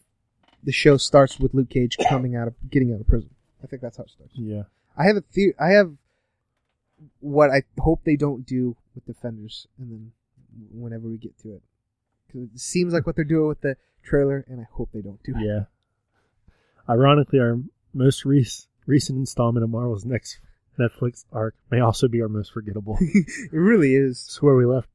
The 0.63 0.71
show 0.71 0.95
starts 0.95 1.39
with 1.39 1.53
Luke 1.53 1.69
Cage 1.69 1.97
coming 2.07 2.35
out 2.37 2.47
of 2.47 2.53
getting 2.69 2.93
out 2.93 3.01
of 3.01 3.07
prison. 3.07 3.31
I 3.61 3.67
think 3.67 3.81
that's 3.81 3.97
how 3.97 4.03
it 4.03 4.11
starts. 4.11 4.31
Yeah. 4.35 4.63
I 4.97 5.03
have 5.07 5.17
a 5.17 5.21
theory. 5.21 5.55
I 5.59 5.69
have 5.71 5.91
what 7.19 7.49
I 7.49 7.63
hope 7.79 8.01
they 8.05 8.15
don't 8.15 8.45
do 8.45 8.77
with 8.95 9.05
Defenders, 9.05 9.67
and 9.79 9.91
then 9.91 10.11
whenever 10.71 11.07
we 11.09 11.17
get 11.17 11.37
to 11.39 11.53
it, 11.55 11.63
because 12.27 12.43
it 12.53 12.59
seems 12.59 12.93
like 12.93 13.05
what 13.05 13.15
they're 13.15 13.25
doing 13.25 13.47
with 13.49 13.61
the 13.61 13.75
trailer, 14.03 14.45
and 14.47 14.61
I 14.61 14.67
hope 14.71 14.89
they 14.93 15.01
don't 15.01 15.21
do 15.23 15.33
it. 15.35 15.43
Yeah. 15.45 15.63
Ironically, 16.87 17.39
our 17.39 17.59
most 17.93 18.25
rec- 18.25 18.45
recent 18.85 19.17
installment 19.17 19.63
of 19.63 19.69
Marvel's 19.69 20.05
next 20.05 20.39
Netflix 20.79 21.25
arc 21.31 21.55
may 21.69 21.79
also 21.79 22.07
be 22.07 22.21
our 22.21 22.29
most 22.29 22.51
forgettable. 22.51 22.97
it 23.01 23.51
really 23.51 23.95
is. 23.95 24.23
It's 24.25 24.41
where 24.41 24.55
we 24.55 24.65
left 24.65 24.89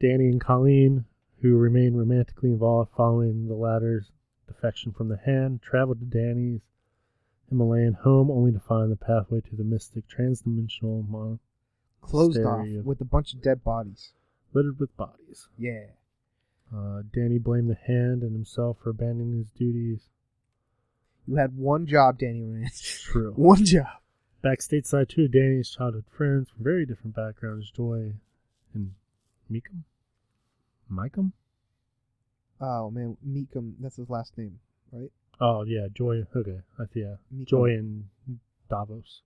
Danny 0.00 0.28
and 0.28 0.40
Colleen, 0.40 1.04
who 1.42 1.56
remain 1.56 1.94
romantically 1.94 2.50
involved 2.50 2.90
following 2.96 3.48
the 3.48 3.54
latter's 3.54 4.10
defection 4.46 4.92
from 4.92 5.08
the 5.08 5.18
hand, 5.18 5.60
traveled 5.62 6.00
to 6.00 6.06
Danny's 6.06 6.60
Himalayan 7.48 7.94
home 7.94 8.30
only 8.30 8.52
to 8.52 8.60
find 8.60 8.92
the 8.92 8.96
pathway 8.96 9.40
to 9.40 9.56
the 9.56 9.64
mystic 9.64 10.04
transdimensional 10.08 11.08
mon- 11.08 11.40
Closed 12.00 12.42
off 12.42 12.66
with 12.84 13.00
a 13.00 13.04
bunch 13.04 13.34
of 13.34 13.42
dead 13.42 13.64
bodies. 13.64 14.12
littered 14.52 14.78
with 14.78 14.96
bodies. 14.96 15.48
Yeah. 15.58 15.86
Uh, 16.74 17.02
Danny 17.12 17.38
blamed 17.38 17.70
the 17.70 17.78
hand 17.86 18.22
and 18.22 18.32
himself 18.32 18.76
for 18.82 18.90
abandoning 18.90 19.38
his 19.38 19.50
duties. 19.50 20.08
You 21.28 21.36
had 21.36 21.56
one 21.56 21.86
job, 21.86 22.18
Danny 22.18 22.42
Rand. 22.42 22.70
True. 22.74 23.32
one 23.36 23.64
job. 23.64 23.86
Back 24.40 24.60
stateside 24.60 25.08
too, 25.08 25.28
Danny's 25.28 25.68
childhood 25.70 26.04
friends 26.16 26.48
from 26.48 26.64
very 26.64 26.86
different 26.86 27.14
backgrounds, 27.16 27.70
Joy 27.70 28.14
and 28.72 28.94
Meekum? 29.52 29.82
Micum? 30.88 31.32
Oh 32.60 32.90
man, 32.90 33.16
Meekum. 33.26 33.74
That's 33.80 33.96
his 33.96 34.08
last 34.08 34.36
name, 34.38 34.58
right? 34.92 35.10
Oh 35.40 35.64
yeah, 35.64 35.88
Joy. 35.92 36.24
Okay, 36.34 36.60
I 36.78 36.84
see. 36.92 37.00
Yeah, 37.00 37.16
Meekum. 37.34 37.46
Joy 37.46 37.70
and 37.74 38.04
Davos, 38.70 39.22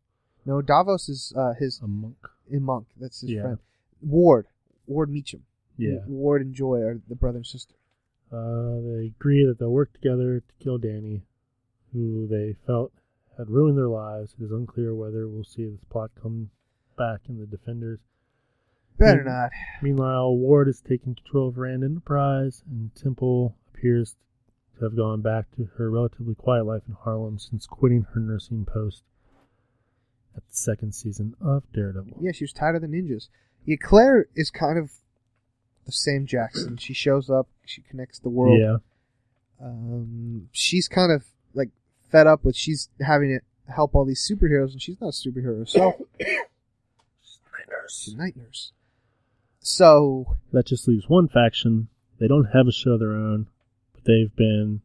No, 0.47 0.61
Davos 0.63 1.09
is 1.09 1.33
uh, 1.37 1.53
his 1.59 1.81
a 1.83 1.87
monk. 1.87 2.17
a 2.53 2.59
monk. 2.59 2.87
That's 3.01 3.21
his 3.21 3.31
Yeah. 3.31 3.43
friend. 3.43 3.59
Ward. 4.01 4.47
Ward 4.87 5.11
Meachum. 5.11 5.41
Yeah. 5.77 5.99
Ward 6.07 6.43
and 6.43 6.55
Joy 6.55 6.81
are 6.81 7.01
the 7.09 7.15
brother 7.15 7.39
and 7.39 7.47
sister. 7.47 7.75
Uh, 8.33 8.81
they 8.81 9.07
agree 9.17 9.45
that 9.47 9.59
they'll 9.59 9.71
work 9.71 9.93
together 9.93 10.41
to 10.41 10.65
kill 10.65 10.79
Danny, 10.79 11.23
who 11.93 12.27
they 12.27 12.57
felt 12.67 12.93
had 13.39 13.49
ruined 13.51 13.77
their 13.79 13.89
lives. 13.89 14.35
It 14.39 14.45
is 14.45 14.51
unclear 14.53 14.95
whether 14.95 15.27
we'll 15.29 15.45
see 15.45 15.65
this 15.69 15.85
plot 15.91 16.11
come 16.21 16.51
back 16.99 17.21
in 17.29 17.39
the 17.39 17.47
Defenders. 17.47 18.01
Better 18.99 19.23
Hmm. 19.23 19.29
not. 19.29 19.51
Meanwhile, 19.83 20.37
Ward 20.37 20.69
is 20.69 20.81
taking 20.81 21.15
control 21.15 21.49
of 21.49 21.57
Rand 21.59 21.83
Enterprise, 21.83 22.63
and 22.71 22.95
Temple 22.95 23.57
appears 23.75 24.17
to 24.79 24.85
have 24.85 24.95
gone 24.97 25.23
back 25.23 25.51
to 25.57 25.65
her 25.77 25.91
relatively 25.91 26.35
quiet 26.35 26.65
life 26.65 26.83
in 26.87 26.95
Harlem 26.95 27.39
since 27.39 27.67
quitting 27.67 28.03
her 28.13 28.21
nursing 28.21 28.65
post 28.67 29.03
at 30.37 30.47
the 30.49 30.55
second 30.55 30.95
season 30.95 31.35
of 31.41 31.65
Daredevil. 31.73 32.19
Yeah, 32.21 32.33
she 32.33 32.45
was 32.45 32.53
tired 32.53 32.77
of 32.77 32.83
the 32.83 32.89
ninjas. 32.89 33.29
Yeah, 33.65 33.77
Claire 33.81 34.27
is 34.35 34.51
kind 34.51 34.79
of 34.79 34.93
the 35.87 35.93
Sam 35.93 36.27
Jackson. 36.27 36.77
She 36.77 36.95
shows 36.95 37.29
up. 37.31 37.49
She 37.65 37.81
connects 37.83 38.19
the 38.19 38.29
world. 38.31 38.59
Yeah. 38.61 38.77
Um, 39.61 40.49
she's 40.53 40.89
kind 40.89 41.13
of 41.13 41.25
like 41.55 41.71
fed 42.13 42.27
up 42.27 42.45
with 42.45 42.55
she's 42.55 42.91
having 43.01 43.31
to 43.31 43.73
help 43.73 43.95
all 43.95 44.05
these 44.05 44.29
superheroes, 44.31 44.73
and 44.73 44.83
she's 44.83 45.01
not 45.01 45.09
a 45.09 45.11
superhero 45.11 45.59
herself. 45.59 45.95
She's 47.89 48.15
a 48.15 48.17
night 48.17 48.37
nurse. 48.37 48.73
So 49.61 50.37
That 50.53 50.67
just 50.67 50.87
leaves 50.89 51.09
one 51.09 51.29
faction. 51.29 51.89
They 52.19 52.29
don't 52.29 52.47
have 52.53 52.69
a 52.69 52.73
show 52.73 52.93
of 52.93 53.01
their 53.01 53.13
own, 53.13 53.49
but 53.93 54.05
they've 54.05 54.35
been 54.35 54.83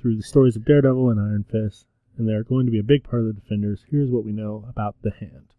through 0.00 0.16
the 0.16 0.22
stories 0.22 0.56
of 0.56 0.64
Daredevil 0.64 1.10
and 1.10 1.20
Iron 1.20 1.44
Fist, 1.50 1.86
and 2.16 2.28
they're 2.28 2.44
going 2.44 2.66
to 2.66 2.72
be 2.72 2.78
a 2.78 2.84
big 2.84 3.04
part 3.04 3.22
of 3.22 3.26
the 3.26 3.40
Defenders. 3.40 3.84
Here's 3.90 4.10
what 4.10 4.24
we 4.24 4.32
know 4.32 4.64
about 4.68 4.96
the 5.02 5.10
Hand. 5.10 5.52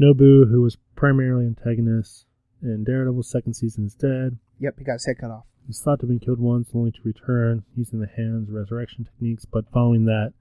Nobu, 0.00 0.50
who 0.50 0.62
was 0.62 0.76
primarily 0.94 1.46
antagonist 1.46 2.26
in 2.62 2.84
Daredevil's 2.84 3.30
second 3.30 3.54
season, 3.54 3.86
is 3.86 3.94
dead. 3.94 4.38
Yep, 4.58 4.78
he 4.78 4.84
got 4.84 4.94
his 4.94 5.06
head 5.06 5.18
cut 5.18 5.30
off. 5.30 5.46
He's 5.66 5.80
thought 5.80 6.00
to 6.00 6.02
have 6.06 6.08
been 6.08 6.20
killed 6.20 6.38
once, 6.38 6.70
only 6.74 6.92
to 6.92 6.98
return 7.02 7.64
using 7.74 7.98
the 8.00 8.06
Hand's 8.06 8.50
resurrection 8.50 9.04
techniques, 9.04 9.44
but 9.44 9.68
following 9.72 10.04
that, 10.04 10.32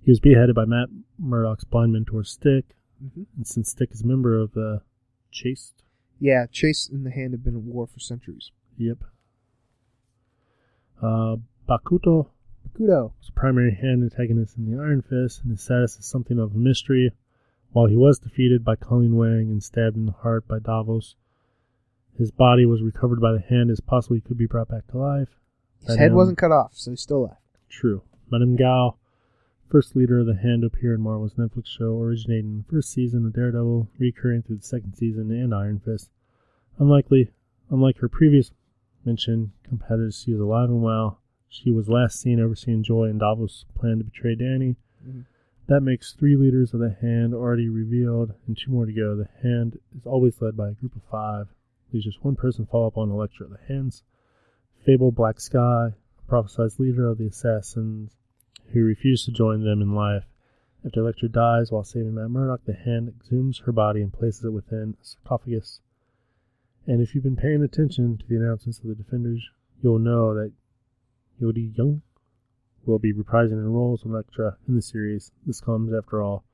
he 0.00 0.10
was 0.10 0.20
beheaded 0.20 0.54
by 0.54 0.64
Matt 0.64 0.88
Murdock's 1.18 1.64
blind 1.64 1.92
mentor, 1.92 2.24
Stick, 2.24 2.76
hmm 2.98 3.24
and 3.36 3.46
since 3.46 3.70
Stick 3.70 3.90
is 3.92 4.02
a 4.02 4.06
member 4.06 4.38
of 4.38 4.52
the 4.52 4.80
Chaste 5.30 5.82
Yeah, 6.18 6.46
Chaste 6.46 6.90
and 6.90 7.04
the 7.04 7.10
Hand 7.10 7.32
have 7.32 7.44
been 7.44 7.56
at 7.56 7.62
war 7.62 7.86
for 7.86 8.00
centuries. 8.00 8.50
Yep. 8.78 8.98
Uh, 11.02 11.36
Bakuto 11.68 12.28
Kudo. 12.74 13.12
was 13.18 13.28
a 13.28 13.32
primary 13.32 13.74
hand 13.74 14.02
antagonist 14.02 14.56
in 14.56 14.70
the 14.70 14.78
Iron 14.78 15.02
Fist, 15.02 15.42
and 15.42 15.50
his 15.50 15.60
status 15.62 15.98
is 15.98 16.06
something 16.06 16.38
of 16.38 16.54
a 16.54 16.58
mystery. 16.58 17.12
While 17.72 17.86
he 17.86 17.96
was 17.96 18.18
defeated 18.18 18.64
by 18.64 18.76
Colleen 18.76 19.16
Wing 19.16 19.50
and 19.50 19.62
stabbed 19.62 19.96
in 19.96 20.06
the 20.06 20.12
heart 20.12 20.48
by 20.48 20.58
Davos, 20.58 21.16
his 22.18 22.30
body 22.30 22.66
was 22.66 22.82
recovered 22.82 23.20
by 23.20 23.32
the 23.32 23.40
hand 23.40 23.70
as 23.70 23.80
possibly 23.80 24.20
could 24.20 24.38
be 24.38 24.46
brought 24.46 24.68
back 24.68 24.86
to 24.88 24.98
life. 24.98 25.28
His 25.80 25.88
That 25.88 25.98
head 25.98 26.14
wasn't 26.14 26.38
cut 26.38 26.52
off, 26.52 26.72
so 26.74 26.90
he's 26.90 27.00
still 27.00 27.24
alive. 27.24 27.36
True. 27.68 28.02
Madame 28.30 28.56
Gao, 28.56 28.96
first 29.68 29.94
leader 29.94 30.20
of 30.20 30.26
the 30.26 30.36
Hand 30.36 30.62
to 30.62 30.66
appear 30.68 30.94
in 30.94 31.00
Marvel's 31.00 31.34
Netflix 31.34 31.66
show, 31.66 31.98
originating 32.00 32.46
in 32.46 32.58
the 32.58 32.72
first 32.72 32.90
season 32.90 33.26
of 33.26 33.34
Daredevil, 33.34 33.88
recurring 33.98 34.42
through 34.42 34.56
the 34.56 34.62
second 34.62 34.94
season 34.94 35.30
and 35.30 35.54
Iron 35.54 35.78
Fist. 35.78 36.10
Unlikely, 36.78 37.30
unlike 37.70 37.98
her 37.98 38.08
previous 38.08 38.50
mentioned 39.04 39.50
competitors, 39.62 40.22
she 40.24 40.32
is 40.32 40.40
alive 40.40 40.68
and 40.68 40.82
well. 40.82 41.20
She 41.48 41.70
was 41.70 41.88
last 41.88 42.20
seen 42.20 42.40
overseeing 42.40 42.82
Joy 42.82 43.04
and 43.04 43.20
Davos' 43.20 43.64
plan 43.74 43.98
to 43.98 44.04
betray 44.04 44.34
Danny. 44.34 44.76
Mhm. 45.06 45.24
That 45.68 45.80
makes 45.82 46.12
three 46.12 46.36
leaders 46.36 46.74
of 46.74 46.80
the 46.80 46.90
Hand 46.90 47.34
already 47.34 47.68
revealed, 47.68 48.34
and 48.46 48.56
two 48.56 48.70
more 48.70 48.86
to 48.86 48.92
go. 48.92 49.16
The 49.16 49.28
Hand 49.42 49.78
is 49.96 50.06
always 50.06 50.40
led 50.40 50.56
by 50.56 50.70
a 50.70 50.74
group 50.74 50.96
of 50.96 51.02
five. 51.04 51.48
Leaves 51.92 52.04
just 52.04 52.24
one 52.24 52.36
person 52.36 52.66
follow 52.66 52.86
up 52.86 52.96
on 52.96 53.10
Elektra. 53.10 53.48
The 53.48 53.58
Hand's 53.68 54.02
Fable 54.84 55.12
Black 55.12 55.40
Sky, 55.40 55.88
a 55.88 56.30
prophesized 56.30 56.78
leader 56.78 57.08
of 57.08 57.18
the 57.18 57.26
assassins 57.26 58.16
who 58.72 58.84
refused 58.84 59.24
to 59.26 59.32
join 59.32 59.64
them 59.64 59.80
in 59.80 59.94
life. 59.94 60.24
After 60.84 61.00
Elektra 61.00 61.28
dies 61.28 61.70
while 61.70 61.84
saving 61.84 62.14
Matt 62.14 62.30
Murdock, 62.30 62.64
the 62.64 62.74
hand 62.74 63.08
exhumes 63.08 63.62
her 63.62 63.72
body 63.72 64.02
and 64.02 64.12
places 64.12 64.44
it 64.44 64.50
within 64.50 64.96
a 65.00 65.04
sarcophagus. 65.04 65.80
And 66.86 67.00
if 67.00 67.14
you've 67.14 67.24
been 67.24 67.36
paying 67.36 67.62
attention 67.62 68.18
to 68.18 68.26
the 68.26 68.36
announcements 68.36 68.78
of 68.78 68.88
the 68.88 68.94
Defenders, 68.94 69.48
you'll 69.82 69.98
know 69.98 70.34
that 70.34 70.52
Yodi 71.40 71.76
Young 71.76 72.02
will 72.84 72.98
be 72.98 73.12
reprising 73.12 73.50
their 73.50 73.68
roles 73.68 74.04
of 74.04 74.10
Elektra 74.10 74.56
in 74.68 74.76
the 74.76 74.82
series. 74.82 75.32
This 75.44 75.60
comes, 75.60 75.92
after 75.92 76.22
all, 76.22 76.44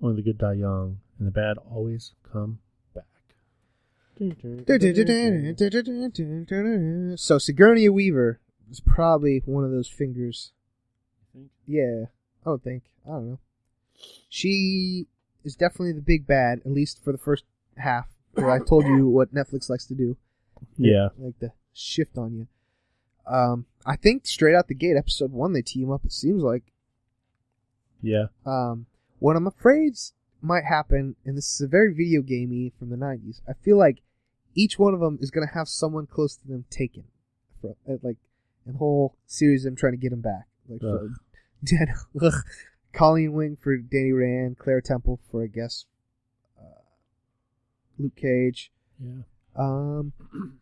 only 0.00 0.16
the 0.16 0.22
good 0.22 0.38
die 0.38 0.54
young, 0.54 0.98
and 1.18 1.26
the 1.26 1.32
bad 1.32 1.58
always 1.58 2.12
come. 2.32 2.58
So 7.16 7.38
Sigourney 7.38 7.88
Weaver 7.88 8.40
is 8.70 8.80
probably 8.80 9.42
one 9.44 9.64
of 9.64 9.70
those 9.70 9.88
fingers. 9.88 10.52
Yeah, 11.66 12.06
I 12.44 12.50
would 12.50 12.62
think. 12.62 12.84
I 13.06 13.10
don't 13.10 13.30
know. 13.30 13.38
She 14.28 15.06
is 15.44 15.54
definitely 15.54 15.92
the 15.92 16.00
big 16.00 16.26
bad, 16.26 16.60
at 16.64 16.72
least 16.72 17.02
for 17.02 17.12
the 17.12 17.18
first 17.18 17.44
half. 17.76 18.08
Where 18.32 18.50
I 18.50 18.58
told 18.58 18.84
you 18.86 19.08
what 19.08 19.34
Netflix 19.34 19.70
likes 19.70 19.86
to 19.86 19.94
do. 19.94 20.16
Yeah, 20.76 21.08
like 21.18 21.38
the 21.38 21.52
shift 21.72 22.18
on 22.18 22.34
you. 22.34 22.46
Um, 23.26 23.66
I 23.84 23.96
think 23.96 24.26
straight 24.26 24.54
out 24.54 24.68
the 24.68 24.74
gate, 24.74 24.96
episode 24.96 25.32
one, 25.32 25.52
they 25.52 25.62
team 25.62 25.90
up. 25.90 26.04
It 26.04 26.12
seems 26.12 26.42
like. 26.42 26.64
yeah, 28.02 28.26
Um, 28.44 28.86
what 29.18 29.36
I'm 29.36 29.46
afraid 29.46 29.94
might 30.42 30.64
happen, 30.64 31.16
and 31.24 31.36
this 31.36 31.52
is 31.52 31.60
a 31.62 31.66
very 31.66 31.94
video 31.94 32.20
gamey 32.20 32.72
from 32.78 32.90
the 32.90 32.96
'90s. 32.96 33.40
I 33.48 33.52
feel 33.54 33.78
like 33.78 34.02
each 34.56 34.78
one 34.78 34.94
of 34.94 35.00
them 35.00 35.18
is 35.20 35.30
gonna 35.30 35.46
have 35.54 35.68
someone 35.68 36.06
close 36.06 36.36
to 36.36 36.48
them 36.48 36.64
taken, 36.70 37.04
for, 37.60 37.76
uh, 37.88 37.96
like 38.02 38.16
a 38.68 38.76
whole 38.76 39.14
series 39.26 39.64
of 39.64 39.70
them 39.70 39.76
trying 39.76 39.92
to 39.92 39.98
get 39.98 40.10
them 40.10 40.20
back. 40.22 40.48
Like 40.68 40.80
for. 40.80 41.10
Dan, 41.64 41.94
ugh. 42.20 42.34
Colleen 42.92 43.32
Wing 43.32 43.56
for 43.60 43.76
Danny 43.76 44.12
Rand, 44.12 44.58
Claire 44.58 44.80
Temple 44.80 45.20
for 45.30 45.44
I 45.44 45.46
guess 45.46 45.84
uh, 46.58 46.80
Luke 47.98 48.16
Cage. 48.16 48.72
yeah. 48.98 49.22
Um, 49.54 50.12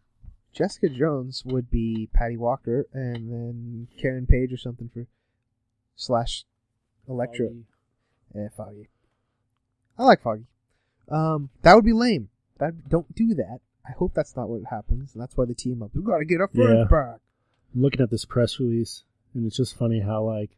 Jessica 0.52 0.88
Jones 0.88 1.42
would 1.44 1.68
be 1.70 2.08
Patsy 2.12 2.36
Walker, 2.36 2.86
and 2.92 3.30
then 3.30 3.88
Karen 4.00 4.26
Page 4.26 4.52
or 4.52 4.56
something 4.56 4.88
for 4.92 5.06
slash 5.96 6.44
Elektra. 7.08 7.48
Eh, 8.36 8.48
Foggy. 8.56 8.88
I 9.98 10.04
like 10.04 10.22
Foggy. 10.22 10.46
Um, 11.08 11.50
that 11.62 11.74
would 11.74 11.84
be 11.84 11.92
lame. 11.92 12.28
That 12.58 12.88
don't 12.88 13.12
do 13.14 13.34
that. 13.34 13.60
I 13.86 13.92
hope 13.92 14.14
that's 14.14 14.34
not 14.36 14.48
what 14.48 14.62
happens, 14.70 15.12
that's 15.14 15.36
why 15.36 15.44
they 15.44 15.54
team 15.54 15.82
up. 15.82 15.90
We 15.94 16.02
gotta 16.02 16.24
get 16.24 16.40
our 16.40 16.48
friends 16.48 16.70
Yeah. 16.78 16.84
back. 16.90 17.20
I'm 17.74 17.82
looking 17.82 18.00
at 18.00 18.10
this 18.10 18.24
press 18.24 18.58
release, 18.60 19.04
and 19.34 19.46
it's 19.46 19.56
just 19.56 19.76
funny 19.76 20.00
how 20.00 20.24
like 20.24 20.56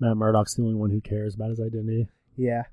Matt 0.00 0.16
Murdock's 0.16 0.54
the 0.54 0.62
only 0.62 0.74
one 0.74 0.90
who 0.90 1.00
cares 1.00 1.34
about 1.34 1.50
his 1.50 1.60
identity. 1.60 2.08
Yeah. 2.36 2.64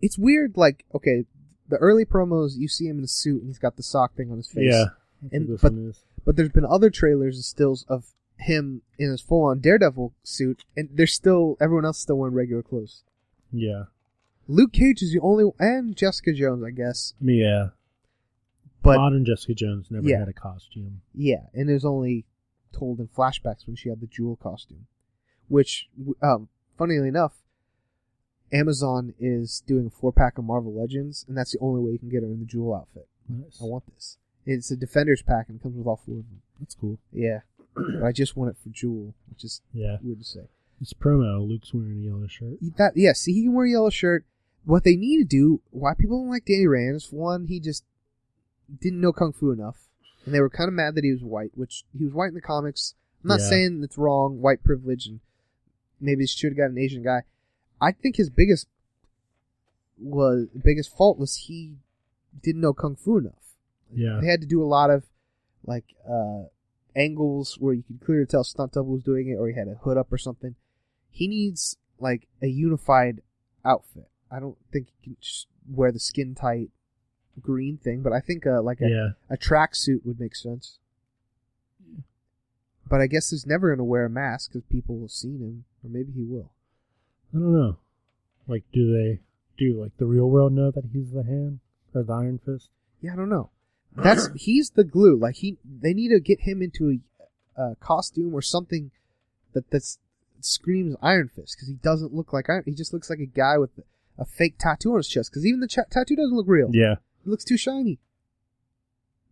It's 0.00 0.18
weird. 0.18 0.56
Like, 0.56 0.84
okay, 0.94 1.24
the 1.68 1.76
early 1.76 2.04
promos 2.04 2.56
you 2.56 2.68
see 2.68 2.86
him 2.86 2.98
in 2.98 3.04
a 3.04 3.08
suit 3.08 3.40
and 3.40 3.48
he's 3.48 3.58
got 3.58 3.76
the 3.76 3.82
sock 3.82 4.14
thing 4.14 4.30
on 4.30 4.36
his 4.38 4.48
face. 4.48 4.72
Yeah, 4.72 4.84
that's 5.22 5.34
And- 5.34 5.42
what 5.48 5.52
this 5.54 5.62
but- 5.62 5.72
one 5.72 5.88
is. 5.88 6.04
But 6.24 6.36
there's 6.36 6.50
been 6.50 6.64
other 6.64 6.88
trailers 6.90 7.36
and 7.36 7.44
stills 7.44 7.84
of 7.88 8.14
him 8.36 8.82
in 8.98 9.10
his 9.10 9.20
full 9.20 9.42
on 9.44 9.58
Daredevil 9.58 10.14
suit, 10.22 10.64
and 10.76 10.88
there's 10.92 11.12
still 11.12 11.56
everyone 11.60 11.84
else 11.84 11.98
still 11.98 12.16
wearing 12.18 12.34
regular 12.34 12.62
clothes. 12.62 13.02
Yeah, 13.52 13.84
Luke 14.48 14.72
Cage 14.72 15.02
is 15.02 15.12
the 15.12 15.18
only, 15.20 15.50
and 15.58 15.96
Jessica 15.96 16.32
Jones, 16.32 16.62
I 16.64 16.70
guess. 16.70 17.14
I 17.20 17.24
mean, 17.24 17.38
yeah. 17.40 17.68
But 18.82 18.96
Modern 18.96 19.24
Jessica 19.24 19.54
Jones 19.54 19.90
never 19.90 20.08
Yeah. 20.08 20.18
had 20.20 20.28
a 20.28 20.32
costume. 20.32 21.02
yeah, 21.14 21.46
and 21.54 21.70
it 21.70 21.72
was 21.72 21.84
only 21.84 22.24
told 22.72 22.98
in 23.00 23.06
flashbacks 23.08 23.66
when 23.66 23.76
she 23.76 23.88
had 23.88 24.00
the 24.00 24.06
jewel 24.06 24.36
costume, 24.36 24.86
which, 25.48 25.88
um, 26.22 26.48
funnily 26.76 27.06
enough, 27.08 27.42
Amazon 28.52 29.14
is 29.18 29.62
doing 29.66 29.86
a 29.86 29.90
four 29.90 30.12
pack 30.12 30.36
of 30.38 30.44
Marvel 30.44 30.74
Legends, 30.74 31.24
and 31.28 31.36
that's 31.36 31.52
the 31.52 31.58
only 31.60 31.80
way 31.80 31.92
you 31.92 31.98
can 31.98 32.10
get 32.10 32.22
her 32.22 32.28
in 32.28 32.40
the 32.40 32.44
jewel 32.44 32.74
outfit. 32.74 33.08
Nice. 33.28 33.58
I 33.62 33.64
want 33.64 33.84
this. 33.94 34.18
It's 34.44 34.70
a 34.70 34.76
Defenders 34.76 35.22
pack 35.22 35.48
and 35.48 35.58
it 35.58 35.62
comes 35.62 35.76
with 35.76 35.86
all 35.86 35.96
four 36.04 36.16
of 36.18 36.28
them. 36.28 36.42
That's 36.58 36.74
cool. 36.74 36.98
Yeah, 37.12 37.40
but 37.74 38.02
I 38.02 38.12
just 38.12 38.36
want 38.36 38.50
it 38.50 38.56
for 38.62 38.68
Jewel, 38.70 39.14
which 39.30 39.44
is 39.44 39.62
Yeah. 39.72 39.98
weird 40.02 40.18
to 40.18 40.24
say. 40.24 40.48
It's 40.80 40.92
promo, 40.92 41.46
Luke's 41.46 41.72
wearing 41.72 41.98
a 41.98 42.00
yellow 42.00 42.26
shirt. 42.26 42.58
That 42.76 42.96
yeah, 42.96 43.12
see, 43.12 43.32
he 43.32 43.44
can 43.44 43.52
wear 43.54 43.66
a 43.66 43.70
yellow 43.70 43.90
shirt. 43.90 44.24
What 44.64 44.84
they 44.84 44.96
need 44.96 45.18
to 45.18 45.24
do, 45.24 45.60
why 45.70 45.94
people 45.94 46.18
don't 46.20 46.28
like 46.30 46.44
Danny 46.44 46.66
Rand 46.66 46.96
is 46.96 47.12
one, 47.12 47.46
he 47.46 47.58
just 47.60 47.84
didn't 48.80 49.00
know 49.00 49.12
kung 49.12 49.32
fu 49.32 49.50
enough, 49.50 49.88
and 50.24 50.34
they 50.34 50.40
were 50.40 50.50
kind 50.50 50.68
of 50.68 50.74
mad 50.74 50.94
that 50.94 51.04
he 51.04 51.12
was 51.12 51.22
white, 51.22 51.50
which 51.54 51.84
he 51.96 52.04
was 52.04 52.12
white 52.14 52.28
in 52.28 52.34
the 52.34 52.40
comics. 52.40 52.94
I'm 53.22 53.28
not 53.28 53.40
Yeah. 53.40 53.48
saying 53.50 53.80
it's 53.84 53.98
wrong, 53.98 54.40
white 54.40 54.62
privilege, 54.64 55.06
and 55.06 55.20
maybe 56.00 56.22
he 56.22 56.26
should 56.26 56.52
have 56.52 56.56
got 56.56 56.70
an 56.70 56.78
Asian 56.78 57.02
guy. 57.02 57.22
I 57.80 57.92
think 57.92 58.16
his 58.16 58.30
biggest 58.30 58.66
was 59.98 60.48
biggest 60.64 60.96
fault 60.96 61.18
was 61.18 61.36
he 61.36 61.76
didn't 62.42 62.60
know 62.60 62.72
kung 62.72 62.96
fu 62.96 63.18
enough. 63.18 63.54
Yeah. 63.94 64.18
They 64.20 64.26
had 64.26 64.40
to 64.40 64.46
do 64.46 64.62
a 64.62 64.66
lot 64.66 64.90
of 64.90 65.04
like 65.64 65.84
uh 66.08 66.44
angles 66.96 67.56
where 67.58 67.74
you 67.74 67.82
could 67.82 68.00
clearly 68.00 68.26
tell 68.26 68.44
stunt 68.44 68.72
double 68.72 68.92
was 68.92 69.02
doing 69.02 69.28
it, 69.28 69.34
or 69.36 69.48
he 69.48 69.54
had 69.54 69.68
a 69.68 69.74
hood 69.74 69.96
up 69.96 70.12
or 70.12 70.18
something. 70.18 70.54
He 71.10 71.28
needs 71.28 71.76
like 71.98 72.26
a 72.42 72.46
unified 72.48 73.22
outfit. 73.64 74.08
I 74.30 74.40
don't 74.40 74.56
think 74.72 74.88
he 74.88 75.04
can 75.10 75.16
just 75.20 75.46
wear 75.68 75.92
the 75.92 76.00
skin 76.00 76.34
tight 76.34 76.70
green 77.40 77.78
thing, 77.78 78.02
but 78.02 78.12
I 78.12 78.20
think 78.20 78.46
uh, 78.46 78.62
like 78.62 78.80
a 78.80 78.88
Yeah. 78.88 79.08
a 79.30 79.36
tracksuit 79.36 80.04
would 80.04 80.20
make 80.20 80.34
sense. 80.36 80.78
But 82.88 83.00
I 83.00 83.06
guess 83.06 83.30
he's 83.30 83.46
never 83.46 83.70
gonna 83.74 83.84
wear 83.84 84.04
a 84.04 84.10
mask 84.10 84.52
because 84.52 84.64
people 84.68 84.98
will 84.98 85.08
seen 85.08 85.40
him, 85.40 85.64
or 85.82 85.88
maybe 85.90 86.12
he 86.12 86.24
will. 86.24 86.50
I 87.34 87.38
don't 87.38 87.52
know. 87.52 87.76
Like, 88.46 88.64
do 88.72 88.92
they 88.92 89.20
do 89.56 89.80
like 89.80 89.96
the 89.98 90.04
real 90.06 90.28
world 90.28 90.52
know 90.52 90.70
that 90.70 90.84
he's 90.92 91.12
the 91.12 91.22
hand 91.22 91.60
or 91.94 92.02
the 92.02 92.12
Iron 92.12 92.38
Fist? 92.44 92.68
Yeah, 93.00 93.12
I 93.14 93.16
don't 93.16 93.30
know. 93.30 93.50
That's 93.96 94.28
he's 94.36 94.70
the 94.70 94.84
glue. 94.84 95.16
Like 95.16 95.36
he, 95.36 95.56
they 95.64 95.94
need 95.94 96.08
to 96.10 96.20
get 96.20 96.40
him 96.40 96.60
into 96.60 96.98
a, 97.56 97.62
a 97.62 97.74
costume 97.76 98.34
or 98.34 98.42
something 98.42 98.90
that 99.54 99.70
that's 99.70 99.98
screams 100.40 100.96
Iron 101.00 101.28
Fist 101.28 101.54
because 101.56 101.68
he 101.68 101.74
doesn't 101.74 102.12
look 102.12 102.32
like 102.32 102.50
Iron. 102.50 102.64
He 102.66 102.72
just 102.74 102.92
looks 102.92 103.08
like 103.08 103.20
a 103.20 103.26
guy 103.26 103.56
with 103.58 103.70
a 104.18 104.24
fake 104.26 104.56
tattoo 104.58 104.90
on 104.92 104.96
his 104.98 105.08
chest. 105.08 105.30
Because 105.30 105.46
even 105.46 105.60
the 105.60 105.68
ch- 105.68 105.78
tattoo 105.90 106.16
doesn't 106.16 106.36
look 106.36 106.48
real. 106.48 106.68
Yeah. 106.72 106.96
It 107.24 107.28
looks 107.28 107.44
too 107.44 107.56
shiny. 107.56 107.98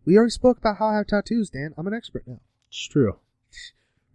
We 0.05 0.17
already 0.17 0.31
spoke 0.31 0.57
about 0.57 0.77
how 0.77 0.87
I 0.87 0.97
have 0.97 1.07
tattoos, 1.07 1.49
Dan. 1.49 1.73
I'm 1.77 1.87
an 1.87 1.93
expert 1.93 2.23
now. 2.25 2.39
It's 2.69 2.87
true. 2.87 3.19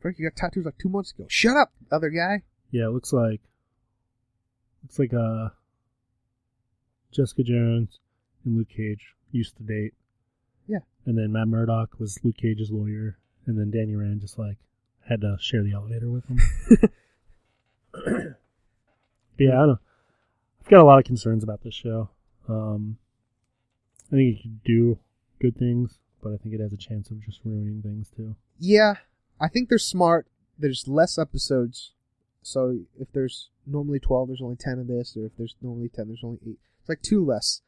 Frank, 0.01 0.19
you 0.19 0.29
got 0.29 0.37
tattoos 0.37 0.65
like 0.65 0.79
two 0.79 0.89
months 0.89 1.13
ago. 1.13 1.27
Shut 1.29 1.57
up, 1.57 1.73
other 1.91 2.11
guy. 2.11 2.43
Yeah, 2.71 2.87
it 2.87 2.91
looks 2.91 3.13
like 3.13 3.41
looks 4.83 4.99
like 4.99 5.15
uh 5.15 5.51
Jessica 7.13 7.43
Jones 7.43 7.99
and 8.45 8.57
Luke 8.57 8.69
Cage 8.69 9.15
used 9.31 9.57
to 9.57 9.63
date. 9.63 9.95
Yeah. 10.67 10.81
And 11.05 11.17
then 11.17 11.33
Matt 11.33 11.49
Murdock 11.49 11.99
was 11.99 12.19
Luke 12.25 12.37
Cage's 12.37 12.71
lawyer, 12.71 13.19
and 13.47 13.59
then 13.59 13.71
Danny 13.71 13.95
Rand 13.95 14.21
just 14.21 14.39
like 14.39 14.57
had 15.09 15.21
to 15.21 15.37
share 15.41 15.63
the 15.63 15.73
elevator 15.73 16.11
with 16.11 16.25
him. 16.27 16.41
Yeah, 19.39 19.63
I 19.63 19.67
don't. 19.67 19.79
I've 20.61 20.71
got 20.71 20.81
a 20.81 20.85
lot 20.85 20.99
of 20.99 21.05
concerns 21.05 21.45
about 21.45 21.63
this 21.63 21.75
show. 21.75 22.09
Um, 22.49 22.97
I 24.13 24.17
think 24.17 24.37
it 24.37 24.43
could 24.43 24.65
do 24.65 24.99
good 25.41 25.57
things, 25.57 25.99
but 26.23 26.33
I 26.33 26.37
think 26.37 26.55
it 26.55 26.61
has 26.61 26.73
a 26.73 26.77
chance 26.77 27.11
of 27.11 27.21
just 27.25 27.41
ruining 27.45 27.83
things 27.83 28.11
too. 28.17 28.37
Yeah, 28.59 28.97
I 29.41 29.49
think 29.49 29.69
they're 29.69 29.79
smart. 29.79 30.27
There's 30.59 30.89
less 30.89 31.19
episodes, 31.19 31.93
so 32.43 32.81
if 32.99 33.13
there's 33.13 33.51
normally 33.67 33.99
twelve, 33.99 34.29
there's 34.29 34.43
only 34.43 34.57
ten 34.57 34.79
of 34.79 34.87
this, 34.87 35.17
or 35.17 35.27
if 35.27 35.33
there's 35.37 35.57
normally 35.61 35.89
ten, 35.89 36.09
there's 36.09 36.25
only 36.25 36.39
eight. 36.47 36.59
It's 36.81 36.89
like 36.89 37.03
two 37.03 37.25
less. 37.25 37.63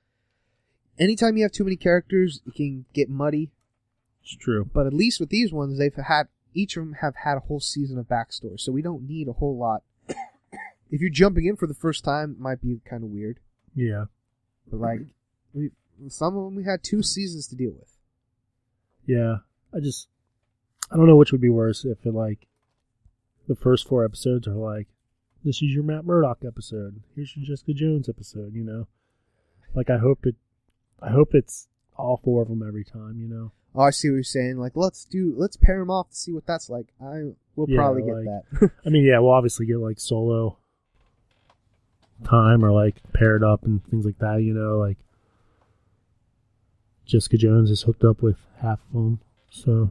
Anytime 0.99 1.37
you 1.37 1.45
have 1.45 1.53
too 1.53 1.65
many 1.65 1.77
characters, 1.77 2.41
it 2.47 2.55
can 2.55 2.87
get 2.93 3.09
muddy. 3.09 3.53
It's 4.23 4.37
true. 4.37 4.69
But 4.73 4.87
at 4.87 4.93
least 4.93 5.21
with 5.21 5.29
these 5.29 5.53
ones, 5.53 5.79
they've 5.79 5.95
had 5.95 6.29
each 6.55 6.77
of 6.77 6.85
them 6.85 6.95
have 7.01 7.15
had 7.17 7.37
a 7.37 7.41
whole 7.41 7.61
season 7.61 7.99
of 7.99 8.07
backstory, 8.07 8.59
so 8.59 8.73
we 8.73 8.83
don't 8.83 9.07
need 9.07 9.29
a 9.29 9.33
whole 9.33 9.57
lot. 9.57 9.83
if 10.91 11.01
you're 11.01 11.11
jumping 11.11 11.47
in 11.47 11.57
for 11.57 11.67
the 11.67 11.75
first 11.75 12.05
time, 12.05 12.33
it 12.33 12.41
might 12.41 12.61
be 12.61 12.81
kind 12.89 13.05
of 13.05 13.11
weird. 13.11 13.39
Yeah. 13.75 14.07
But 14.71 14.81
like, 14.81 15.01
we 15.53 15.71
some 16.09 16.37
of 16.37 16.45
them 16.45 16.55
we 16.55 16.65
had 16.65 16.83
two 16.83 17.03
seasons 17.03 17.47
to 17.49 17.57
deal 17.57 17.73
with. 17.73 17.93
Yeah, 19.07 19.39
I 19.75 19.81
just 19.81 20.09
I 20.91 20.97
don't 20.97 21.07
know 21.07 21.17
which 21.17 21.33
would 21.33 21.41
be 21.41 21.49
worse 21.51 21.85
if 21.85 22.05
it 22.07 22.15
like 22.15 22.47
the 23.49 23.57
first 23.57 23.89
four 23.89 24.05
episodes 24.05 24.47
are 24.47 24.53
like 24.55 24.87
this 25.45 25.57
is 25.63 25.73
your 25.75 25.85
Matt 25.85 26.05
Murdock 26.05 26.39
episode, 26.47 27.01
here's 27.15 27.35
your 27.37 27.47
Jessica 27.47 27.73
Jones 27.73 28.09
episode, 28.09 28.55
you 28.55 28.65
know. 28.65 28.87
Like 29.75 29.89
I 29.91 29.99
hope 29.99 30.27
it 30.27 30.37
I 31.03 31.11
hope 31.11 31.35
it's 31.35 31.69
all 31.97 32.17
four 32.23 32.43
of 32.43 32.49
them 32.49 32.63
every 32.67 32.85
time, 32.85 33.19
you 33.21 33.29
know. 33.29 33.53
Oh, 33.75 33.83
I 33.83 33.91
see 33.91 34.09
what 34.09 34.15
you're 34.15 34.25
saying. 34.25 34.57
Like, 34.59 34.73
let's 34.77 35.05
do, 35.05 35.35
let's 35.37 35.57
pair 35.57 35.79
them 35.79 35.91
off 35.91 36.09
to 36.11 36.17
see 36.17 36.33
what 36.33 36.47
that's 36.47 36.69
like. 36.71 36.87
I 37.01 37.33
will 37.55 37.69
Yeah, 37.69 37.77
probably 37.77 38.03
get 38.03 38.15
like- 38.15 38.25
that. 38.25 38.71
I 38.87 38.89
mean, 38.89 39.05
yeah, 39.05 39.19
we'll 39.21 39.31
obviously 39.33 39.67
get 39.67 39.79
like 39.79 40.01
solo 40.01 40.57
time 42.25 42.65
or 42.65 42.73
like 42.73 42.97
paired 43.13 43.45
up 43.45 43.65
and 43.65 43.85
things 43.89 44.05
like 44.05 44.19
that, 44.19 44.43
you 44.43 44.55
know, 44.55 44.79
like 44.79 44.97
Jessica 47.09 47.37
Jones 47.39 47.71
is 47.71 47.83
hooked 47.83 48.05
up 48.05 48.23
with 48.23 48.37
half 48.61 48.79
of 48.89 48.93
them, 48.93 49.21
so 49.51 49.91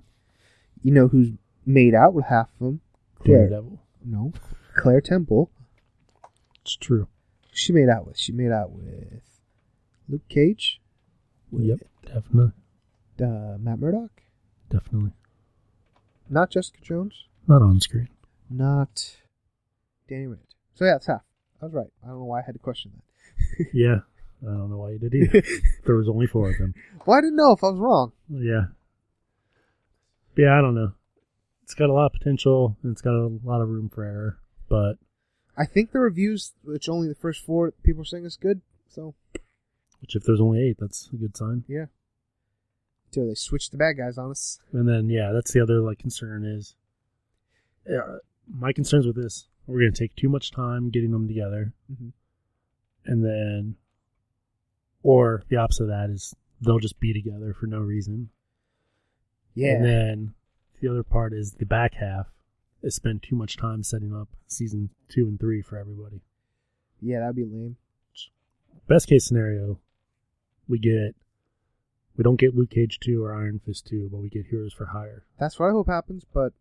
you 0.84 0.91
know 0.93 1.07
who's 1.09 1.32
made 1.65 1.93
out 1.95 2.13
with 2.13 2.26
half 2.26 2.47
of 2.53 2.59
them? 2.59 2.82
Claire. 3.20 3.49
Daredevil. 3.49 3.80
No, 4.05 4.32
Claire 4.76 5.01
Temple. 5.01 5.49
It's 6.61 6.76
true. 6.78 7.07
She 7.51 7.74
made 7.74 7.89
out 7.89 8.05
with. 8.07 8.18
She 8.18 8.32
made 8.32 8.51
out 8.51 8.72
with 8.72 9.24
Luke 10.07 10.28
Cage. 10.30 10.80
With 11.51 11.65
Yep, 11.65 11.80
definitely, 12.05 12.51
uh, 13.22 13.57
Matt 13.59 13.80
Murdock. 13.80 14.22
definitely. 14.70 15.11
Not 16.30 16.51
Jessica 16.51 16.80
Jones. 16.82 17.26
Not 17.47 17.61
on 17.61 17.80
screen. 17.80 18.09
not 18.49 19.18
Danny 20.07 20.28
Rand. 20.28 20.41
So 20.76 20.86
yeah, 20.86 20.97
it's 20.97 21.07
half. 21.07 21.22
I 21.61 21.65
was 21.65 21.74
right. 21.74 21.88
I 22.03 22.07
don't 22.09 22.20
know 22.20 22.26
why 22.26 22.39
I 22.41 22.43
had 22.45 22.53
to 22.53 22.59
question 22.59 22.91
that. 22.95 23.65
Yeah. 23.74 23.99
I 24.43 24.51
don't 24.51 24.69
know 24.69 24.77
why 24.77 24.91
you 24.91 24.99
did 24.99 25.13
either. 25.15 25.41
there 25.85 25.95
was 25.95 26.07
only 26.09 26.27
four 26.27 26.51
of 26.51 26.57
them. 26.57 26.73
well, 27.05 27.17
I 27.17 27.21
didn't 27.21 27.35
know 27.38 27.51
if 27.53 27.63
I 27.63 27.69
was 27.69 27.79
wrong. 27.79 28.11
Yeah. 28.29 28.65
Yeah, 30.35 30.57
I 30.57 30.61
don't 30.61 30.75
know. 30.75 30.93
It's 31.63 31.73
got 31.73 31.89
a 31.89 31.93
lot 31.93 32.05
of 32.05 32.13
potential 32.13 32.77
and 32.83 32.91
it's 32.91 33.01
got 33.01 33.13
a 33.15 33.27
lot 33.43 33.61
of 33.61 33.69
room 33.69 33.89
for 33.89 34.03
error. 34.03 34.38
But 34.69 34.97
I 35.57 35.65
think 35.65 35.91
the 35.91 35.99
reviews, 35.99 36.53
which 36.63 36.88
only 36.88 37.07
the 37.07 37.15
first 37.15 37.43
four 37.43 37.71
people 37.83 38.01
are 38.03 38.05
saying 38.05 38.25
is 38.25 38.38
good. 38.38 38.61
So 38.88 39.15
which 40.01 40.15
if 40.15 40.23
there's 40.23 40.39
only 40.41 40.61
eight, 40.69 40.77
that's 40.79 41.09
a 41.11 41.15
good 41.15 41.35
sign. 41.35 41.63
yeah, 41.67 41.85
until 43.07 43.27
they 43.27 43.33
switch 43.33 43.71
the 43.71 43.77
bad 43.77 43.93
guys 43.97 44.17
on 44.17 44.29
us. 44.29 44.59
And 44.71 44.88
then 44.88 45.09
yeah, 45.09 45.31
that's 45.33 45.51
the 45.51 45.61
other 45.61 45.79
like 45.81 45.97
concern 45.99 46.45
is 46.45 46.75
yeah, 47.89 48.17
my 48.47 48.71
concerns 48.71 49.07
with 49.07 49.15
this. 49.15 49.47
We're 49.65 49.79
gonna 49.79 49.91
take 49.91 50.15
too 50.15 50.29
much 50.29 50.51
time 50.51 50.89
getting 50.91 51.11
them 51.11 51.27
together, 51.27 51.73
Mhm. 51.91 52.11
and 53.05 53.25
then, 53.25 53.75
or 55.03 55.43
the 55.49 55.57
opposite 55.57 55.83
of 55.83 55.89
that 55.89 56.09
is 56.09 56.35
they'll 56.61 56.79
just 56.79 56.99
be 56.99 57.13
together 57.13 57.53
for 57.53 57.67
no 57.67 57.79
reason. 57.79 58.29
Yeah, 59.53 59.73
And 59.75 59.85
then 59.85 60.33
the 60.81 60.87
other 60.89 61.03
part 61.03 61.33
is 61.33 61.53
the 61.53 61.65
back 61.65 61.95
half 61.95 62.27
is 62.83 62.95
spend 62.95 63.23
too 63.23 63.35
much 63.35 63.57
time 63.57 63.83
setting 63.83 64.13
up 64.15 64.27
season 64.47 64.89
two 65.09 65.27
and 65.27 65.39
three 65.39 65.61
for 65.61 65.77
everybody. 65.77 66.21
yeah, 67.01 67.19
that'd 67.19 67.35
be 67.35 67.43
lame. 67.45 67.77
Best 68.87 69.07
case 69.07 69.25
scenario, 69.25 69.79
we 70.67 70.79
get 70.79 71.15
we 72.15 72.23
don't 72.23 72.39
get 72.39 72.55
Luke 72.55 72.69
Cage 72.71 72.99
two 72.99 73.23
or 73.23 73.33
Iron 73.33 73.59
Fist 73.65 73.85
two, 73.87 74.07
but 74.11 74.17
we 74.19 74.29
get 74.29 74.47
Heroes 74.47 74.73
for 74.73 74.85
Hire. 74.87 75.25
That's 75.39 75.59
what 75.59 75.67
I 75.67 75.71
hope 75.71 75.87
happens. 75.87 76.23
But 76.33 76.53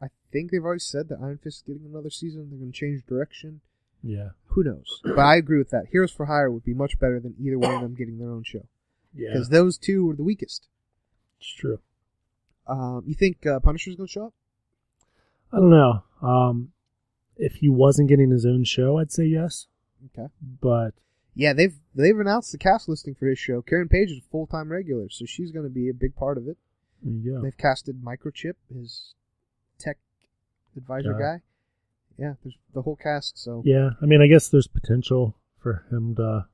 I 0.00 0.08
think 0.30 0.50
they've 0.50 0.62
already 0.64 0.80
said 0.80 1.08
that 1.08 1.18
Iron 1.20 1.38
Fist 1.42 1.58
is 1.58 1.62
getting 1.62 1.86
another 1.86 2.10
season. 2.10 2.48
They're 2.50 2.58
going 2.58 2.72
to 2.72 2.78
change 2.78 3.04
direction. 3.06 3.60
Yeah, 4.06 4.30
Who 4.48 4.62
knows? 4.62 5.00
But 5.04 5.18
I 5.18 5.36
agree 5.36 5.58
with 5.58 5.70
that. 5.70 5.86
Heroes 5.90 6.12
for 6.12 6.26
Hire 6.26 6.50
would 6.50 6.64
be 6.64 6.74
much 6.74 6.98
better 6.98 7.18
than 7.20 7.34
either 7.40 7.58
one 7.58 7.74
of 7.74 7.80
them 7.80 7.94
getting 7.94 8.18
their 8.18 8.30
own 8.30 8.44
show 8.44 8.66
yeah, 9.14 9.30
because 9.32 9.48
those 9.48 9.78
two 9.78 10.06
were 10.06 10.16
the 10.16 10.22
weakest. 10.24 10.68
it's 11.40 11.52
true. 11.52 11.80
Um, 12.66 13.04
you 13.06 13.14
think 13.14 13.46
uh, 13.46 13.60
Punisher's 13.60 13.96
going 13.96 14.08
to 14.08 14.12
show 14.12 14.26
up? 14.26 14.34
I 15.52 15.58
don't 15.58 15.70
know. 15.70 16.02
Um, 16.22 16.72
if 17.36 17.56
he 17.56 17.68
wasn't 17.68 18.08
getting 18.08 18.30
his 18.30 18.44
own 18.44 18.64
show, 18.64 18.98
I'd 18.98 19.12
say 19.12 19.24
yes. 19.24 19.66
Okay. 20.06 20.28
But 20.60 20.90
Yeah, 21.34 21.52
they've 21.52 21.74
they've 21.94 22.18
announced 22.18 22.52
the 22.52 22.58
cast 22.58 22.88
listing 22.88 23.14
for 23.14 23.26
his 23.26 23.38
show. 23.38 23.62
Karen 23.62 23.88
Page 23.88 24.10
is 24.10 24.18
a 24.18 24.30
full 24.30 24.46
time 24.46 24.70
regular, 24.70 25.08
so 25.10 25.24
she's 25.26 25.52
going 25.52 25.64
to 25.66 25.70
be 25.70 25.88
a 25.88 25.94
big 25.94 26.14
part 26.16 26.38
of 26.38 26.48
it. 26.48 26.56
there 27.02 27.12
you 27.12 27.32
go. 27.32 27.42
They've 27.42 27.56
casted 27.56 28.02
Microchip, 28.02 28.54
his 28.72 29.14
tech 29.78 29.98
advisor 30.76 31.12
Guy. 31.12 31.18
guy. 31.18 31.40
Yeah, 32.18 32.34
there's 32.42 32.56
the 32.74 32.82
whole 32.82 32.96
cast. 32.96 33.38
So 33.38 33.62
Yeah, 33.64 33.90
I 34.00 34.06
mean, 34.06 34.22
I 34.22 34.26
guess 34.26 34.48
there's 34.48 34.66
potential 34.66 35.36
for 35.58 35.84
him 35.90 36.14
to. 36.16 36.46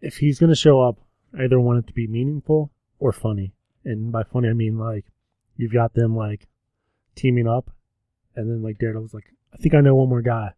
If 0.00 0.18
he's 0.18 0.38
going 0.38 0.50
to 0.50 0.56
show 0.56 0.80
up, 0.80 0.98
I 1.36 1.44
either 1.44 1.58
want 1.58 1.80
it 1.80 1.86
to 1.88 1.92
be 1.92 2.06
meaningful 2.06 2.70
or 2.98 3.12
funny. 3.12 3.52
And 3.84 4.12
by 4.12 4.22
funny, 4.22 4.48
I 4.48 4.52
mean 4.52 4.78
like 4.78 5.06
you've 5.56 5.72
got 5.72 5.94
them 5.94 6.16
like 6.16 6.46
teaming 7.16 7.48
up, 7.48 7.70
and 8.36 8.48
then 8.48 8.62
like 8.62 8.78
Daredevil's 8.78 9.14
like, 9.14 9.34
I 9.52 9.56
think 9.56 9.74
I 9.74 9.80
know 9.80 9.96
one 9.96 10.08
more 10.08 10.22
guy, 10.22 10.52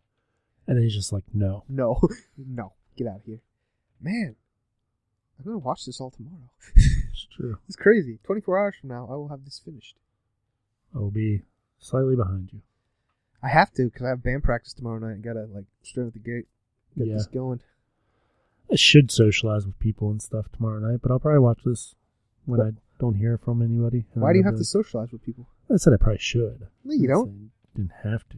and 0.67 0.77
then 0.77 0.85
he's 0.85 0.95
just 0.95 1.13
like, 1.13 1.25
no. 1.33 1.65
no, 1.69 2.01
no, 2.37 2.73
get 2.97 3.07
out 3.07 3.17
of 3.17 3.25
here, 3.25 3.41
man. 4.01 4.37
I'm 5.39 5.45
gonna 5.47 5.59
watch 5.59 5.87
this 5.87 6.01
all 6.01 6.11
tomorrow. 6.11 6.51
It's 7.13 7.27
true. 7.37 7.59
it's 7.67 7.77
crazy. 7.77 8.19
24 8.25 8.59
hours 8.59 8.75
from 8.81 8.89
now, 8.91 9.07
I 9.11 9.15
will 9.15 9.29
have 9.29 9.45
this 9.45 9.61
finished. 9.63 9.97
I'll 10.95 11.11
be 11.11 11.43
slightly 11.79 12.17
behind 12.17 12.51
you. 12.53 12.61
I 13.43 13.49
have 13.49 13.73
to 13.75 13.85
because 13.87 14.03
I 14.05 14.09
have 14.11 14.23
band 14.23 14.43
practice 14.45 14.73
tomorrow 14.75 14.99
night. 14.99 15.13
and 15.13 15.23
gotta 15.23 15.47
like 15.53 15.65
straight 15.83 16.07
at 16.09 16.13
the 16.13 16.19
gate 16.19 16.47
get 16.97 17.07
Yeah. 17.09 17.15
this 17.15 17.27
going. 17.27 17.61
I 18.73 18.77
should 18.77 19.11
socialize 19.11 19.67
with 19.67 19.79
people 19.79 20.11
and 20.11 20.21
stuff 20.23 20.47
tomorrow 20.53 20.79
night, 20.79 21.01
but 21.03 21.11
I'll 21.11 21.19
probably 21.19 21.41
watch 21.41 21.61
this 21.65 21.95
when 22.45 22.61
I 22.61 22.71
don't 22.99 23.15
hear 23.15 23.37
from 23.39 23.63
anybody. 23.63 24.05
Why 24.15 24.33
do 24.33 24.39
you 24.39 24.45
have 24.45 24.57
to 24.59 24.65
socialize 24.65 25.11
with 25.11 25.25
people? 25.25 25.47
I 25.73 25.77
said 25.77 25.93
I 25.93 25.97
probably 25.97 26.19
should. 26.19 26.67
No, 26.85 26.95
you 26.95 27.09
don't. 27.09 27.51
I 27.75 27.79
Didn't 27.79 27.93
have 28.03 28.29
to, 28.31 28.37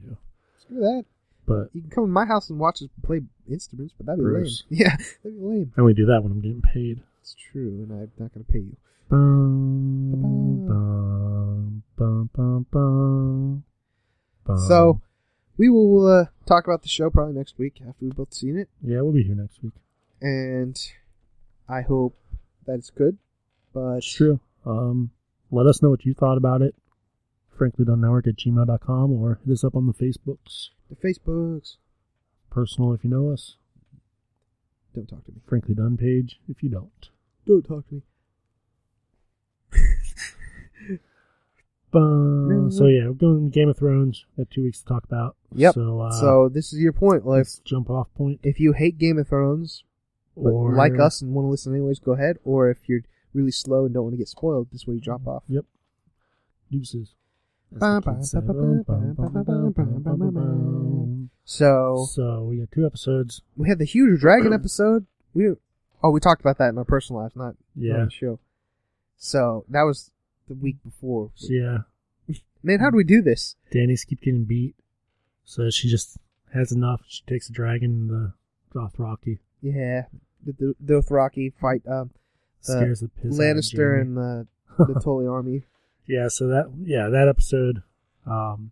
Screw 0.59 0.78
that. 0.80 1.05
but 1.46 1.68
You 1.74 1.80
can 1.82 1.90
come 1.90 2.05
to 2.05 2.09
my 2.11 2.24
house 2.24 2.48
and 2.50 2.59
watch 2.59 2.80
us 2.82 2.88
play 3.03 3.20
instruments, 3.50 3.92
but 3.96 4.07
that'd 4.07 4.18
be 4.18 4.30
Gross. 4.30 4.64
lame. 4.70 4.78
Yeah, 4.80 4.96
that'd 5.22 5.38
be 5.38 5.44
lame. 5.44 5.72
I 5.76 5.80
only 5.80 5.94
do 5.94 6.07
that 6.07 6.22
when 6.22 6.32
I'm 6.32 6.40
getting 6.40 6.62
paid. 6.62 7.03
It's 7.20 7.34
true, 7.34 7.82
and 7.82 7.92
I'm 7.92 8.11
not 8.18 8.32
gonna 8.32 8.44
pay 8.44 8.61
you. 8.61 8.76
Bum, 9.09 10.66
bum, 10.66 11.82
bum, 11.96 12.30
bum, 12.34 12.66
bum, 12.70 13.64
So, 14.47 15.01
we 15.57 15.68
will 15.68 16.07
uh, 16.07 16.24
talk 16.47 16.66
about 16.66 16.82
the 16.82 16.88
show 16.88 17.11
probably 17.11 17.34
next 17.34 17.59
week 17.59 17.80
after 17.80 18.05
we've 18.05 18.16
both 18.16 18.32
seen 18.34 18.57
it, 18.59 18.68
yeah, 18.82 19.01
we'll 19.01 19.12
be 19.12 19.22
here 19.22 19.34
next 19.36 19.62
week. 19.62 19.72
and 20.20 20.78
I 21.68 21.82
hope 21.82 22.16
that 22.66 22.74
it's 22.74 22.90
good. 22.90 23.18
But 23.72 23.99
It's 23.99 24.12
true. 24.12 24.40
Um, 24.66 25.11
let 25.51 25.66
us 25.66 25.82
know 25.82 25.90
what 25.90 26.05
you 26.05 26.14
thought 26.14 26.36
about 26.36 26.61
it. 26.62 26.74
Frankly 27.57 27.84
Done 27.84 28.01
Network 28.01 28.26
at 28.26 28.36
gmail.com 28.36 29.12
or 29.12 29.38
hit 29.45 29.53
us 29.53 29.62
up 29.64 29.76
on 29.76 29.86
the 29.86 29.95
Facebooks. 29.95 30.70
the 30.90 30.97
Facebooks, 30.97 31.76
Personal 32.51 32.93
if 32.93 33.05
you 33.05 33.11
know 33.11 33.30
us. 33.30 33.57
don't 34.95 35.09
talk 35.09 35.24
to 35.26 35.32
me. 35.32 35.38
Frankly 35.47 35.74
Done 35.74 35.97
page 35.97 36.38
if 36.49 36.62
you 36.62 36.68
don't. 36.68 37.09
Don't 37.47 37.62
talk 37.62 37.86
to 37.88 37.95
me. 37.95 38.03
So 41.93 42.86
yeah, 42.86 43.07
we're 43.09 43.12
going 43.14 43.51
Game 43.51 43.68
of 43.68 43.76
Thrones. 43.78 44.24
Got 44.36 44.51
two 44.51 44.62
weeks 44.62 44.80
to 44.80 44.84
talk 44.86 45.05
about. 45.05 45.36
Yep. 45.55 45.74
So, 45.74 46.01
uh, 46.01 46.11
so 46.12 46.49
this 46.49 46.72
is 46.72 46.80
your 46.80 46.93
point. 46.93 47.26
Let's 47.26 47.59
jump 47.61 47.90
off 47.90 48.09
point. 48.14 48.40
if 48.43 48.59
you 48.61 48.72
hate 48.72 48.99
Game 48.99 49.18
of 49.18 49.28
Thrones, 49.28 49.84
but 50.36 50.51
Or 50.51 50.74
like 50.74 50.99
us 50.99 51.20
and 51.20 51.32
want 51.34 51.45
to 51.47 51.51
listen 51.51 51.72
anyways, 51.74 51.99
go 51.99 52.12
ahead. 52.12 52.38
Or 52.45 52.70
if 52.70 52.88
you're 52.88 53.03
really 53.34 53.51
slow 53.51 53.84
and 53.84 53.93
don't 53.95 54.05
want 54.05 54.14
to 54.14 54.18
get 54.18 54.28
spoiled, 54.28 54.68
this 54.72 54.82
is 54.82 54.86
where 54.86 54.95
you 54.95 55.01
drop 55.03 55.26
off. 55.26 55.43
Yep. 55.49 55.64
Deuces. 56.70 57.14
So 61.45 62.07
So 62.07 62.45
we 62.45 62.57
got 62.59 62.70
two 62.72 62.86
episodes. 62.86 63.43
we 63.57 63.68
had 63.68 63.78
the 63.78 63.84
huge 63.84 64.20
dragon 64.20 64.53
episode. 64.53 65.07
We 65.34 65.51
oh 66.03 66.11
we 66.11 66.20
talked 66.20 66.40
about 66.40 66.59
that 66.59 66.68
in 66.70 66.78
our 66.78 66.84
personal 66.84 67.22
lives, 67.22 67.34
not 67.36 67.45
on 67.45 67.57
Yeah. 67.76 68.05
the 68.05 68.11
show. 68.11 68.38
So 69.16 69.64
that 69.68 69.82
was 69.82 70.11
the 70.53 70.59
week 70.62 70.76
before. 70.84 71.30
Yeah. 71.38 71.78
Man, 72.62 72.80
how 72.80 72.90
do 72.90 72.96
we 72.96 73.05
do 73.05 73.22
this? 73.22 73.57
Danny's 73.72 74.05
keep 74.05 74.20
getting 74.20 74.44
beat. 74.44 74.74
So 75.44 75.70
she 75.70 75.88
just 75.88 76.18
has 76.55 76.72
enough. 76.72 77.03
She 77.09 77.22
takes 77.26 77.48
the 77.48 77.53
dragon 77.55 77.90
and 77.90 78.11
the 78.11 78.32
Dothraki. 78.74 79.38
Yeah, 79.61 80.05
the 80.44 80.53
the, 80.53 80.74
the 80.80 80.94
Dothraki 80.94 81.53
fight 81.55 81.82
um, 81.88 82.11
The 82.66 82.72
Scares 82.72 83.00
the 83.00 83.09
piss 83.09 83.38
Lannister 83.38 84.00
and 84.00 84.16
the 84.16 84.46
the 84.78 84.94
Tarly 85.00 85.30
army. 85.30 85.64
Yeah, 86.07 86.28
so 86.28 86.46
that 86.48 86.72
yeah, 86.84 87.09
that 87.09 87.28
episode, 87.28 87.82
um 88.26 88.70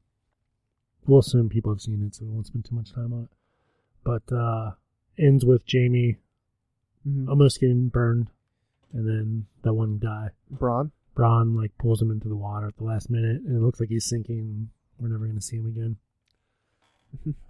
we'll 1.07 1.21
assume 1.21 1.49
people 1.49 1.73
have 1.73 1.81
seen 1.81 2.03
it, 2.07 2.15
so 2.15 2.25
we 2.25 2.31
won't 2.31 2.47
spend 2.47 2.65
too 2.65 2.75
much 2.75 2.93
time 2.93 3.13
on 3.13 3.25
it. 3.25 3.31
But 4.05 4.35
uh 4.35 4.73
ends 5.19 5.45
with 5.45 5.63
Jaime 5.71 6.17
Mhm. 7.09 7.29
almost 7.31 7.61
getting 7.61 7.89
burned 7.89 8.29
and 8.93 9.09
then 9.09 9.47
that 9.63 9.73
one 9.73 9.97
guy, 9.99 10.31
Bronn. 10.55 10.91
Bronn, 11.21 11.57
like 11.57 11.77
pulls 11.79 12.01
him 12.01 12.11
into 12.11 12.29
the 12.29 12.37
water 12.37 12.67
at 12.69 12.77
the 12.77 12.85
last 12.85 13.11
minute 13.11 13.43
and 13.43 13.57
it 13.57 13.61
looks 13.61 13.81
like 13.81 13.89
he's 13.91 14.05
sinking. 14.07 14.71
We're 14.99 15.09
never 15.09 15.27
gonna 15.27 15.41
see 15.41 15.57
him 15.57 15.67
again. 15.67 15.97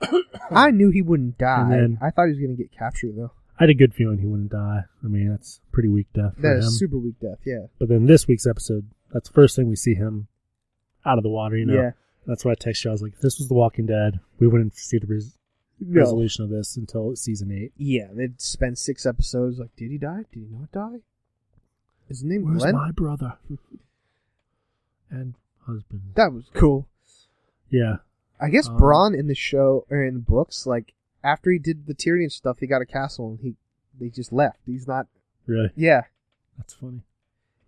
I 0.51 0.71
knew 0.71 0.91
he 0.91 1.03
wouldn't 1.03 1.39
die. 1.39 1.69
Then- 1.71 1.99
I 2.01 2.11
thought 2.11 2.25
he 2.27 2.31
was 2.33 2.41
gonna 2.41 2.55
get 2.55 2.73
captured 2.73 3.17
though. 3.17 3.33
I 3.59 3.65
had 3.65 3.71
a 3.71 3.75
good 3.75 3.95
feeling 3.95 4.19
he 4.19 4.27
wouldn't 4.27 4.51
die. 4.53 4.85
I 5.05 5.07
mean, 5.07 5.29
that's 5.29 5.61
pretty 5.71 5.91
weak 5.91 6.07
death 6.15 6.35
for 6.37 6.41
That 6.43 6.57
him. 6.57 6.63
super 6.71 6.97
weak 6.97 7.21
death. 7.21 7.39
Yeah. 7.45 7.67
But 7.79 7.91
then 7.91 8.07
this 8.07 8.27
week's 8.27 8.47
episode, 8.47 8.87
that's 9.13 9.29
the 9.29 9.35
first 9.35 9.55
thing 9.55 9.69
we 9.69 9.77
see 9.77 9.95
him 9.95 10.29
out 11.05 11.19
of 11.19 11.23
the 11.25 11.29
water, 11.29 11.59
you 11.59 11.67
know. 11.67 11.75
Yeah. 11.75 11.91
That's 12.27 12.43
why 12.45 12.53
I 12.53 12.55
texted 12.55 12.85
you. 12.85 12.91
I 12.91 12.93
was 12.93 13.03
like, 13.03 13.13
if 13.13 13.21
this 13.21 13.39
was 13.39 13.49
The 13.49 13.55
Walking 13.55 13.85
Dead, 13.87 14.19
we 14.39 14.47
wouldn't 14.47 14.77
see 14.77 14.99
the 14.99 15.07
res- 15.07 15.37
No. 15.79 16.01
resolution 16.01 16.43
of 16.45 16.51
this 16.51 16.77
until 16.79 17.15
season 17.17 17.51
eight. 17.53 17.73
Yeah, 17.77 18.09
they'd 18.15 18.41
spend 18.41 18.79
six 18.79 19.05
episodes 19.05 19.59
like, 19.59 19.75
did 19.77 19.91
he 19.91 19.99
die? 19.99 20.25
Did 20.33 20.45
he 20.45 20.49
not 20.51 20.73
die? 20.73 21.01
Is 22.11 22.19
his 22.21 22.25
name 22.25 22.45
Where's 22.45 22.59
Glenn? 22.63 22.75
my 22.75 22.91
brother? 22.91 23.35
and 25.11 25.35
husband. 25.67 26.03
That 26.15 26.33
was 26.33 26.45
cool. 26.55 26.87
Yeah. 27.69 27.97
I 28.41 28.49
guess 28.51 28.69
Um, 28.69 28.79
Bronn 28.79 29.19
in 29.19 29.27
the 29.27 29.35
show 29.35 29.87
or 29.91 30.03
in 30.03 30.15
the 30.15 30.21
books, 30.21 30.67
like 30.67 30.95
after 31.23 31.51
he 31.51 31.59
did 31.59 31.87
the 31.87 31.95
Tyrion 31.95 32.31
stuff, 32.33 32.59
he 32.61 32.67
got 32.67 32.83
a 32.83 32.87
castle 32.87 33.31
and 33.31 33.41
he 33.41 33.57
they 33.99 34.09
just 34.09 34.33
left. 34.33 34.59
He's 34.67 34.87
not. 34.89 35.07
Really? 35.47 35.71
Yeah, 35.77 36.03
That's 36.57 36.73
funny. 36.73 37.03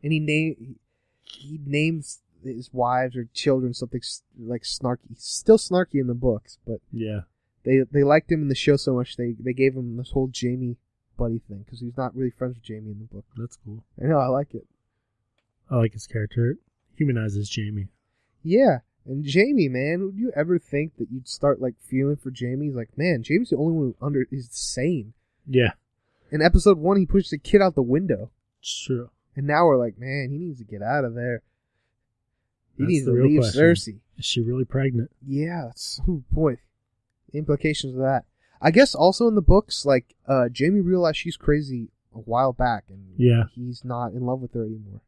and 0.02 0.12
he 0.12 0.18
name 0.20 0.56
he, 0.58 0.76
he 1.22 1.60
names 1.66 2.20
his 2.44 2.72
wives 2.72 3.16
or 3.16 3.28
children 3.34 3.74
something 3.74 4.00
like 4.40 4.62
snarky. 4.62 5.08
He's 5.08 5.22
still 5.22 5.58
snarky 5.58 6.00
in 6.00 6.06
the 6.06 6.14
books, 6.14 6.58
but 6.66 6.80
Yeah. 6.90 7.22
they 7.64 7.80
they 7.90 8.02
liked 8.02 8.30
him 8.32 8.42
in 8.42 8.48
the 8.48 8.54
show 8.54 8.76
so 8.76 8.94
much 8.94 9.16
they 9.16 9.32
they 9.38 9.52
gave 9.52 9.74
him 9.76 9.96
this 9.96 10.10
whole 10.12 10.30
Jaime 10.34 10.76
buddy 11.22 11.40
thing 11.48 11.62
because 11.64 11.80
he's 11.80 11.96
not 11.96 12.14
really 12.16 12.30
friends 12.30 12.56
with 12.56 12.66
Jaime 12.66 12.90
in 12.90 12.98
the 12.98 13.14
book. 13.14 13.24
That's 13.36 13.56
cool. 13.64 13.84
I 14.02 14.06
know, 14.06 14.18
I 14.18 14.26
like 14.26 14.54
it. 14.54 14.66
I 15.70 15.76
like 15.76 15.92
his 15.92 16.06
character. 16.06 16.50
It 16.52 16.58
humanizes 16.96 17.50
Jaime. 17.54 17.88
Yeah, 18.42 18.78
And 19.06 19.24
Jaime, 19.28 19.68
man, 19.68 20.04
would 20.04 20.16
you 20.16 20.32
ever 20.36 20.58
think 20.58 20.96
that 20.98 21.10
you'd 21.10 21.28
start 21.28 21.60
like 21.60 21.74
feeling 21.80 22.16
for 22.16 22.32
Jaime? 22.36 22.66
He's 22.66 22.74
like, 22.74 22.96
man, 22.96 23.22
Jaime's 23.26 23.50
the 23.50 23.56
only 23.56 23.72
one 23.74 23.94
who 23.98 24.06
under 24.06 24.26
is 24.30 24.48
sane. 24.50 25.12
Yeah, 25.46 25.72
In 26.30 26.42
episode 26.42 26.78
one, 26.78 26.96
he 26.98 27.06
pushed 27.06 27.30
the 27.30 27.38
kid 27.38 27.60
out 27.62 27.74
the 27.74 27.82
window, 27.82 28.30
it's 28.60 28.84
true. 28.84 29.10
and 29.36 29.46
now 29.46 29.66
we're 29.66 29.76
like, 29.76 29.98
man, 29.98 30.28
he 30.30 30.38
needs 30.38 30.58
to 30.58 30.64
get 30.64 30.82
out 30.82 31.04
of 31.04 31.14
there. 31.14 31.42
He 32.76 32.84
That's 32.84 32.90
needs 32.92 33.06
to 33.06 33.12
leave 33.12 33.40
question. 33.40 33.60
Cersei. 33.62 34.00
Is 34.18 34.24
she 34.24 34.40
really 34.40 34.64
pregnant? 34.64 35.10
Yeah, 35.26 35.62
that's 35.66 36.00
oh 36.08 36.22
boy, 36.30 36.58
the 37.32 37.38
implications 37.38 37.94
of 37.94 38.00
that. 38.00 38.24
I 38.64 38.70
guess 38.70 38.94
also 38.94 39.26
in 39.28 39.34
the 39.34 39.42
books, 39.42 39.84
like 39.84 40.14
uh, 40.28 40.48
Jaime 40.56 40.80
realized 40.80 41.16
she's 41.18 41.36
crazy 41.36 41.88
a 42.14 42.18
while 42.18 42.52
back, 42.52 42.84
and 42.88 43.14
Yeah. 43.16 43.44
he's 43.54 43.84
not 43.84 44.12
in 44.12 44.24
love 44.24 44.40
with 44.40 44.54
her 44.54 44.64
anymore. 44.64 45.00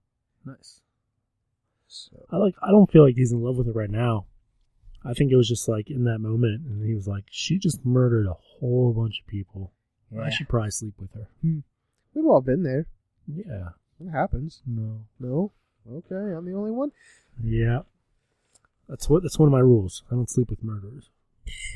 Nice. 0.44 0.80
So 1.86 2.26
I 2.30 2.36
like. 2.38 2.54
I 2.62 2.70
don't 2.70 2.90
feel 2.90 3.04
like 3.04 3.14
he's 3.14 3.30
in 3.32 3.42
love 3.42 3.56
with 3.56 3.66
her 3.68 3.72
right 3.72 3.90
now. 3.90 4.26
I 5.04 5.12
think 5.12 5.30
it 5.30 5.36
was 5.36 5.48
just 5.48 5.68
like 5.68 5.90
in 5.90 6.04
that 6.04 6.18
moment, 6.18 6.66
and 6.66 6.84
he 6.84 6.94
was 6.94 7.06
like, 7.06 7.24
"She 7.30 7.58
just 7.58 7.84
murdered 7.84 8.26
a 8.26 8.32
whole 8.34 8.92
bunch 8.92 9.20
of 9.20 9.26
people. 9.26 9.72
I 10.20 10.30
should 10.30 10.48
probably 10.48 10.70
sleep 10.70 10.94
with 10.98 11.12
her." 11.14 11.28
we've 11.42 12.26
all 12.26 12.40
been 12.40 12.62
there. 12.62 12.86
Yeah. 13.26 13.70
It 14.00 14.10
happens. 14.10 14.60
No. 14.66 15.02
No, 15.20 15.52
okay, 15.88 16.14
I'm 16.34 16.44
the 16.46 16.54
only 16.54 16.70
one. 16.72 16.90
Yeah. 17.42 17.80
That's 18.88 19.08
what. 19.08 19.22
That's 19.22 19.38
one 19.38 19.46
of 19.48 19.52
my 19.52 19.60
rules. 19.60 20.02
I 20.10 20.14
don't 20.16 20.28
sleep 20.30 20.50
with 20.50 20.64
murderers. 20.64 21.10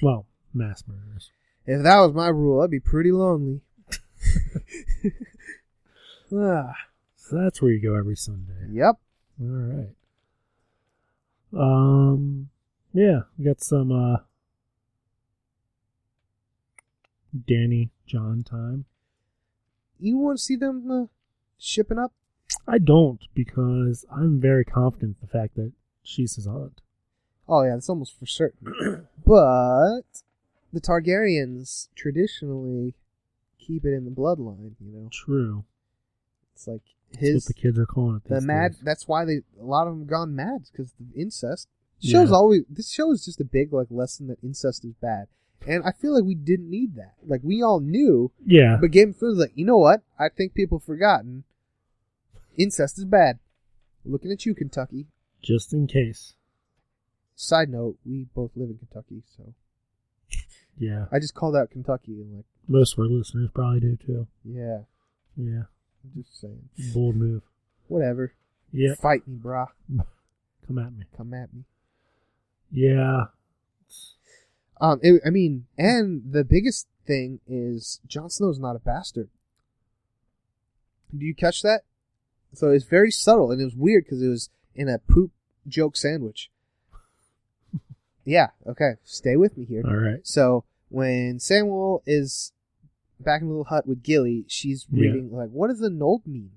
Well, 0.02 0.26
mass 0.52 0.82
murderers. 0.86 1.30
If 1.70 1.82
that 1.82 2.00
was 2.00 2.14
my 2.14 2.28
rule, 2.28 2.62
I'd 2.62 2.70
be 2.70 2.80
pretty 2.80 3.12
lonely. 3.12 3.60
ah, 6.34 6.72
So 7.14 7.36
that's 7.36 7.60
where 7.60 7.70
you 7.70 7.82
go 7.82 7.94
every 7.94 8.16
Sunday. 8.16 8.68
yep. 8.70 8.96
All 9.38 9.46
right. 9.46 9.94
Um. 11.52 12.48
Yeah, 12.94 13.20
we 13.38 13.44
got 13.44 13.60
some 13.60 13.92
uh 13.92 14.18
Danny 17.46 17.90
Jon 18.06 18.42
time. 18.42 18.86
You 20.00 20.16
want 20.16 20.38
to 20.38 20.42
see 20.44 20.56
them 20.56 20.90
uh, 20.90 21.04
shipping 21.58 21.98
up? 21.98 22.12
I 22.66 22.78
don't 22.78 23.20
because 23.34 24.06
I'm 24.10 24.40
very 24.40 24.64
confident 24.64 25.16
in 25.20 25.26
the 25.26 25.30
fact 25.30 25.54
that 25.56 25.72
she's 26.02 26.36
his 26.36 26.46
aunt. 26.46 26.80
Oh 27.46 27.62
yeah, 27.62 27.74
that's 27.74 27.90
almost 27.90 28.18
for 28.18 28.24
certain. 28.26 29.06
but 29.26 30.02
the 30.72 30.80
Targaryens 30.80 31.88
traditionally 31.94 32.94
keep 33.58 33.84
it 33.84 33.92
in 33.94 34.04
the 34.04 34.10
bloodline. 34.10 34.72
You 34.80 34.92
know, 34.92 35.08
True. 35.12 35.64
it's 36.54 36.66
like 36.66 36.82
That's 37.12 37.20
his 37.26 37.34
what 37.34 37.44
the 37.56 37.60
kids 37.60 37.78
are 37.78 37.86
calling 37.86 38.16
it. 38.16 38.28
the 38.28 38.40
mad. 38.40 38.72
days. 38.72 38.80
That's 38.84 39.08
why 39.08 39.24
they 39.24 39.40
a 39.60 39.64
lot 39.64 39.86
of 39.86 39.94
them 39.98 40.06
gone 40.06 40.34
mad 40.34 40.64
because 40.70 40.92
the 40.98 41.20
incest. 41.20 41.68
Yeah. 42.00 42.20
show's 42.20 42.30
always 42.32 42.62
this 42.70 42.90
show 42.92 43.10
is 43.12 43.24
just 43.24 43.40
a 43.40 43.44
big 43.44 43.72
like 43.72 43.88
lesson 43.90 44.28
that 44.28 44.38
incest 44.42 44.84
is 44.84 44.94
bad, 45.00 45.26
and 45.66 45.82
I 45.84 45.90
feel 45.92 46.14
like 46.14 46.22
we 46.24 46.36
didn't 46.36 46.70
need 46.70 46.94
that. 46.94 47.14
Like 47.26 47.40
we 47.42 47.60
all 47.62 47.80
knew, 47.80 48.30
Yeah. 48.46 48.76
but 48.80 48.92
Game 48.92 49.10
of 49.10 49.16
Thrones 49.16 49.38
like, 49.38 49.52
you 49.56 49.64
know 49.64 49.78
what? 49.78 50.02
I 50.18 50.28
think 50.28 50.54
people 50.54 50.78
have 50.78 50.86
forgotten. 50.86 51.42
Incest 52.56 52.98
is 52.98 53.04
bad. 53.04 53.38
Looking 54.04 54.30
at 54.32 54.46
you, 54.46 54.54
Kentucky. 54.54 55.06
Just 55.42 55.72
in 55.72 55.86
case. 55.86 56.34
Side 57.36 57.68
note: 57.68 57.98
We 58.04 58.26
both 58.34 58.52
live 58.56 58.70
in 58.70 58.78
Kentucky, 58.78 59.22
so 59.36 59.54
Yeah. 60.78 61.06
I 61.12 61.18
just 61.18 61.34
called 61.34 61.56
out 61.56 61.70
Kentucky 61.70 62.20
and 62.20 62.36
like, 62.36 62.44
Most 62.68 62.94
of 62.94 63.00
our 63.00 63.06
listeners 63.06 63.50
probably 63.54 63.80
do 63.80 63.96
too. 63.96 64.26
yeah, 64.44 64.80
Yeah. 65.36 65.62
I'm 66.04 66.22
just 66.22 66.40
saying. 66.40 66.68
Bold 66.94 67.16
move. 67.16 67.42
Whatever. 67.88 68.32
Yeah. 68.72 68.94
Fight 68.94 69.26
me, 69.26 69.36
brah. 69.36 69.68
Come 70.66 70.78
at 70.78 70.92
me. 70.92 71.04
Come 71.16 71.34
at 71.34 71.52
me. 71.52 71.64
Yeah. 72.70 73.24
Um, 74.80 75.00
it, 75.02 75.20
I 75.26 75.30
mean, 75.30 75.66
and 75.76 76.22
the 76.30 76.44
biggest 76.44 76.86
thing 77.06 77.40
is 77.46 78.00
Jon 78.06 78.30
Snow's 78.30 78.58
not 78.60 78.76
a 78.76 78.78
bastard. 78.78 79.28
Do 81.16 81.24
you 81.24 81.34
catch 81.34 81.62
that? 81.62 81.82
So 82.52 82.70
it's 82.70 82.84
very 82.84 83.10
subtle, 83.10 83.50
and 83.50 83.60
it 83.60 83.64
was 83.64 83.74
weird 83.74 84.04
because 84.04 84.22
it 84.22 84.28
was 84.28 84.50
in 84.74 84.88
a 84.88 84.98
poop 84.98 85.32
joke 85.66 85.96
sandwich. 85.96 86.50
yeah. 88.24 88.48
Okay. 88.66 88.92
Stay 89.04 89.36
with 89.36 89.56
me 89.56 89.64
here. 89.64 89.82
All 89.86 89.96
right. 89.96 90.20
So 90.26 90.64
when 90.88 91.38
Samuel 91.40 92.02
is 92.06 92.52
back 93.20 93.40
in 93.40 93.48
the 93.48 93.52
little 93.52 93.64
hut 93.64 93.86
with 93.86 94.02
Gilly, 94.02 94.44
she's 94.48 94.86
Yeah. 94.90 95.02
reading 95.02 95.32
like, 95.32 95.50
"What 95.50 95.68
does 95.68 95.82
annulled 95.82 96.26
mean?" 96.26 96.52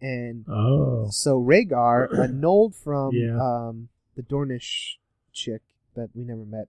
And 0.00 0.44
Oh. 0.48 1.08
so 1.10 1.40
Rhaegar, 1.40 2.08
annulled 2.18 2.74
from 2.74 3.14
Yeah. 3.14 3.38
um, 3.40 3.88
the 4.14 4.22
Dornish 4.22 4.96
chick 5.32 5.62
that 5.94 6.10
we 6.14 6.24
never 6.24 6.44
met, 6.44 6.68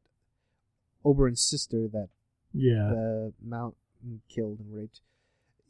Oberyn's 1.05 1.41
sister 1.41 1.88
that 1.88 2.09
Yeah. 2.53 2.89
the 2.89 3.34
mountain 3.41 4.21
killed 4.30 4.59
and 4.59 4.73
raped. 4.73 5.01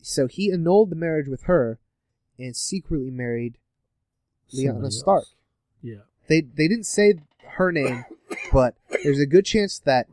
So 0.02 0.28
he 0.28 0.52
annulled 0.52 0.90
the 0.90 0.96
marriage 0.96 1.28
with 1.28 1.44
her 1.44 1.80
and 2.40 2.56
secretly 2.56 3.10
married 3.12 3.58
Lyanna 4.54 4.92
Stark. 4.92 5.26
Yeah. 5.82 6.02
They 6.28 6.42
they 6.42 6.68
didn't 6.68 6.86
say 6.86 7.16
her 7.58 7.72
name, 7.72 8.06
but 8.52 8.76
there's 9.04 9.20
a 9.20 9.26
good 9.26 9.46
chance 9.46 9.80
that 9.80 10.08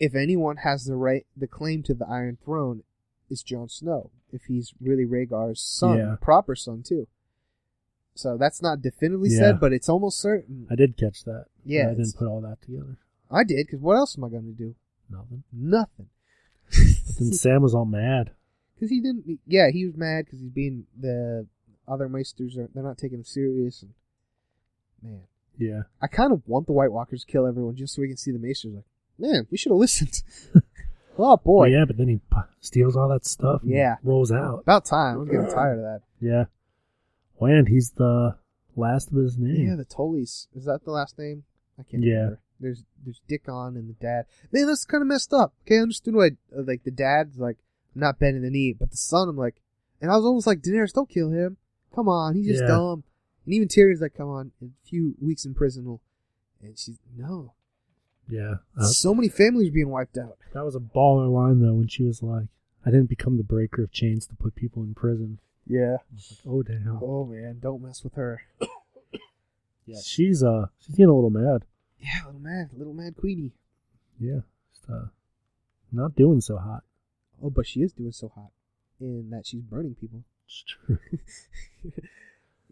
if 0.00 0.14
anyone 0.16 0.56
has 0.58 0.84
the 0.86 0.96
right 0.96 1.24
the 1.36 1.46
claim 1.46 1.82
to 1.84 1.94
the 1.94 2.06
Iron 2.08 2.38
Throne, 2.44 2.82
it's 3.28 3.42
Jon 3.44 3.68
Snow. 3.68 4.10
If 4.32 4.42
he's 4.48 4.72
really 4.80 5.04
Rhaegar's 5.04 5.60
son, 5.60 5.98
Yeah. 5.98 6.16
proper 6.20 6.56
son 6.56 6.82
too. 6.82 7.06
So 8.14 8.36
that's 8.36 8.60
not 8.60 8.82
definitively 8.82 9.30
Yeah. 9.30 9.38
said, 9.38 9.60
but 9.60 9.72
it's 9.72 9.88
almost 9.88 10.18
certain. 10.18 10.66
I 10.70 10.74
did 10.74 10.96
catch 10.96 11.24
that. 11.24 11.46
Yeah, 11.64 11.90
I 11.90 11.94
didn't 11.94 12.16
put 12.16 12.26
all 12.26 12.40
that 12.40 12.60
together. 12.62 12.96
I 13.30 13.44
did 13.44 13.66
because 13.66 13.80
what 13.80 13.96
else 13.96 14.18
am 14.18 14.24
I 14.24 14.28
going 14.30 14.46
to 14.46 14.52
do? 14.52 14.74
Nothing. 15.08 15.44
Nothing. 15.52 16.08
Then 17.18 17.32
Sam 17.32 17.62
was 17.62 17.74
all 17.74 17.84
mad. 17.84 18.32
Because 18.74 18.90
he 18.90 19.00
didn't. 19.00 19.40
Yeah, 19.46 19.70
he 19.70 19.84
was 19.86 19.96
mad 19.96 20.24
because 20.24 20.40
he's 20.40 20.50
being 20.50 20.86
the 20.98 21.46
other 21.86 22.08
Maesters 22.08 22.56
are 22.56 22.68
they're 22.72 22.82
not 22.82 22.98
taking 22.98 23.18
him 23.18 23.24
serious. 23.24 23.82
And 23.82 23.92
man, 25.02 25.22
Yeah. 25.58 25.82
I 26.00 26.06
kind 26.06 26.32
of 26.32 26.42
want 26.48 26.66
the 26.66 26.72
White 26.72 26.92
Walkers 26.92 27.24
to 27.24 27.30
kill 27.30 27.46
everyone 27.46 27.76
just 27.76 27.94
so 27.94 28.02
we 28.02 28.08
can 28.08 28.16
see 28.16 28.30
the 28.32 28.38
Maesters. 28.38 28.74
Like, 28.74 28.84
man, 29.20 29.46
we 29.50 29.56
should 29.56 29.70
have 29.70 29.78
listened. 29.78 30.22
oh 31.18 31.36
boy, 31.36 31.66
yeah, 31.68 31.84
but 31.86 31.96
then 31.96 32.08
he 32.08 32.16
p- 32.16 32.36
steals 32.60 32.96
all 32.96 33.08
that 33.08 33.24
stuff. 33.26 33.62
And 33.62 33.70
Yeah. 33.72 33.96
Rolls 34.02 34.32
out. 34.32 34.60
about 34.60 34.84
time. 34.84 35.20
I'm 35.20 35.26
getting 35.26 35.50
tired 35.50 35.78
of 35.78 35.84
that. 35.84 36.00
Yeah. 36.20 36.44
Well, 37.38 37.52
and 37.52 37.68
he's 37.68 37.90
the 37.92 38.36
last 38.76 39.10
of 39.10 39.16
his 39.16 39.38
name. 39.38 39.68
Yeah, 39.68 39.76
the 39.76 39.84
Tarlys. 39.84 40.46
Is 40.54 40.64
that 40.66 40.84
the 40.84 40.90
last 40.90 41.18
name? 41.18 41.44
I 41.78 41.82
can't 41.82 42.02
Yeah. 42.02 42.14
remember. 42.14 42.40
There's 42.60 42.84
there's 43.02 43.20
Dickon 43.26 43.76
and 43.76 43.88
the 43.88 43.94
dad. 43.94 44.26
Man, 44.52 44.66
that's 44.66 44.84
kind 44.84 45.00
of 45.00 45.08
messed 45.08 45.32
up. 45.32 45.54
Okay, 45.66 45.78
I 45.78 45.82
understood 45.82 46.14
why 46.14 46.32
uh, 46.56 46.62
like 46.66 46.84
the 46.84 46.90
dad's 46.90 47.38
like 47.38 47.56
not 47.94 48.18
bending 48.18 48.42
the 48.42 48.50
knee, 48.50 48.74
but 48.78 48.90
the 48.90 48.96
son, 48.98 49.28
I'm 49.30 49.36
like, 49.36 49.62
and 50.02 50.10
I 50.10 50.16
was 50.16 50.24
almost 50.26 50.46
like 50.46 50.60
Daenerys, 50.60 50.92
don't 50.92 51.08
kill 51.08 51.30
him. 51.30 51.56
Come 51.94 52.08
on, 52.08 52.34
he's 52.34 52.46
just 52.46 52.62
Yeah. 52.62 52.68
dumb. 52.68 53.04
And 53.46 53.54
even 53.54 53.66
Tyrion's 53.68 54.02
like, 54.02 54.14
come 54.14 54.28
on, 54.28 54.52
in 54.60 54.74
a 54.84 54.86
few 54.88 55.14
weeks 55.20 55.44
in 55.46 55.54
prison 55.54 55.86
will. 55.86 56.02
And 56.62 56.78
she's 56.78 56.98
no. 57.16 57.54
Yeah. 58.30 58.54
Uh, 58.78 58.84
so 58.86 59.14
many 59.14 59.28
families 59.28 59.70
being 59.70 59.88
wiped 59.90 60.16
out. 60.18 60.38
that 60.52 60.64
was 60.64 60.74
a 60.76 60.80
baller 60.80 61.30
line 61.32 61.60
though 61.60 61.74
when 61.74 61.88
she 61.88 62.04
was 62.04 62.22
like, 62.22 62.46
"I 62.86 62.90
didn't 62.90 63.08
become 63.08 63.36
the 63.36 63.42
breaker 63.42 63.82
of 63.82 63.92
chains 63.92 64.26
to 64.28 64.34
put 64.36 64.54
people 64.54 64.82
in 64.82 64.94
prison." 64.94 65.38
Yeah. 65.66 65.98
Like, 66.12 66.38
"Oh 66.46 66.62
damn." 66.62 66.98
Oh 67.02 67.24
man, 67.24 67.58
don't 67.60 67.82
mess 67.82 68.02
with 68.04 68.14
her. 68.14 68.42
Yeah. 69.86 69.96
She's 70.04 70.40
uh 70.44 70.66
she's 70.78 70.94
getting 70.94 71.10
a 71.10 71.14
little 71.14 71.30
mad. 71.30 71.64
Yeah, 71.98 72.26
little 72.26 72.40
mad, 72.40 72.70
little 72.76 72.94
mad 72.94 73.16
Queenie. 73.16 73.50
Yeah. 74.20 74.40
Just, 74.72 74.88
uh, 74.88 75.06
not 75.90 76.14
doing 76.14 76.40
so 76.40 76.58
hot. 76.58 76.84
Oh, 77.42 77.50
but 77.50 77.66
she 77.66 77.80
is 77.80 77.92
doing 77.92 78.12
so 78.12 78.30
hot 78.32 78.50
in 79.00 79.30
that 79.30 79.46
she's 79.46 79.62
burning 79.62 79.96
people. 80.00 80.22
It's 80.46 80.62
true. 80.62 80.98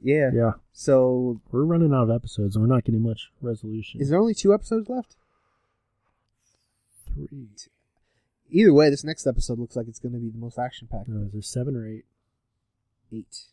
Yeah. 0.00 0.30
yeah. 0.32 0.52
So 0.72 1.40
We're 1.50 1.64
running 1.64 1.92
out 1.92 2.04
of 2.04 2.10
episodes 2.10 2.54
and 2.54 2.62
we're 2.66 2.72
not 2.72 2.84
getting 2.84 3.02
much 3.02 3.32
resolution. 3.40 4.00
is 4.00 4.10
there 4.10 4.18
only 4.20 4.34
two 4.34 4.54
episodes 4.54 4.88
left? 4.88 5.16
Three? 7.26 7.46
Either 8.50 8.72
way, 8.72 8.88
this 8.90 9.04
next 9.04 9.26
episode 9.26 9.58
looks 9.58 9.76
like 9.76 9.88
it's 9.88 9.98
going 9.98 10.12
to 10.14 10.18
be 10.18 10.30
the 10.30 10.38
most 10.38 10.58
action 10.58 10.88
packed. 10.90 11.08
No, 11.08 11.26
is 11.26 11.32
there 11.32 11.42
seven 11.42 11.76
or 11.76 11.86
eight? 11.86 12.04
Eight. 13.12 13.44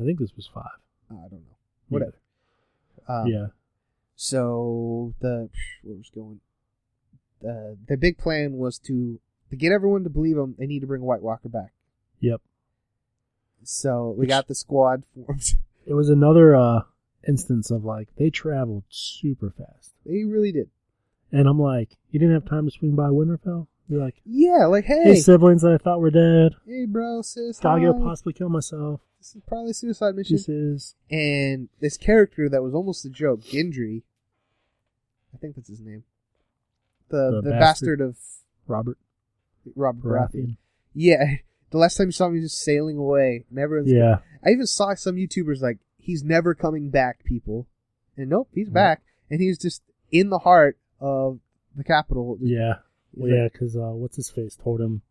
I 0.00 0.04
think 0.04 0.18
this 0.18 0.34
was 0.36 0.46
five. 0.52 0.78
I 1.10 1.14
don't 1.14 1.32
know. 1.32 1.56
Whatever. 1.88 2.18
Either. 3.08 3.20
Um, 3.20 3.26
yeah. 3.26 3.46
So 4.16 5.14
the 5.20 5.48
where 5.82 5.96
was 5.96 6.10
going? 6.14 6.40
Uh, 7.42 7.74
the 7.88 7.96
big 7.96 8.16
plan 8.18 8.52
was 8.54 8.78
to 8.80 9.18
to 9.50 9.56
get 9.56 9.72
everyone 9.72 10.04
to 10.04 10.10
believe 10.10 10.36
them. 10.36 10.54
They 10.58 10.66
need 10.66 10.80
to 10.80 10.86
bring 10.86 11.02
White 11.02 11.22
Walker 11.22 11.48
back. 11.48 11.72
Yep. 12.20 12.40
So 13.64 14.10
we 14.10 14.20
Which- 14.20 14.28
got 14.28 14.46
the 14.48 14.54
squad 14.54 15.02
formed. 15.14 15.54
It 15.86 15.92
was 15.92 16.08
another 16.08 16.56
uh 16.56 16.80
instance 17.28 17.70
of 17.70 17.84
like 17.84 18.08
they 18.16 18.30
traveled 18.30 18.84
super 18.88 19.50
fast. 19.50 19.92
they 20.06 20.24
really 20.24 20.50
did. 20.50 20.70
And 21.36 21.48
I'm 21.48 21.58
like, 21.58 21.90
you 22.10 22.18
didn't 22.20 22.34
have 22.34 22.44
time 22.44 22.64
to 22.66 22.70
swing 22.70 22.94
by 22.94 23.08
Winterfell? 23.08 23.66
You're 23.88 24.00
like, 24.02 24.20
Yeah, 24.24 24.66
like 24.66 24.84
hey, 24.84 25.02
hey, 25.04 25.16
siblings 25.16 25.62
that 25.62 25.72
I 25.72 25.78
thought 25.78 26.00
were 26.00 26.10
dead. 26.10 26.52
hey, 26.66 26.86
bro, 26.86 27.22
sis, 27.22 27.58
Gotta 27.58 27.80
go 27.80 27.92
possibly 27.94 28.32
kill 28.32 28.48
myself. 28.48 29.00
This 29.18 29.34
is 29.36 29.42
probably 29.46 29.70
a 29.72 29.74
suicide 29.74 30.14
mission. 30.14 30.36
This 30.36 30.48
is 30.48 30.94
and 31.10 31.68
this 31.80 31.96
character 31.96 32.48
that 32.48 32.62
was 32.62 32.74
almost 32.74 33.04
a 33.04 33.10
joke, 33.10 33.40
Gendry. 33.42 34.02
I 35.34 35.38
think 35.38 35.56
that's 35.56 35.68
his 35.68 35.80
name. 35.80 36.04
The 37.08 37.30
The 37.30 37.40
the, 37.42 37.50
bastard. 37.50 37.98
bastard. 37.98 38.00
of 38.00 38.16
Robert 38.66 38.98
Robert 39.74 40.02
Baratheon. 40.04 40.32
Baratheon. 40.34 40.56
Yeah, 40.94 41.24
the 41.70 41.78
last 41.78 41.96
time 41.96 42.06
you 42.08 42.12
saw 42.12 42.26
him, 42.26 42.34
he 42.34 42.40
was 42.40 42.52
just 42.52 42.62
sailing 42.64 42.96
away. 42.96 43.44
Never. 43.50 43.80
Yeah, 43.84 44.18
I 44.44 44.50
even 44.50 44.66
saw 44.66 44.94
some 44.94 45.16
YouTubers 45.16 45.60
like 45.60 45.78
he's 45.98 46.22
never 46.22 46.54
coming 46.54 46.90
back. 46.90 47.24
People, 47.24 47.66
and 48.16 48.30
nope, 48.30 48.48
he's 48.54 48.68
Mhm. 48.68 48.74
back, 48.74 49.02
and 49.30 49.40
he's 49.40 49.58
just 49.58 49.82
in 50.12 50.30
the 50.30 50.38
heart 50.38 50.78
of 51.04 51.38
the 51.76 51.84
capital. 51.84 52.38
Yeah, 52.40 52.74
well, 53.14 53.30
yeah. 53.30 53.48
Because 53.52 53.76
uh, 53.76 53.92
what's 53.92 54.16
his 54.16 54.30
face 54.30 54.56
told 54.56 54.80
him 54.80 55.02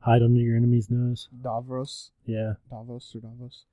hide 0.00 0.22
under 0.22 0.40
your 0.40 0.56
enemy's 0.56 0.90
nose. 0.90 1.28
Davros, 1.42 2.10
Yeah, 2.26 2.54
Davos 2.70 3.14
or 3.14 3.20
Davos. 3.20 3.64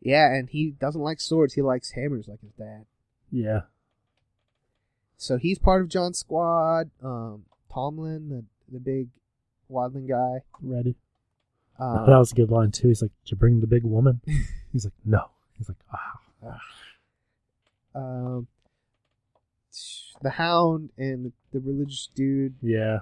Yeah, 0.00 0.32
and 0.34 0.48
he 0.48 0.70
doesn't 0.72 1.00
like 1.00 1.20
swords. 1.20 1.54
He 1.54 1.62
likes 1.62 1.92
hammers, 1.92 2.26
like 2.28 2.40
his 2.40 2.52
dad. 2.52 2.86
yeah, 3.30 3.60
So 5.16 5.36
he's 5.38 5.58
part 5.60 5.82
of 5.82 5.88
Jon's 5.88 6.18
squad. 6.18 6.90
Um, 7.02 7.44
Tomlin, 7.72 8.28
the 8.28 8.44
the 8.72 8.80
big 8.80 9.08
wildling 9.70 10.08
guy. 10.08 10.42
ready. 10.60 10.96
Um, 11.78 12.06
that 12.06 12.18
was 12.18 12.32
a 12.32 12.34
good 12.34 12.50
line 12.50 12.70
too. 12.72 12.88
He's 12.88 13.00
like, 13.02 13.12
"Did 13.24 13.30
you 13.32 13.36
bring 13.36 13.60
the 13.60 13.66
big 13.66 13.84
woman?" 13.84 14.20
He's 14.72 14.84
like, 14.84 14.94
"No." 15.04 15.30
He's 15.56 15.68
like, 15.68 15.78
"Ah." 15.92 16.58
um, 17.94 18.46
the 20.22 20.30
Hound 20.30 20.90
and 20.96 21.26
the, 21.26 21.32
the 21.52 21.60
religious 21.60 22.08
dude. 22.14 22.54
Yeah. 22.62 23.00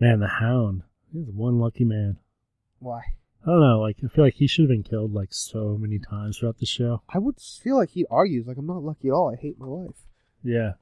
Man, 0.00 0.20
the 0.20 0.28
Hound. 0.28 0.82
He's 1.12 1.28
one 1.28 1.58
lucky 1.58 1.84
man. 1.84 2.18
Why? 2.80 3.02
I 3.42 3.46
don't 3.46 3.60
know. 3.60 3.80
Like, 3.80 3.98
I 4.04 4.08
feel 4.08 4.24
like 4.24 4.34
he 4.34 4.46
should 4.46 4.62
have 4.62 4.70
been 4.70 4.82
killed 4.82 5.12
like 5.12 5.32
so 5.32 5.76
many 5.78 5.98
times 5.98 6.38
throughout 6.38 6.58
the 6.58 6.66
show. 6.66 7.02
I 7.08 7.18
would 7.18 7.38
feel 7.40 7.76
like 7.76 7.90
he 7.90 8.06
argues 8.10 8.46
like 8.46 8.56
I'm 8.56 8.66
not 8.66 8.82
lucky 8.82 9.08
at 9.08 9.14
all. 9.14 9.32
I 9.32 9.40
hate 9.40 9.58
my 9.58 9.66
life. 9.66 9.96
Yeah. 10.42 10.72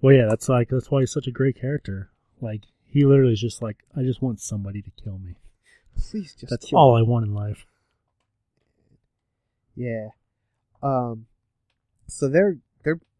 Well, 0.00 0.14
yeah. 0.14 0.26
That's 0.28 0.48
like 0.48 0.68
that's 0.68 0.90
why 0.90 1.00
he's 1.00 1.12
such 1.12 1.26
a 1.26 1.32
great 1.32 1.60
character. 1.60 2.10
Like, 2.40 2.62
he 2.84 3.04
literally 3.04 3.32
is 3.32 3.40
just 3.40 3.62
like, 3.62 3.78
I 3.96 4.02
just 4.02 4.22
want 4.22 4.40
somebody 4.40 4.82
to 4.82 4.90
kill 5.02 5.18
me. 5.18 5.36
Please 5.96 6.34
just 6.34 6.50
That's 6.50 6.72
all 6.72 6.96
I 6.96 7.02
want 7.02 7.24
in 7.24 7.34
life. 7.34 7.66
Yeah. 9.76 10.08
Um. 10.82 11.26
So 12.06 12.28
they're 12.28 12.58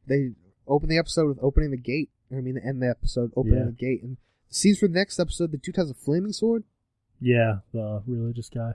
they 0.06 0.32
open 0.66 0.88
the 0.88 0.98
episode 0.98 1.28
with 1.28 1.38
opening 1.42 1.70
the 1.70 1.76
gate. 1.76 2.10
I 2.32 2.36
mean, 2.36 2.58
end 2.58 2.82
the 2.82 2.88
episode 2.88 3.32
opening 3.36 3.58
Yeah. 3.60 3.64
the 3.66 3.72
gate, 3.72 4.02
and 4.02 4.16
the 4.48 4.54
scenes 4.54 4.78
for 4.78 4.88
the 4.88 4.94
next 4.94 5.18
episode. 5.20 5.52
The 5.52 5.58
dude 5.58 5.76
has 5.76 5.90
a 5.90 5.94
flaming 5.94 6.32
sword. 6.32 6.64
Yeah, 7.20 7.58
the 7.72 8.02
religious 8.06 8.48
guy. 8.48 8.74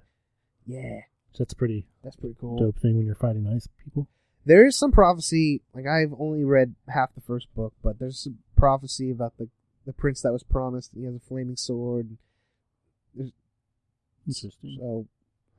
Yeah, 0.66 1.02
That's 1.38 1.54
pretty 1.54 1.88
that's 2.04 2.16
pretty 2.16 2.36
cool. 2.40 2.58
dope 2.58 2.80
thing 2.80 2.96
when 2.98 3.06
you're 3.06 3.16
fighting 3.16 3.44
nice 3.44 3.68
people. 3.84 4.08
There 4.46 4.66
is 4.66 4.76
some 4.78 4.92
prophecy. 4.92 5.62
Like 5.74 5.86
I've 5.88 6.14
only 6.18 6.44
read 6.44 6.76
half 6.88 7.14
the 7.14 7.22
first 7.22 7.54
book, 7.56 7.74
but 7.84 8.00
there's 8.00 8.20
some 8.20 8.40
prophecy 8.56 9.12
about 9.12 9.38
the 9.38 9.50
the 9.86 9.94
prince 9.94 10.22
that 10.22 10.32
was 10.34 10.44
promised. 10.44 10.92
He 10.96 11.04
has 11.06 11.16
a 11.16 11.20
flaming 11.20 11.56
sword. 11.58 12.18
Interesting. 14.28 14.78
So 14.80 15.08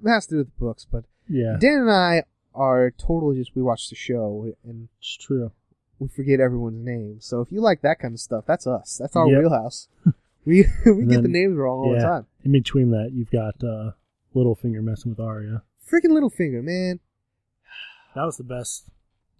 it 0.05 0.09
has 0.09 0.27
to 0.27 0.35
do 0.35 0.39
with 0.39 0.47
the 0.55 0.61
books. 0.65 0.87
But 0.91 1.05
Yeah, 1.29 1.57
Dan 1.61 1.81
and 1.81 1.91
I 1.91 2.25
are 2.55 2.91
totally 2.91 3.37
just 3.37 3.55
we 3.55 3.63
watch 3.63 3.89
the 3.89 3.97
show 3.97 4.53
and 4.65 4.89
it's 4.99 5.17
true. 5.17 5.53
We 6.01 6.09
forget 6.09 6.41
everyone's 6.41 6.85
name. 6.85 7.19
So 7.21 7.41
if 7.41 7.53
you 7.53 7.61
like 7.61 7.83
that 7.83 8.01
kind 8.01 8.15
of 8.15 8.21
stuff, 8.21 8.45
that's 8.47 8.67
us. 8.67 8.97
That's 8.99 9.15
our 9.15 9.29
Yep. 9.29 9.39
wheelhouse. 9.39 9.87
we 10.45 10.65
we 10.87 11.05
get 11.05 11.23
the 11.23 11.29
names 11.29 11.57
wrong 11.57 11.79
all 11.79 11.93
the 11.95 12.01
time. 12.01 12.27
In 12.45 12.51
between 12.53 12.91
that, 12.91 13.13
you've 13.13 13.31
got 13.31 13.63
uh, 13.63 13.93
Littlefinger 14.35 14.83
messing 14.83 15.11
with 15.13 15.21
Arya. 15.21 15.63
Freaking 15.89 16.11
Littlefinger, 16.11 16.63
man. 16.65 16.99
That 18.17 18.25
was 18.25 18.39
the 18.39 18.43
best. 18.45 18.87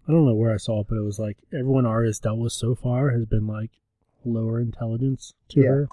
I 0.07 0.13
don't 0.13 0.25
know 0.25 0.33
where 0.33 0.53
I 0.53 0.57
saw 0.57 0.79
it, 0.81 0.87
but 0.87 0.97
it 0.97 1.03
was 1.03 1.19
like 1.19 1.37
everyone 1.51 1.85
Arya's 1.85 2.19
dealt 2.19 2.37
with 2.39 2.53
so 2.53 2.73
far 2.73 3.09
has 3.09 3.25
been 3.25 3.45
like 3.47 3.71
lower 4.23 4.59
intelligence 4.61 5.33
to 5.49 5.59
Yeah. 5.61 5.67
her. 5.67 5.89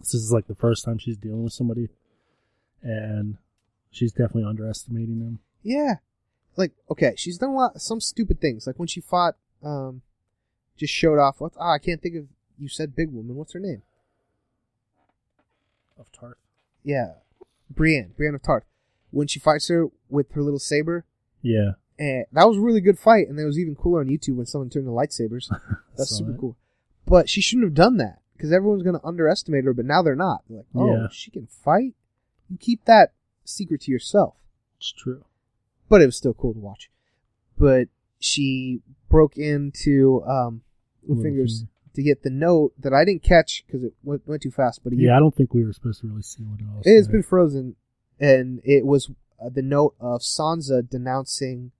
This 0.00 0.12
is 0.14 0.32
like 0.32 0.46
the 0.48 0.54
first 0.56 0.84
time 0.84 0.98
she's 0.98 1.16
dealing 1.16 1.44
with 1.44 1.52
somebody, 1.52 1.88
and 2.82 3.36
she's 3.90 4.12
definitely 4.12 4.44
underestimating 4.44 5.18
them. 5.20 5.38
Yeah. 5.62 5.96
Like, 6.56 6.72
okay, 6.90 7.14
she's 7.16 7.38
done 7.38 7.50
a 7.50 7.54
lot 7.54 7.80
some 7.80 8.00
stupid 8.00 8.40
things. 8.40 8.66
Like 8.66 8.78
when 8.78 8.88
she 8.88 9.00
fought 9.00 9.36
um 9.62 10.02
just 10.76 10.92
showed 10.92 11.18
off 11.18 11.40
what 11.40 11.52
ah, 11.58 11.72
I 11.72 11.78
can't 11.78 12.00
think 12.02 12.16
of 12.16 12.24
you 12.58 12.68
said 12.68 12.94
big 12.96 13.10
woman, 13.12 13.36
what's 13.36 13.52
her 13.52 13.60
name? 13.60 13.82
Of 15.98 16.10
Tarth. 16.12 16.36
Yeah. 16.82 17.14
Brienne, 17.70 18.12
Brienne 18.16 18.34
of 18.34 18.42
Tarth. 18.42 18.64
When 19.10 19.26
she 19.26 19.38
fights 19.40 19.68
her 19.68 19.86
with 20.08 20.30
her 20.32 20.42
little 20.42 20.58
saber, 20.58 21.04
Yeah, 21.42 21.72
and 21.98 22.26
that 22.32 22.46
was 22.46 22.58
a 22.58 22.60
really 22.60 22.80
good 22.80 22.98
fight, 22.98 23.28
and 23.28 23.38
it 23.38 23.44
was 23.44 23.58
even 23.58 23.74
cooler 23.74 24.00
on 24.00 24.08
YouTube 24.08 24.36
when 24.36 24.46
someone 24.46 24.68
turned 24.68 24.86
the 24.86 24.90
lightsabers. 24.90 25.48
That's 25.96 26.16
super 26.16 26.32
it. 26.32 26.38
cool. 26.38 26.56
But 27.06 27.28
she 27.30 27.40
shouldn't 27.40 27.66
have 27.66 27.74
done 27.74 27.96
that 27.98 28.20
because 28.36 28.52
everyone's 28.52 28.82
going 28.82 28.98
to 28.98 29.06
underestimate 29.06 29.64
her. 29.64 29.72
But 29.72 29.86
now 29.86 30.02
they're 30.02 30.14
not. 30.16 30.42
They're 30.48 30.58
like, 30.58 30.66
oh, 30.74 30.92
Yeah. 31.02 31.08
she 31.10 31.30
can 31.30 31.46
fight. 31.46 31.94
You 32.50 32.58
keep 32.58 32.84
that 32.84 33.12
secret 33.44 33.82
to 33.82 33.90
yourself. 33.90 34.34
It's 34.78 34.92
true. 34.92 35.24
But 35.88 36.02
it 36.02 36.06
was 36.06 36.16
still 36.16 36.34
cool 36.34 36.52
to 36.52 36.60
watch. 36.60 36.90
But 37.58 37.88
she 38.18 38.80
broke 39.08 39.36
into 39.36 40.22
um, 40.26 40.62
Littlefinger's 41.08 41.62
Littlefinger. 41.64 41.68
to 41.94 42.02
get 42.02 42.22
the 42.22 42.30
note 42.30 42.72
that 42.78 42.92
I 42.92 43.04
didn't 43.04 43.22
catch 43.22 43.64
because 43.66 43.82
it 43.84 43.92
went, 44.02 44.26
went 44.26 44.42
too 44.42 44.50
fast. 44.50 44.82
But 44.84 44.92
Yeah, 44.94 45.16
I 45.16 45.20
don't 45.20 45.34
think 45.34 45.54
we 45.54 45.64
were 45.64 45.72
supposed 45.72 46.00
to 46.00 46.08
really 46.08 46.22
see 46.22 46.42
what 46.42 46.60
it 46.60 46.66
all. 46.74 46.82
it 46.84 46.94
has 46.96 47.08
been 47.08 47.22
frozen, 47.22 47.76
and 48.18 48.60
it 48.64 48.84
was 48.86 49.10
uh, 49.40 49.48
the 49.50 49.62
note 49.62 49.94
of 50.00 50.20
Sansa 50.22 50.88
denouncing 50.88 51.72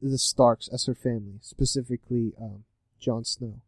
the 0.00 0.18
Starks 0.18 0.68
as 0.72 0.86
her 0.86 0.94
family, 0.94 1.38
specifically 1.42 2.32
um, 2.40 2.64
Jon 2.98 3.24
Snow. 3.24 3.60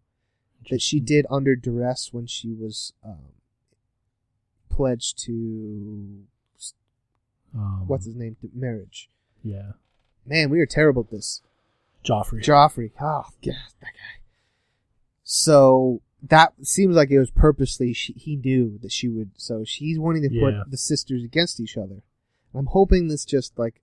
That 0.70 0.80
she 0.80 0.98
did 0.98 1.26
under 1.30 1.54
duress 1.56 2.12
when 2.12 2.26
she 2.26 2.54
was 2.54 2.94
um, 3.04 3.34
pledged 4.70 5.18
to 5.24 6.24
Um, 7.54 7.84
what's 7.86 8.06
his 8.06 8.16
name 8.16 8.36
to 8.40 8.50
marriage. 8.54 9.08
Yeah, 9.42 9.72
Man, 10.26 10.48
we 10.48 10.58
are 10.60 10.66
terrible 10.66 11.02
at 11.02 11.10
this. 11.10 11.42
Joffrey. 12.04 12.42
Joffrey. 12.44 12.90
Oh, 13.00 13.24
God, 13.44 13.54
that 13.80 13.86
guy. 13.92 14.20
So 15.22 16.02
that 16.22 16.52
seems 16.62 16.94
like 16.96 17.10
it 17.10 17.18
was 17.18 17.30
purposely. 17.30 17.92
She, 17.92 18.12
he 18.14 18.36
knew 18.36 18.78
that 18.82 18.92
she 18.92 19.08
would. 19.08 19.30
So 19.36 19.64
she's 19.64 19.98
wanting 19.98 20.22
to 20.22 20.32
Yeah. 20.32 20.62
put 20.62 20.70
the 20.70 20.76
sisters 20.76 21.22
against 21.24 21.60
each 21.60 21.76
other. 21.76 22.02
I'm 22.54 22.66
hoping 22.66 23.08
this 23.08 23.24
just 23.24 23.58
like 23.58 23.80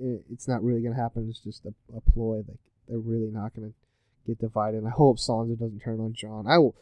it, 0.00 0.24
it's 0.30 0.48
not 0.48 0.62
really 0.64 0.80
gonna 0.82 0.96
happen. 0.96 1.28
It's 1.28 1.40
just 1.40 1.64
a, 1.66 1.74
a 1.96 2.00
ploy. 2.00 2.36
Like 2.38 2.58
they're 2.88 2.98
really 2.98 3.30
not 3.30 3.54
gonna 3.54 3.72
get 4.26 4.38
divided. 4.38 4.78
And 4.78 4.86
I 4.88 4.90
hope 4.90 5.18
Sansa 5.18 5.58
doesn't 5.58 5.80
turn 5.80 6.00
on 6.00 6.14
Jon. 6.14 6.46
I 6.46 6.58
will. 6.58 6.74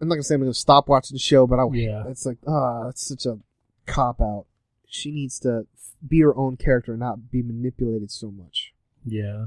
I'm 0.00 0.08
not 0.08 0.16
gonna 0.16 0.22
say 0.24 0.34
I'm 0.34 0.40
gonna 0.42 0.52
stop 0.54 0.88
watching 0.88 1.14
the 1.14 1.18
show, 1.20 1.46
but 1.46 1.58
I 1.58 1.64
will. 1.64 1.76
Yeah. 1.76 2.04
It's 2.08 2.26
like 2.26 2.38
ah, 2.46 2.84
that's 2.84 3.06
such 3.06 3.26
a 3.26 3.38
cop 3.86 4.20
out. 4.20 4.46
She 4.86 5.10
needs 5.10 5.38
to 5.40 5.66
be 6.06 6.20
her 6.20 6.36
own 6.36 6.56
character, 6.56 6.92
and 6.92 7.00
not 7.00 7.30
be 7.30 7.42
manipulated 7.42 8.10
so 8.10 8.30
much. 8.30 8.73
Yeah, 9.04 9.46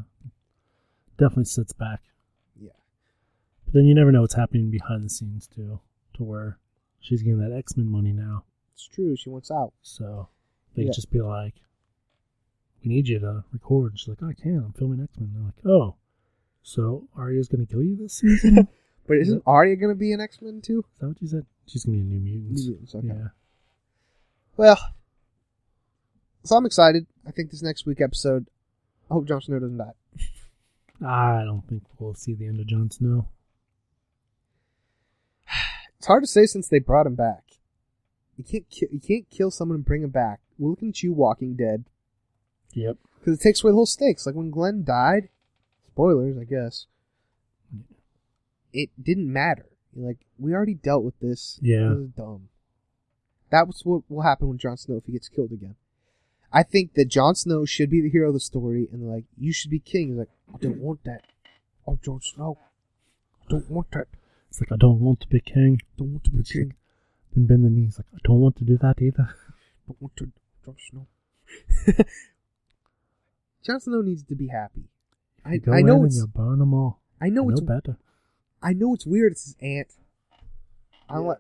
definitely 1.18 1.46
sits 1.46 1.74
back. 1.74 2.02
Yeah. 2.60 2.70
But 3.66 3.74
then 3.74 3.86
you 3.86 3.96
never 3.96 4.12
know 4.12 4.22
what's 4.22 4.36
happening 4.36 4.70
behind 4.70 5.04
the 5.06 5.10
scenes 5.10 5.48
too, 5.48 5.80
to 6.16 6.24
where 6.24 6.60
she's 7.00 7.22
getting 7.24 7.40
that 7.40 7.56
X 7.56 7.76
Men 7.78 7.88
money 7.92 8.14
now. 8.14 8.44
It's 8.74 8.88
true. 8.88 9.16
She 9.16 9.30
wants 9.30 9.50
out. 9.52 9.74
So 9.82 10.30
they 10.76 10.84
Yeah. 10.84 10.92
just 10.94 11.10
be 11.12 11.22
like, 11.22 11.56
"We 12.84 12.90
need 12.90 13.08
you 13.08 13.20
to 13.20 13.44
record." 13.52 13.98
She's 14.00 14.10
like, 14.10 14.22
"I 14.24 14.34
can. 14.34 14.58
I'm 14.60 14.74
filming 14.74 15.02
X 15.02 15.18
Men." 15.20 15.32
They're 15.34 15.44
like, 15.44 15.66
"Oh, 15.66 15.96
so 16.62 17.08
Arya's 17.16 17.48
gonna 17.48 17.66
kill 17.66 17.82
you 17.84 17.96
this 17.96 18.14
season?" 18.20 18.68
But 19.08 19.18
isn't 19.18 19.42
Arya 19.48 19.78
going 19.78 19.90
to 19.96 19.98
be 19.98 20.12
an 20.12 20.20
X 20.20 20.42
Men 20.42 20.62
too? 20.62 20.84
Is 20.94 21.00
that 21.00 21.08
what 21.08 21.22
you 21.22 21.28
said? 21.30 21.46
She's 21.66 21.86
gonna 21.86 21.96
be 21.98 22.02
a 22.02 22.04
New 22.04 22.20
Mutants. 22.20 22.64
New 22.66 22.72
Mutants, 22.72 22.94
okay. 22.96 23.08
Yeah, 23.08 23.28
Well, 24.58 24.78
so 26.44 26.56
I'm 26.58 26.66
excited. 26.66 27.08
I 27.26 27.32
think 27.32 27.50
this 27.52 27.62
next 27.64 27.86
week 27.86 28.02
episode. 28.02 28.48
I 29.10 29.14
hope 29.14 29.26
Jon 29.28 29.42
Snow 29.42 29.60
doesn't 29.60 29.78
die. 29.78 29.94
I 31.06 31.44
don't 31.46 31.62
think 31.68 31.84
we'll 32.00 32.14
see 32.16 32.34
the 32.34 32.48
end 32.48 32.60
of 32.60 32.68
Jon 32.68 32.90
Snow. 32.92 33.28
It's 35.98 36.08
hard 36.08 36.24
to 36.24 36.28
say 36.28 36.46
since 36.46 36.68
they 36.68 36.80
brought 36.80 37.08
him 37.08 37.16
back. 37.16 37.44
You 38.36 38.44
can't 38.44 38.70
ki- 38.70 38.88
you 38.92 39.00
can't 39.00 39.30
kill 39.30 39.50
someone 39.50 39.78
and 39.78 39.86
bring 39.86 40.04
him 40.04 40.10
back. 40.12 40.42
We're 40.60 40.70
looking 40.70 40.90
at 40.90 41.02
you, 41.04 41.12
Walking 41.14 41.56
Dead, 41.56 41.86
Yep. 42.74 42.98
because 43.20 43.40
it 43.40 43.42
takes 43.42 43.64
away 43.64 43.72
the 43.72 43.76
whole 43.76 43.86
stakes. 43.88 44.26
Like 44.26 44.36
when 44.36 44.52
Glenn 44.52 44.84
died, 44.84 45.30
spoilers, 45.88 46.38
I 46.38 46.44
guess. 46.44 46.86
It 48.74 48.90
didn't 49.02 49.32
matter. 49.32 49.66
Like 49.96 50.18
we 50.38 50.54
already 50.54 50.76
dealt 50.76 51.04
with 51.04 51.20
this. 51.20 51.60
Yeah. 51.64 51.94
this 51.98 52.10
dumb. 52.10 52.50
That 53.50 53.66
was 53.66 53.82
what 53.84 54.04
will 54.10 54.22
happen 54.22 54.50
with 54.50 54.60
Jon 54.60 54.78
Snow 54.78 54.98
if 54.98 55.06
he 55.06 55.14
gets 55.14 55.30
killed 55.30 55.52
again. 55.52 55.76
I 56.52 56.64
think 56.64 56.94
that 56.94 57.06
Jon 57.10 57.36
Snow 57.36 57.66
should 57.66 57.90
be 57.90 58.02
the 58.02 58.10
hero 58.10 58.30
of 58.30 58.34
the 58.34 58.40
story, 58.40 58.88
and 58.92 59.02
they're 59.02 59.14
like, 59.16 59.26
you 59.38 59.52
should 59.52 59.70
be 59.72 59.80
king. 59.80 60.10
He's 60.10 60.18
like, 60.18 60.30
I 60.54 60.58
don't 60.58 60.80
want 60.80 61.04
that. 61.04 61.24
Oh, 61.86 62.00
Jon 62.04 62.22
Snow, 62.22 62.58
I 63.42 63.46
don't 63.50 63.70
want 63.70 63.92
that. 63.92 64.08
It's 64.50 64.62
like 64.62 64.72
I 64.72 64.78
don't 64.78 65.00
want 65.00 65.20
to 65.22 65.28
be 65.28 65.40
king. 65.42 65.82
Don't 65.98 66.12
want 66.14 66.24
to 66.26 66.32
be 66.32 66.40
It's 66.40 66.52
king. 66.52 66.74
then 67.36 67.46
bend 67.48 67.66
the 67.66 67.70
knees. 67.70 67.98
Like 68.00 68.08
I 68.16 68.18
don't 68.24 68.40
want 68.40 68.56
to 68.58 68.64
do 68.64 68.78
that 68.78 69.02
either. 69.02 69.36
Don't 69.88 70.02
want 70.02 70.16
to 70.18 70.32
Jon 70.66 70.76
Snow. 70.90 71.08
Jon 73.66 73.80
Snow 73.80 74.02
needs 74.02 74.24
to 74.24 74.36
be 74.36 74.48
happy. 74.48 74.86
I, 75.46 75.60
I 75.72 75.82
know 75.82 76.04
it's 76.06 76.18
you 76.18 76.28
burn 76.28 76.60
them 76.60 76.74
all. 76.74 77.02
I 77.22 77.30
know 77.30 77.50
I 77.50 77.52
it's 77.54 77.62
know 77.62 77.68
better. 77.68 77.98
I 78.62 78.74
know 78.74 78.94
it's 78.94 79.06
weird. 79.06 79.34
It's 79.34 79.46
his 79.46 79.56
aunt. 79.62 79.94
I 81.10 81.16
don't 81.16 81.28
like, 81.28 81.38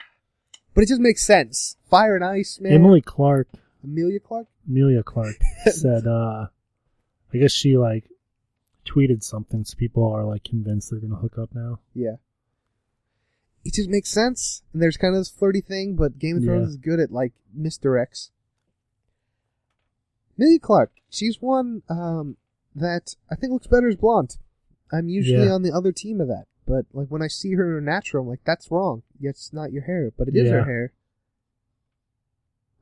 but 0.74 0.82
it 0.82 0.88
just 0.88 1.00
makes 1.00 1.22
sense. 1.24 1.76
Fire 1.90 2.14
and 2.16 2.24
ice, 2.24 2.58
man. 2.60 2.72
Emily 2.72 3.00
Clark, 3.00 3.48
Emilia 3.86 4.20
Clarke. 4.20 4.48
Emilia 4.68 5.02
Clarke 5.02 5.40
said, 5.66 6.06
uh, 6.06 6.48
I 7.32 7.36
guess 7.38 7.52
she 7.52 7.76
like 7.76 8.10
tweeted 8.86 9.22
something, 9.22 9.64
so 9.64 9.76
people 9.76 10.04
are 10.12 10.24
like 10.24 10.44
convinced 10.44 10.90
they're 10.90 11.00
gonna 11.00 11.16
hook 11.16 11.38
up 11.38 11.50
now. 11.54 11.78
Yeah. 11.94 12.16
It 13.64 13.72
just 13.74 13.88
makes 13.90 14.10
sense. 14.10 14.62
And 14.72 14.80
there's 14.82 14.96
kind 14.96 15.14
of 15.14 15.20
this 15.20 15.28
flirty 15.30 15.60
thing, 15.60 15.96
but 15.96 16.18
Game 16.18 16.36
of 16.36 16.44
Thrones 16.44 16.62
Yeah. 16.68 16.68
is 16.70 16.76
good 16.76 17.00
at 17.00 17.10
like 17.10 17.32
misdirects. 17.58 18.30
Emilia 20.38 20.58
Clarke, 20.60 20.92
she's 21.08 21.40
one 21.40 21.82
um, 21.88 22.36
that 22.74 23.16
I 23.30 23.34
think 23.36 23.52
looks 23.52 23.66
better 23.66 23.88
as 23.88 23.96
blonde. 23.96 24.36
I'm 24.92 25.08
usually 25.08 25.46
Yeah. 25.46 25.52
on 25.52 25.62
the 25.62 25.72
other 25.72 25.92
team 25.92 26.20
of 26.20 26.28
that, 26.28 26.44
but 26.66 26.86
like 26.92 27.08
when 27.08 27.22
I 27.22 27.26
see 27.28 27.54
her 27.54 27.80
natural, 27.80 28.22
I'm 28.22 28.28
like, 28.28 28.44
that's 28.44 28.70
wrong. 28.70 29.02
Yeah, 29.18 29.30
It's 29.30 29.52
not 29.52 29.72
your 29.72 29.82
hair, 29.82 30.12
but 30.16 30.28
it 30.28 30.36
is 30.36 30.50
her 30.50 30.64
hair. 30.64 30.92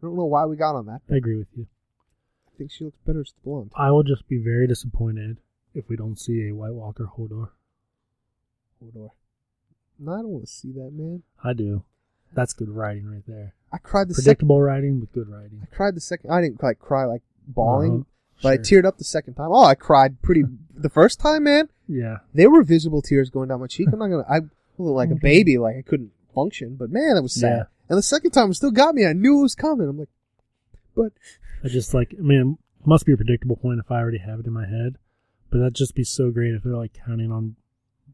I 0.05 0.07
don't 0.09 0.17
know 0.17 0.25
why 0.27 0.45
we 0.45 0.57
got 0.57 0.75
on 0.77 0.85
that. 0.87 1.01
I 1.11 1.17
agree 1.17 1.37
with 1.37 1.49
you. 1.57 1.67
I 2.47 2.59
think 2.59 2.71
she 2.71 2.85
looks 2.85 2.99
better 3.07 3.21
as 3.23 3.33
the 3.33 3.41
blonde. 3.49 3.73
I 3.75 3.91
will 3.91 4.03
just 4.03 4.29
be 4.29 4.37
very 4.39 4.67
disappointed 4.67 5.39
if 5.75 5.89
we 5.89 5.97
don't 5.97 6.19
see 6.19 6.47
a 6.49 6.53
White 6.55 6.75
Walker 6.75 7.09
Hodor. 7.17 7.49
Hodor. 8.85 9.11
No, 9.99 10.13
I 10.13 10.17
don't 10.19 10.29
want 10.29 10.47
to 10.47 10.53
see 10.53 10.73
that, 10.73 10.91
man. 10.93 11.23
I 11.43 11.53
do. 11.53 11.85
That's 12.35 12.53
good 12.53 12.69
writing 12.69 13.07
right 13.11 13.23
there. 13.27 13.55
I 13.73 13.79
cried 13.79 14.09
the 14.09 14.15
second. 14.15 14.25
Predictable 14.25 14.61
writing, 14.61 15.01
but 15.01 15.13
good 15.13 15.29
writing. 15.29 15.61
I 15.63 15.75
cried 15.75 15.95
the 15.97 16.01
second. 16.01 16.31
I 16.31 16.41
didn't 16.43 16.63
like 16.63 16.79
cry 16.79 17.05
like 17.07 17.23
bawling, 17.47 17.93
Uh-huh. 17.93 18.05
but 18.43 18.53
I 18.53 18.57
teared 18.59 18.85
up 18.85 18.99
the 18.99 19.05
second 19.05 19.35
time. 19.35 19.49
Oh, 19.51 19.65
I 19.65 19.75
cried 19.75 20.21
pretty 20.21 20.43
the 20.77 20.89
first 20.91 21.19
time, 21.21 21.45
man. 21.45 21.69
Yeah. 21.89 22.19
There 22.35 22.51
were 22.51 22.63
visible 22.63 23.03
tears 23.03 23.31
going 23.31 23.49
down 23.49 23.61
my 23.61 23.67
cheek. 23.69 23.89
I'm 23.93 23.99
not 23.99 24.09
gonna. 24.09 24.25
I 24.29 24.41
wasn't 24.77 24.97
like 24.97 25.11
a 25.11 25.15
baby, 25.21 25.59
like 25.59 25.77
I 25.77 25.83
couldn't 25.83 26.11
function. 26.35 26.77
But 26.77 26.91
man, 26.91 27.15
that 27.15 27.23
was 27.23 27.35
sad. 27.35 27.67
And 27.89 27.99
the 27.99 28.03
second 28.03 28.31
time, 28.31 28.51
it 28.51 28.55
still 28.55 28.71
got 28.71 28.95
me. 28.95 29.07
I 29.07 29.13
knew 29.13 29.39
it 29.39 29.43
was 29.43 29.55
coming. 29.55 29.89
I'm 29.89 29.99
like, 29.99 30.09
but 30.97 31.13
I 31.63 31.69
just 31.69 31.93
like, 31.93 32.15
I 32.19 32.23
mean, 32.23 32.59
it 32.81 32.87
must 32.87 33.07
be 33.07 33.13
a 33.13 33.17
predictable 33.17 33.57
point 33.57 33.81
if 33.81 33.91
I 33.91 33.99
already 33.99 34.19
have 34.19 34.41
it 34.41 34.47
in 34.47 34.53
my 34.53 34.67
head, 34.67 34.97
but 35.51 35.59
that'd 35.59 35.75
just 35.75 35.95
be 35.95 36.05
so 36.05 36.31
great 36.31 36.55
if 36.55 36.63
they're 36.63 36.77
like 36.77 36.99
counting 37.07 37.31
on 37.31 37.57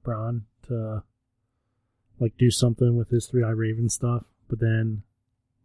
Bran 0.03 0.47
to 0.68 1.03
like 2.18 2.37
do 2.37 2.51
something 2.51 2.97
with 2.97 3.11
his 3.11 3.27
three 3.27 3.43
eye 3.43 3.51
raven 3.51 3.89
stuff, 3.89 4.25
but 4.49 4.61
then 4.61 5.03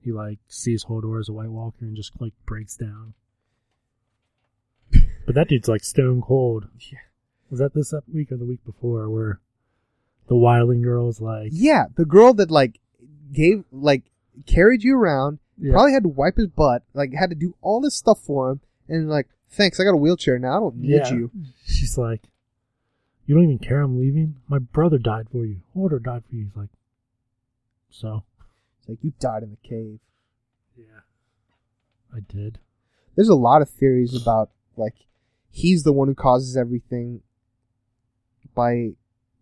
he 0.01 0.11
like 0.11 0.39
sees 0.47 0.85
Hodor 0.85 1.19
as 1.19 1.29
a 1.29 1.33
White 1.33 1.49
Walker 1.49 1.77
and 1.81 1.95
just 1.95 2.13
like 2.19 2.33
breaks 2.45 2.77
down. 2.77 3.13
but 5.25 5.35
that 5.35 5.47
dude's 5.47 5.67
like 5.67 5.83
stone 5.83 6.21
cold. 6.21 6.67
Yeah. 6.91 6.99
Was 7.49 7.59
that 7.59 7.73
this 7.73 7.93
week 8.11 8.31
or 8.31 8.37
the 8.37 8.45
week 8.45 8.63
before 8.65 9.09
where 9.09 9.39
the 10.27 10.35
Wildling 10.35 10.83
girl 10.83 11.09
is 11.09 11.21
like, 11.21 11.49
yeah, 11.51 11.85
the 11.95 12.05
girl 12.05 12.33
that 12.35 12.51
like 12.51 12.79
gave 13.31 13.63
like 13.71 14.03
carried 14.45 14.83
you 14.83 14.97
around, 14.97 15.39
Yeah. 15.57 15.71
probably 15.73 15.93
had 15.93 16.03
to 16.03 16.09
wipe 16.09 16.35
his 16.37 16.47
butt, 16.47 16.83
like 16.93 17.13
had 17.13 17.29
to 17.29 17.35
do 17.35 17.55
all 17.61 17.79
this 17.81 17.95
stuff 17.95 18.19
for 18.21 18.51
him, 18.51 18.61
and 18.87 19.09
like, 19.09 19.27
thanks, 19.49 19.79
I 19.79 19.83
got 19.83 19.93
a 19.93 19.97
wheelchair 19.97 20.37
now. 20.39 20.55
I 20.57 20.59
don't 20.59 20.75
need 20.77 20.89
Yeah. 20.91 21.13
you. 21.13 21.31
She's 21.65 21.97
like, 21.97 22.23
You 23.25 23.33
don't 23.35 23.43
even 23.45 23.57
care 23.59 23.81
I'm 23.81 23.99
leaving? 23.99 24.35
My 24.47 24.59
brother 24.59 24.97
died 24.99 25.27
for 25.31 25.45
you. 25.45 25.61
Hodor 25.75 26.01
died 26.03 26.23
for 26.29 26.35
you. 26.35 26.43
He's 26.45 26.55
like, 26.55 26.69
So? 27.89 28.23
It's 28.79 28.89
like 28.89 29.03
you 29.03 29.13
died 29.19 29.41
in 29.43 29.49
the 29.51 29.67
cave. 29.67 29.99
Yeah. 30.77 31.01
I 32.13 32.19
did. 32.19 32.59
there's 33.15 33.29
a 33.29 33.35
lot 33.35 33.61
of 33.61 33.69
theories 33.69 34.13
about 34.21 34.49
like 34.77 34.93
he's 35.49 35.83
the 35.83 35.93
one 35.93 36.07
who 36.09 36.13
causes 36.15 36.55
everything 36.57 37.21
by 38.53 38.91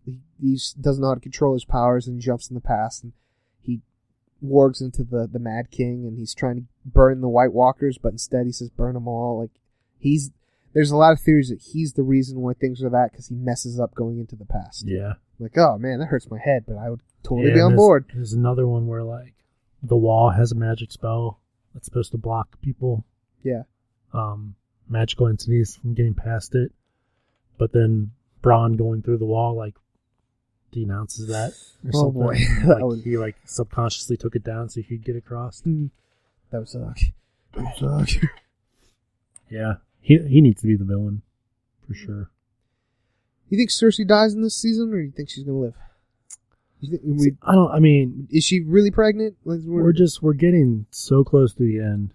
he 0.04 0.20
he's, 0.40 0.72
doesn't 0.74 1.02
know 1.02 1.08
how 1.08 1.14
to 1.14 1.20
control 1.20 1.54
his 1.54 1.64
powers 1.64 2.06
and 2.06 2.20
jumps 2.20 2.48
in 2.48 2.54
the 2.54 2.60
past 2.60 3.02
and 3.02 3.12
he 3.12 3.18
wargs 4.44 4.80
into 4.80 5.02
the 5.04 5.26
the 5.30 5.38
Mad 5.38 5.70
King 5.70 6.04
and 6.06 6.18
he's 6.18 6.34
trying 6.34 6.56
to 6.56 6.62
burn 6.84 7.20
the 7.20 7.28
White 7.28 7.52
Walkers 7.52 7.96
but 7.98 8.12
instead 8.12 8.44
he 8.46 8.52
says 8.52 8.68
burn 8.70 8.94
them 8.94 9.08
all 9.08 9.40
like 9.40 9.50
he's 9.98 10.30
there's 10.74 10.90
a 10.90 10.96
lot 10.96 11.12
of 11.12 11.20
theories 11.20 11.48
that 11.48 11.60
he's 11.72 11.92
the 11.94 12.02
reason 12.02 12.40
why 12.40 12.52
things 12.52 12.82
are 12.82 12.90
that 12.90 13.10
because 13.12 13.28
he 13.28 13.34
messes 13.36 13.80
up 13.80 13.94
going 13.94 14.18
into 14.18 14.36
the 14.36 14.44
past 14.44 14.84
Yeah. 14.86 15.14
like 15.38 15.56
oh 15.56 15.78
man 15.78 15.98
that 16.00 16.06
hurts 16.06 16.30
my 16.30 16.38
head 16.38 16.64
but 16.68 16.76
I 16.76 16.90
would 16.90 17.00
totally 17.22 17.48
Yeah, 17.48 17.54
be 17.54 17.60
on 17.60 17.70
there's- 17.70 17.78
board 17.78 18.10
There's 18.14 18.32
another 18.34 18.66
one 18.68 18.86
where 18.86 19.02
like 19.02 19.34
the 19.82 19.96
wall 19.96 20.30
has 20.30 20.52
a 20.52 20.56
magic 20.56 20.92
spell 20.92 21.40
that's 21.72 21.86
supposed 21.86 22.10
to 22.12 22.18
block 22.18 22.60
people, 22.60 23.04
yeah 23.42 23.62
um, 24.12 24.54
magical 24.88 25.26
entities 25.26 25.74
from 25.76 25.92
getting 25.94 26.14
past 26.14 26.54
it. 26.54 26.70
But 27.58 27.72
then 27.72 28.12
Bran 28.42 28.74
going 28.74 29.02
through 29.02 29.18
the 29.18 29.24
wall 29.26 29.56
like 29.56 29.74
denounces 30.74 31.28
that 31.28 31.52
or 31.84 31.90
Oh, 31.94 32.00
something. 32.12 32.22
boy. 32.22 32.34
Like, 32.66 32.78
That 32.78 32.86
would- 32.86 33.00
he 33.04 33.16
like 33.16 33.36
subconsciously 33.44 34.16
took 34.16 34.34
it 34.36 34.44
down 34.44 34.68
so 34.68 34.80
he 34.80 34.86
could 34.98 35.04
get 35.04 35.16
across. 35.16 35.60
Hmm. 35.62 35.86
that 36.50 36.58
would 36.58 36.68
suck 36.68 36.98
that 37.54 37.64
would 37.80 38.08
suck 38.08 38.22
Yeah. 39.50 39.74
He 40.00 40.18
he 40.18 40.40
needs 40.40 40.60
to 40.62 40.66
be 40.66 40.76
the 40.76 40.84
villain 40.84 41.22
for 41.86 41.94
sure. 41.94 42.30
You 43.48 43.58
think 43.58 43.70
Cersei 43.70 44.06
dies 44.06 44.34
in 44.34 44.42
this 44.42 44.54
season, 44.56 44.92
or 44.92 44.98
you 45.00 45.10
think 45.12 45.30
she's 45.30 45.44
gonna 45.44 45.58
live? 45.58 45.74
You 46.80 46.90
think, 46.90 47.02
we, 47.04 47.32
I 47.42 47.52
don't 47.54 47.70
I 47.70 47.78
mean 47.78 48.28
is 48.30 48.44
she 48.44 48.60
really 48.60 48.90
pregnant? 48.90 49.36
Like, 49.44 49.60
we're 49.64 49.92
just 49.92 50.22
we're 50.22 50.34
getting 50.34 50.86
so 50.90 51.24
close 51.24 51.54
to 51.54 51.62
the 51.62 51.78
end 51.80 52.12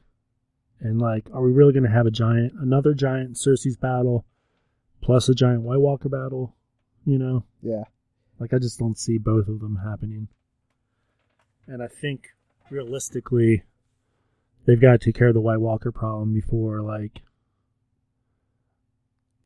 and 0.82 0.99
like 1.01 1.28
are 1.34 1.41
we 1.41 1.51
really 1.51 1.74
going 1.74 1.84
to 1.84 1.89
have 1.89 2.05
a 2.05 2.12
giant 2.12 2.53
another 2.62 2.93
giant 2.93 3.36
cersei's 3.36 3.76
battle 3.76 4.26
plus 5.01 5.28
a 5.28 5.36
giant 5.36 5.62
white 5.64 5.80
walker 5.82 6.07
battle 6.07 6.55
you 7.05 7.18
know 7.20 7.43
yeah. 7.62 7.84
Like 8.40 8.54
i 8.54 8.58
just 8.58 8.80
don't 8.80 8.98
see 8.98 9.18
both 9.18 9.48
of 9.48 9.60
them 9.60 9.80
happening 9.84 10.28
and 11.68 11.84
i 11.84 11.88
think 11.88 12.30
realistically 12.70 13.64
they've 14.66 14.82
got 14.82 14.92
to 14.92 14.98
take 14.98 15.16
care 15.16 15.28
of 15.28 15.34
the 15.34 15.42
white 15.42 15.60
walker 15.60 15.92
problem 15.92 16.34
before 16.34 16.82
like 16.82 17.22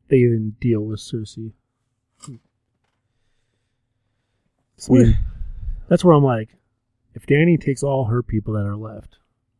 they 0.08 0.16
even 0.16 0.56
deal 0.60 0.80
with 0.80 1.00
cersei 1.00 1.52
I 4.90 4.92
mean, 4.92 5.16
that's 5.88 6.04
where 6.04 6.14
i'm 6.14 6.24
like 6.24 6.56
if 7.14 7.26
Danny 7.26 7.56
takes 7.56 7.82
all 7.82 8.06
her 8.06 8.22
people 8.22 8.54
that 8.54 8.66
are 8.66 8.76
left 8.76 9.18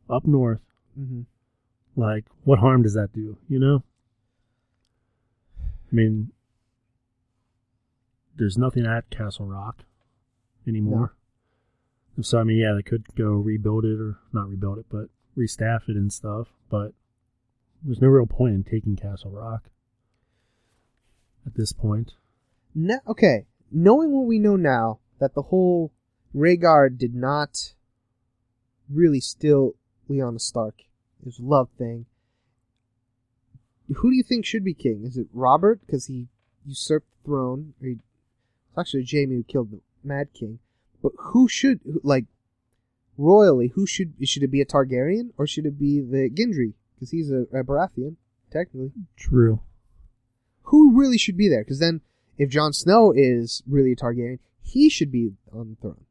up 0.09 0.25
north, 0.25 0.59
hmm 0.95 1.21
like 1.97 2.25
what 2.43 2.59
harm 2.59 2.83
does 2.83 2.95
that 2.95 3.13
do? 3.13 3.37
You 3.47 3.57
know? 3.57 3.83
I 5.61 5.95
mean, 5.95 6.31
there's 8.35 8.57
nothing 8.57 8.85
at 8.85 9.09
Castle 9.09 9.45
Rock 9.45 9.83
anymore. 10.67 11.15
So 12.21 12.39
I 12.39 12.43
mean, 12.43 12.57
yeah, 12.57 12.73
they 12.73 12.83
could 12.83 13.03
go 13.15 13.25
rebuild 13.25 13.85
it 13.85 13.99
or 13.99 14.19
not 14.31 14.49
rebuild 14.49 14.79
it, 14.79 14.85
but 14.89 15.09
restaff 15.37 15.89
it 15.89 15.95
and 15.95 16.11
stuff. 16.11 16.47
But 16.69 16.93
there's 17.83 18.01
no 18.01 18.07
real 18.07 18.25
point 18.25 18.55
in 18.55 18.63
taking 18.63 18.95
Castle 18.95 19.31
Rock 19.31 19.69
at 21.45 21.55
this 21.55 21.71
point. 21.71 22.13
No, 22.73 22.99
okay. 23.07 23.45
Knowing 23.71 24.11
what 24.11 24.25
we 24.25 24.39
know 24.39 24.55
now, 24.55 24.99
that 25.19 25.33
the 25.33 25.43
whole 25.43 25.91
Rhaegar 26.35 26.97
did 26.97 27.15
not 27.15 27.73
really 28.89 29.19
steal 29.19 29.73
Lyanna 30.09 30.41
Stark. 30.41 30.75
It 31.19 31.25
was 31.25 31.39
a 31.39 31.43
love 31.43 31.69
thing. 31.77 32.05
Who 33.93 34.09
do 34.09 34.15
you 34.15 34.23
think 34.23 34.45
should 34.45 34.63
be 34.63 34.73
king? 34.73 35.03
Is 35.05 35.17
it 35.17 35.27
Robert 35.31 35.79
because 35.85 36.07
he 36.07 36.27
usurped 36.65 37.07
the 37.11 37.29
throne? 37.29 37.73
Or 37.81 37.87
he, 37.87 37.97
it's 38.75 38.87
actually 38.87 39.07
Jaime 39.09 39.35
who 39.35 39.43
killed 39.43 39.71
the 39.71 39.79
Mad 40.03 40.29
King. 40.33 40.59
But 41.01 41.13
who 41.17 41.47
should 41.47 41.79
like 42.03 42.25
royally? 43.17 43.69
Who 43.75 43.85
should 43.85 44.13
should 44.23 44.43
it 44.43 44.51
be 44.51 44.61
a 44.61 44.65
Targaryen 44.65 45.31
or 45.37 45.47
should 45.47 45.65
it 45.65 45.79
be 45.79 46.01
the 46.01 46.29
Gendry? 46.29 46.73
Because 46.95 47.11
he's 47.11 47.31
a, 47.31 47.41
a 47.57 47.63
Baratheon 47.63 48.15
technically. 48.51 48.91
True. 49.17 49.61
Who 50.63 50.97
really 50.97 51.17
should 51.17 51.37
be 51.37 51.47
there? 51.47 51.63
Because 51.63 51.79
then, 51.79 52.01
if 52.37 52.49
Jon 52.49 52.73
Snow 52.73 53.13
is 53.15 53.61
really 53.67 53.91
a 53.91 53.95
Targaryen, 53.95 54.39
he 54.61 54.89
should 54.89 55.11
be 55.11 55.33
on 55.53 55.69
the 55.69 55.75
throne. 55.75 56.05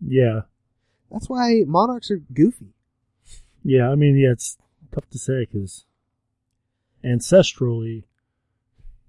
Yeah. 0.00 0.42
That's 1.10 1.28
why 1.28 1.64
monarchs 1.66 2.10
are 2.10 2.22
goofy. 2.32 2.72
Yeah, 3.62 3.90
I 3.90 3.94
mean, 3.94 4.16
yeah, 4.16 4.32
it's 4.32 4.56
tough 4.92 5.10
to 5.10 5.18
say 5.18 5.44
because 5.44 5.84
ancestrally, 7.04 8.04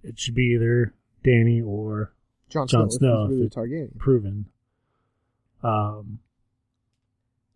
it 0.03 0.19
should 0.19 0.35
be 0.35 0.53
either 0.55 0.93
Danny 1.23 1.61
or 1.61 2.13
Jon 2.51 2.67
Jon 2.67 2.89
Snow, 2.91 2.97
Snow, 2.97 3.23
if 3.25 3.29
he's 3.31 3.37
really 3.37 3.49
Targaryen. 3.49 3.97
proven. 3.97 4.45
Um, 5.63 6.19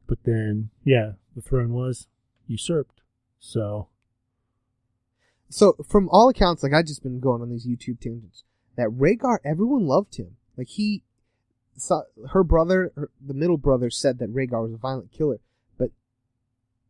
but 0.07 0.19
then, 0.23 0.69
yeah, 0.83 1.13
the 1.35 1.41
throne 1.41 1.73
was 1.73 2.07
usurped. 2.47 3.01
So, 3.39 3.87
So, 5.49 5.75
from 5.87 6.09
all 6.09 6.29
accounts, 6.29 6.63
like 6.63 6.73
I've 6.73 6.85
just 6.85 7.03
been 7.03 7.19
going 7.19 7.41
on 7.41 7.49
these 7.49 7.67
YouTube 7.67 7.99
tangents, 7.99 8.43
that 8.75 8.89
Rhaegar, 8.89 9.37
everyone 9.43 9.85
loved 9.85 10.15
him. 10.17 10.37
Like 10.57 10.67
he, 10.67 11.03
saw, 11.77 12.03
her 12.31 12.43
brother, 12.43 12.91
her, 12.95 13.09
the 13.25 13.33
middle 13.33 13.57
brother, 13.57 13.89
said 13.89 14.19
that 14.19 14.33
Rhaegar 14.33 14.61
was 14.63 14.73
a 14.73 14.77
violent 14.77 15.11
killer, 15.11 15.39
but 15.77 15.91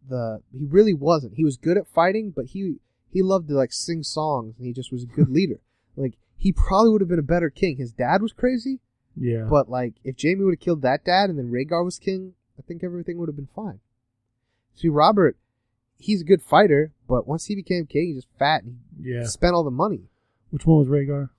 the 0.07 0.41
he 0.51 0.65
really 0.65 0.93
wasn't. 0.93 1.35
He 1.35 1.43
was 1.43 1.57
good 1.57 1.77
at 1.77 1.87
fighting, 1.87 2.31
but 2.35 2.45
he 2.47 2.75
he 3.11 3.21
loved 3.23 3.47
to 3.47 3.55
like 3.55 3.71
sing 3.71 4.03
songs, 4.03 4.55
and 4.57 4.67
he 4.67 4.73
just 4.73 4.91
was 4.91 5.03
a 5.03 5.07
good 5.07 5.29
leader. 5.37 5.59
Like 5.95 6.17
he 6.37 6.51
probably 6.51 6.91
would 6.91 7.01
have 7.01 7.09
been 7.09 7.19
a 7.19 7.23
better 7.23 7.49
king. 7.49 7.77
His 7.77 7.91
dad 7.91 8.21
was 8.21 8.33
crazy, 8.33 8.79
Yeah. 9.15 9.45
but 9.49 9.69
like 9.69 9.93
if 10.03 10.15
Jaime 10.21 10.43
would 10.43 10.53
have 10.55 10.59
killed 10.59 10.81
that 10.83 11.05
dad 11.05 11.29
and 11.29 11.37
then 11.39 11.51
Rhaegar 11.51 11.83
was 11.83 11.99
king, 11.99 12.33
I 12.57 12.61
think 12.61 12.83
everything 12.83 13.17
would 13.17 13.29
have 13.29 13.35
been 13.35 13.49
fine. 13.55 13.79
See, 14.75 14.89
Robert, 14.89 15.37
he's 15.97 16.21
a 16.21 16.25
good 16.25 16.41
fighter, 16.41 16.91
but 17.07 17.27
once 17.27 17.45
he 17.45 17.55
became 17.55 17.85
king, 17.85 18.07
he's 18.07 18.23
just 18.23 18.37
fat 18.37 18.63
and 18.63 18.79
yeah. 18.99 19.23
spent 19.25 19.53
all 19.55 19.63
the 19.63 19.71
money. 19.71 20.09
Which 20.51 20.65
one 20.65 20.79
was 20.79 20.87
Rhaegar? 20.87 21.29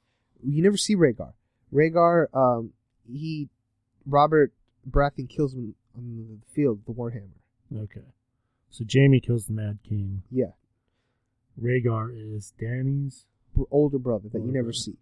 You 0.43 0.63
never 0.63 0.77
see 0.77 0.97
Rhaegar. 0.97 1.33
Rhaegar, 1.73 2.27
um, 2.35 2.73
he 3.11 3.49
Robert 4.07 4.53
Baratheon 4.89 5.29
kills 5.29 5.55
him 5.55 5.75
on 5.97 6.17
the 6.17 6.53
field, 6.55 6.81
the 6.87 6.93
Warhammer. 6.93 7.31
Okay. 7.75 8.05
So 8.71 8.85
Jaime 8.91 9.21
kills 9.21 9.47
the 9.47 9.53
Mad 9.53 9.79
King. 9.89 10.23
Yeah, 10.31 10.53
Rhaegar 11.61 12.11
is 12.15 12.53
Dany's. 12.59 13.25
Older 13.71 13.99
brother 13.99 14.29
that 14.31 14.41
you 14.41 14.47
never 14.53 14.65
brother. 14.65 14.73
see. 14.73 14.97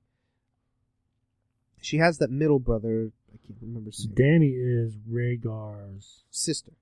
She 1.81 1.99
has 1.99 2.19
that 2.19 2.31
middle 2.31 2.59
brother. 2.59 3.11
I 3.33 3.37
can't 3.47 3.59
remember 3.61 3.91
his 3.91 4.05
So 4.05 4.09
name. 4.09 4.17
Dany 4.17 4.53
is 4.57 4.95
Rhaegar's. 5.11 6.23
sister. 6.31 6.73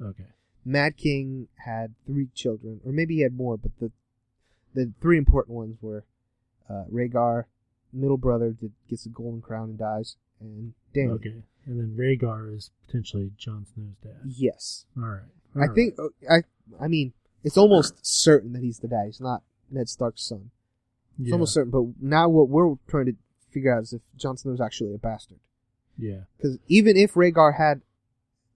Okay. 0.00 0.24
Mad 0.64 0.96
King 0.96 1.48
had 1.64 1.94
three 2.06 2.28
children, 2.34 2.80
or 2.84 2.92
maybe 2.92 3.16
he 3.16 3.22
had 3.22 3.34
more, 3.36 3.56
but 3.56 3.72
the 3.80 3.90
the 4.74 4.92
three 5.00 5.18
important 5.18 5.56
ones 5.56 5.76
were 5.82 6.04
uh, 6.70 6.84
Rhaegar, 6.90 7.44
middle 7.92 8.16
brother 8.16 8.54
that 8.60 8.70
gets 8.88 9.04
the 9.04 9.10
golden 9.10 9.42
crown 9.42 9.70
and 9.70 9.78
dies, 9.78 10.16
and 10.40 10.74
Dany. 10.94 11.10
Okay. 11.10 11.42
And 11.66 11.78
then 11.78 11.96
Rhaegar 11.98 12.54
is 12.56 12.70
potentially 12.86 13.32
Jon 13.36 13.66
Snow's 13.74 13.96
dad. 14.02 14.20
Yes, 14.24 14.86
All 14.96 15.02
right. 15.04 15.20
I 15.54 15.58
All 15.60 15.66
right. 15.66 15.74
think 15.74 15.94
uh, 15.98 16.08
I. 16.32 16.42
I 16.82 16.88
mean, 16.88 17.12
it's 17.44 17.56
almost 17.58 17.94
certain 18.06 18.52
that 18.52 18.62
he's 18.62 18.78
the 18.78 18.88
dad. 18.88 19.06
He's 19.06 19.20
not 19.20 19.42
Ned 19.70 19.88
Stark's 19.88 20.22
son. 20.22 20.50
It's 21.18 21.28
Yeah. 21.28 21.32
almost 21.34 21.52
certain. 21.54 21.70
But 21.70 22.00
now 22.02 22.28
what 22.28 22.48
we're 22.48 22.74
trying 22.88 23.06
to 23.06 23.16
figure 23.50 23.74
out 23.76 23.82
is 23.82 23.92
if 23.92 24.02
Jon 24.16 24.36
Snow 24.36 24.52
is 24.52 24.60
actually 24.60 24.94
a 24.94 24.98
bastard. 24.98 25.38
Yeah. 25.98 26.24
Because 26.36 26.58
even 26.68 26.96
if 26.96 27.14
Rhaegar 27.14 27.56
had 27.56 27.82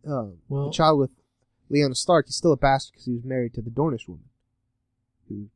um, 0.04 0.38
Well- 0.48 0.68
a 0.68 0.72
child 0.72 1.00
with 1.00 1.10
Lyanna 1.70 1.96
Stark, 1.96 2.26
he's 2.26 2.36
still 2.36 2.52
a 2.52 2.56
bastard 2.56 2.92
because 2.92 3.06
he 3.06 3.12
was 3.12 3.24
married 3.24 3.52
to 3.54 3.60
the 3.60 3.70
Dornish 3.70 4.06
woman, 4.08 4.28
who 5.28 5.48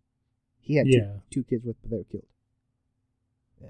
he 0.58 0.74
had 0.74 0.88
Yeah. 0.88 1.18
two, 1.30 1.42
two 1.42 1.44
kids 1.44 1.64
with, 1.64 1.80
but 1.82 1.90
they 1.90 1.96
were 1.98 2.04
killed. 2.04 2.26
Yeah. 3.62 3.68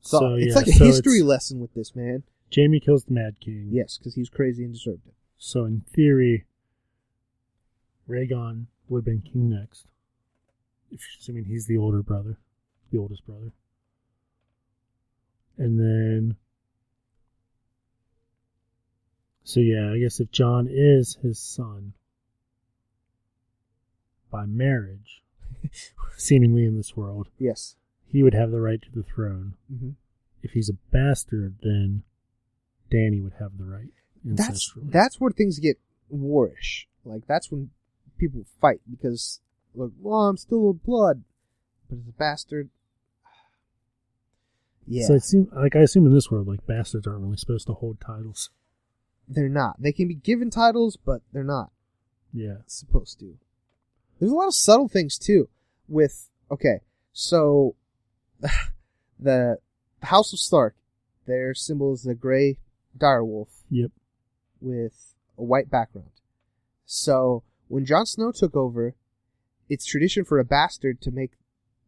So, 0.00 0.18
So, 0.20 0.34
it's 0.36 0.46
yeah, 0.48 0.54
like 0.54 0.66
a 0.68 0.72
so 0.72 0.84
history 0.86 1.20
lesson 1.22 1.60
with 1.60 1.74
this 1.74 1.94
man. 1.94 2.22
Jaime 2.54 2.80
kills 2.80 3.04
the 3.04 3.12
Mad 3.12 3.40
King. 3.40 3.68
Yes, 3.70 3.98
because 3.98 4.14
he's 4.14 4.28
crazy 4.30 4.64
and 4.64 4.72
deserved 4.72 5.06
it. 5.06 5.14
So 5.38 5.64
in 5.66 5.82
theory, 5.82 6.46
Rhaegar 8.08 8.66
would 8.88 8.98
have 9.00 9.04
been 9.04 9.20
king 9.22 9.48
next. 9.50 9.86
If 10.90 11.06
assuming 11.18 11.44
he's 11.44 11.66
the 11.66 11.78
older 11.78 12.02
brother, 12.02 12.38
the 12.92 12.98
oldest 12.98 13.26
brother. 13.26 13.50
And 15.58 15.78
then 15.78 16.36
So 19.44 19.60
yeah, 19.60 19.92
I 19.92 19.98
guess 19.98 20.20
if 20.20 20.30
Jon 20.30 20.68
is 20.70 21.18
his 21.22 21.38
son 21.38 21.94
by 24.30 24.46
marriage, 24.46 25.22
seemingly 26.16 26.64
in 26.64 26.76
this 26.76 26.96
world, 26.96 27.28
Yes. 27.38 27.76
he 28.06 28.22
would 28.22 28.34
have 28.34 28.50
the 28.50 28.60
right 28.60 28.80
to 28.80 28.90
the 28.94 29.02
throne. 29.02 29.54
hmm 29.68 29.90
If 30.42 30.52
he's 30.52 30.70
a 30.70 30.74
bastard, 30.90 31.56
then 31.62 32.02
Dany 32.90 33.22
would 33.22 33.34
have 33.38 33.58
the 33.58 33.64
right. 33.64 33.92
That's 34.24 34.72
that's 34.76 35.20
where 35.20 35.32
things 35.32 35.58
get 35.58 35.78
warish. 36.10 36.86
Like 37.04 37.26
that's 37.26 37.50
when 37.50 37.70
people 38.18 38.44
fight 38.60 38.80
because 38.88 39.40
like, 39.74 39.90
well, 40.00 40.28
I'm 40.28 40.36
still 40.36 40.70
of 40.70 40.84
blood, 40.84 41.24
but 41.90 41.98
as 41.98 42.06
a 42.08 42.12
bastard. 42.12 42.70
Yeah, 44.86 45.06
So 45.06 45.14
it 45.14 45.22
seems 45.22 45.48
like 45.52 45.76
I 45.76 45.80
assume 45.80 46.06
in 46.06 46.14
this 46.14 46.30
world, 46.30 46.48
like 46.48 46.66
bastards 46.66 47.06
aren't 47.06 47.20
really 47.22 47.36
supposed 47.36 47.66
to 47.68 47.74
hold 47.74 48.00
titles. 48.00 48.50
they're 49.28 49.48
not. 49.48 49.80
They 49.80 49.92
can 49.92 50.08
be 50.08 50.14
given 50.14 50.50
titles, 50.50 50.96
but 50.96 51.22
they're 51.32 51.44
not. 51.44 51.70
Yeah. 52.32 52.56
supposed 52.66 53.18
to. 53.20 53.36
There's 54.18 54.32
a 54.32 54.34
lot 54.34 54.48
of 54.48 54.54
subtle 54.54 54.88
things 54.88 55.18
too. 55.18 55.48
With 55.88 56.28
okay, 56.50 56.80
so 57.12 57.74
the 59.18 59.58
House 60.02 60.32
of 60.32 60.38
Stark, 60.38 60.74
their 61.26 61.54
symbol 61.54 61.92
is 61.92 62.02
the 62.02 62.14
gray 62.14 62.58
direwolf 62.98 63.48
Yep. 63.70 63.90
with 64.60 65.14
a 65.38 65.42
white 65.42 65.70
background. 65.70 66.10
So 66.84 67.42
when 67.68 67.84
Jon 67.86 68.06
Snow 68.06 68.32
took 68.32 68.56
over, 68.56 68.94
it's 69.68 69.84
tradition 69.84 70.24
for 70.24 70.38
a 70.38 70.44
bastard 70.44 71.00
to 71.02 71.10
make 71.10 71.32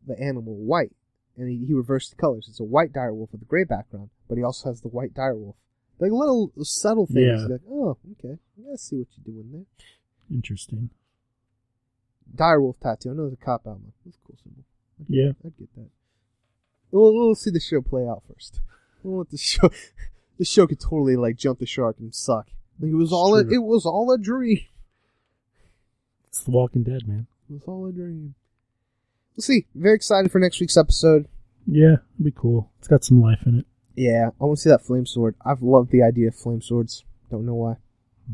the 0.07 0.19
animal 0.21 0.55
white, 0.55 0.93
and 1.37 1.49
he, 1.49 1.67
he 1.67 1.75
reversed 1.75 2.11
the 2.11 2.17
colors. 2.17 2.47
It's 2.49 2.61
a 2.61 2.65
white 2.65 2.93
direwolf 2.93 3.33
with 3.33 3.43
a 3.43 3.47
gray 3.47 3.65
background, 3.65 4.11
but 4.29 4.39
he 4.39 4.45
also 4.45 4.69
has 4.69 4.81
the 4.81 4.89
white 4.89 5.15
direwolf. 5.15 5.55
Like 5.99 6.11
little 6.13 6.53
subtle 6.63 7.07
things. 7.07 7.43
Yeah. 7.43 7.47
Like, 7.47 7.61
oh, 7.71 7.97
okay, 8.13 8.39
I 8.73 8.77
see 8.77 8.97
what 8.97 9.09
you're 9.17 9.35
doing 9.35 9.51
there. 9.53 9.65
Interesting. 10.31 10.91
Direwolf 12.35 12.81
tattoo. 12.81 13.11
I 13.11 13.15
know 13.15 13.25
a 13.25 13.37
cop 13.37 13.67
out. 13.67 13.79
That's 14.05 14.17
a 14.17 14.21
cool 14.27 14.37
symbol. 14.43 14.65
I'd 15.01 15.07
Yeah. 15.09 15.33
I'd 15.45 15.57
get 15.59 15.75
that. 15.77 15.89
We'll, 16.91 17.13
we'll 17.15 17.35
see 17.35 17.51
the 17.51 17.61
show 17.61 17.81
play 17.81 18.07
out 18.07 18.23
first. 18.33 18.61
We'll 19.03 19.19
let 19.19 19.31
the 19.31 19.37
show. 19.37 19.71
The 20.39 20.45
show 20.45 20.67
could 20.67 20.81
totally 20.81 21.15
like 21.15 21.37
jump 21.37 21.61
the 21.61 21.67
shark 21.67 21.97
and 22.01 22.13
suck. 22.13 22.49
Like 22.81 22.91
it 22.91 22.95
was 22.97 23.11
It's 23.11 23.13
all. 23.13 23.37
A, 23.37 23.41
it 23.47 23.63
was 23.63 23.87
all 23.87 24.11
a 24.11 24.19
dream. 24.19 24.61
It's 26.27 26.43
The 26.43 26.51
Walking 26.51 26.83
Dead, 26.83 27.07
man. 27.07 27.29
It 27.49 27.53
was 27.53 27.63
all 27.67 27.87
a 27.87 27.93
dream. 27.93 28.35
We'll 29.37 29.43
see. 29.43 29.67
Very 29.75 29.97
excited 29.97 30.31
for 30.31 30.39
next 30.39 30.61
week's 30.61 30.77
episode. 30.77 31.29
Yeah, 31.67 31.97
it'd 32.15 32.25
be 32.25 32.31
cool. 32.31 32.71
It's 32.79 32.89
got 32.89 33.05
some 33.05 33.21
life 33.21 33.47
in 33.47 33.61
it. 33.61 33.67
Yeah, 33.97 34.31
I 34.41 34.45
want 34.45 34.59
to 34.59 34.63
see 34.63 34.71
that 34.71 34.85
flame 34.85 35.07
sword. 35.07 35.35
I've 35.45 35.63
loved 35.63 35.91
the 35.91 36.03
idea 36.03 36.29
of 36.29 36.35
flame 36.35 36.61
swords. 36.61 37.05
Don't 37.31 37.47
know 37.47 37.55
why. 37.55 37.77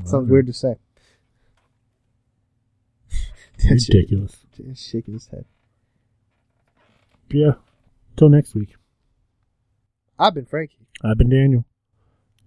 Sounds 0.05 0.31
weird 0.31 0.47
to 0.47 0.53
say. 0.53 0.77
Ridiculous. 3.69 4.37
Dan's 4.57 4.81
shaking 4.81 5.15
his 5.15 5.27
head. 5.29 5.45
Yeah. 7.31 7.53
Till 8.17 8.29
next 8.29 8.55
week. 8.55 8.75
I've 10.19 10.35
been 10.35 10.47
Frankie. 10.47 10.87
I've 11.03 11.19
been 11.19 11.31
Daniel. 11.31 11.65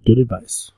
Good 0.06 0.18
advice. 0.20 0.72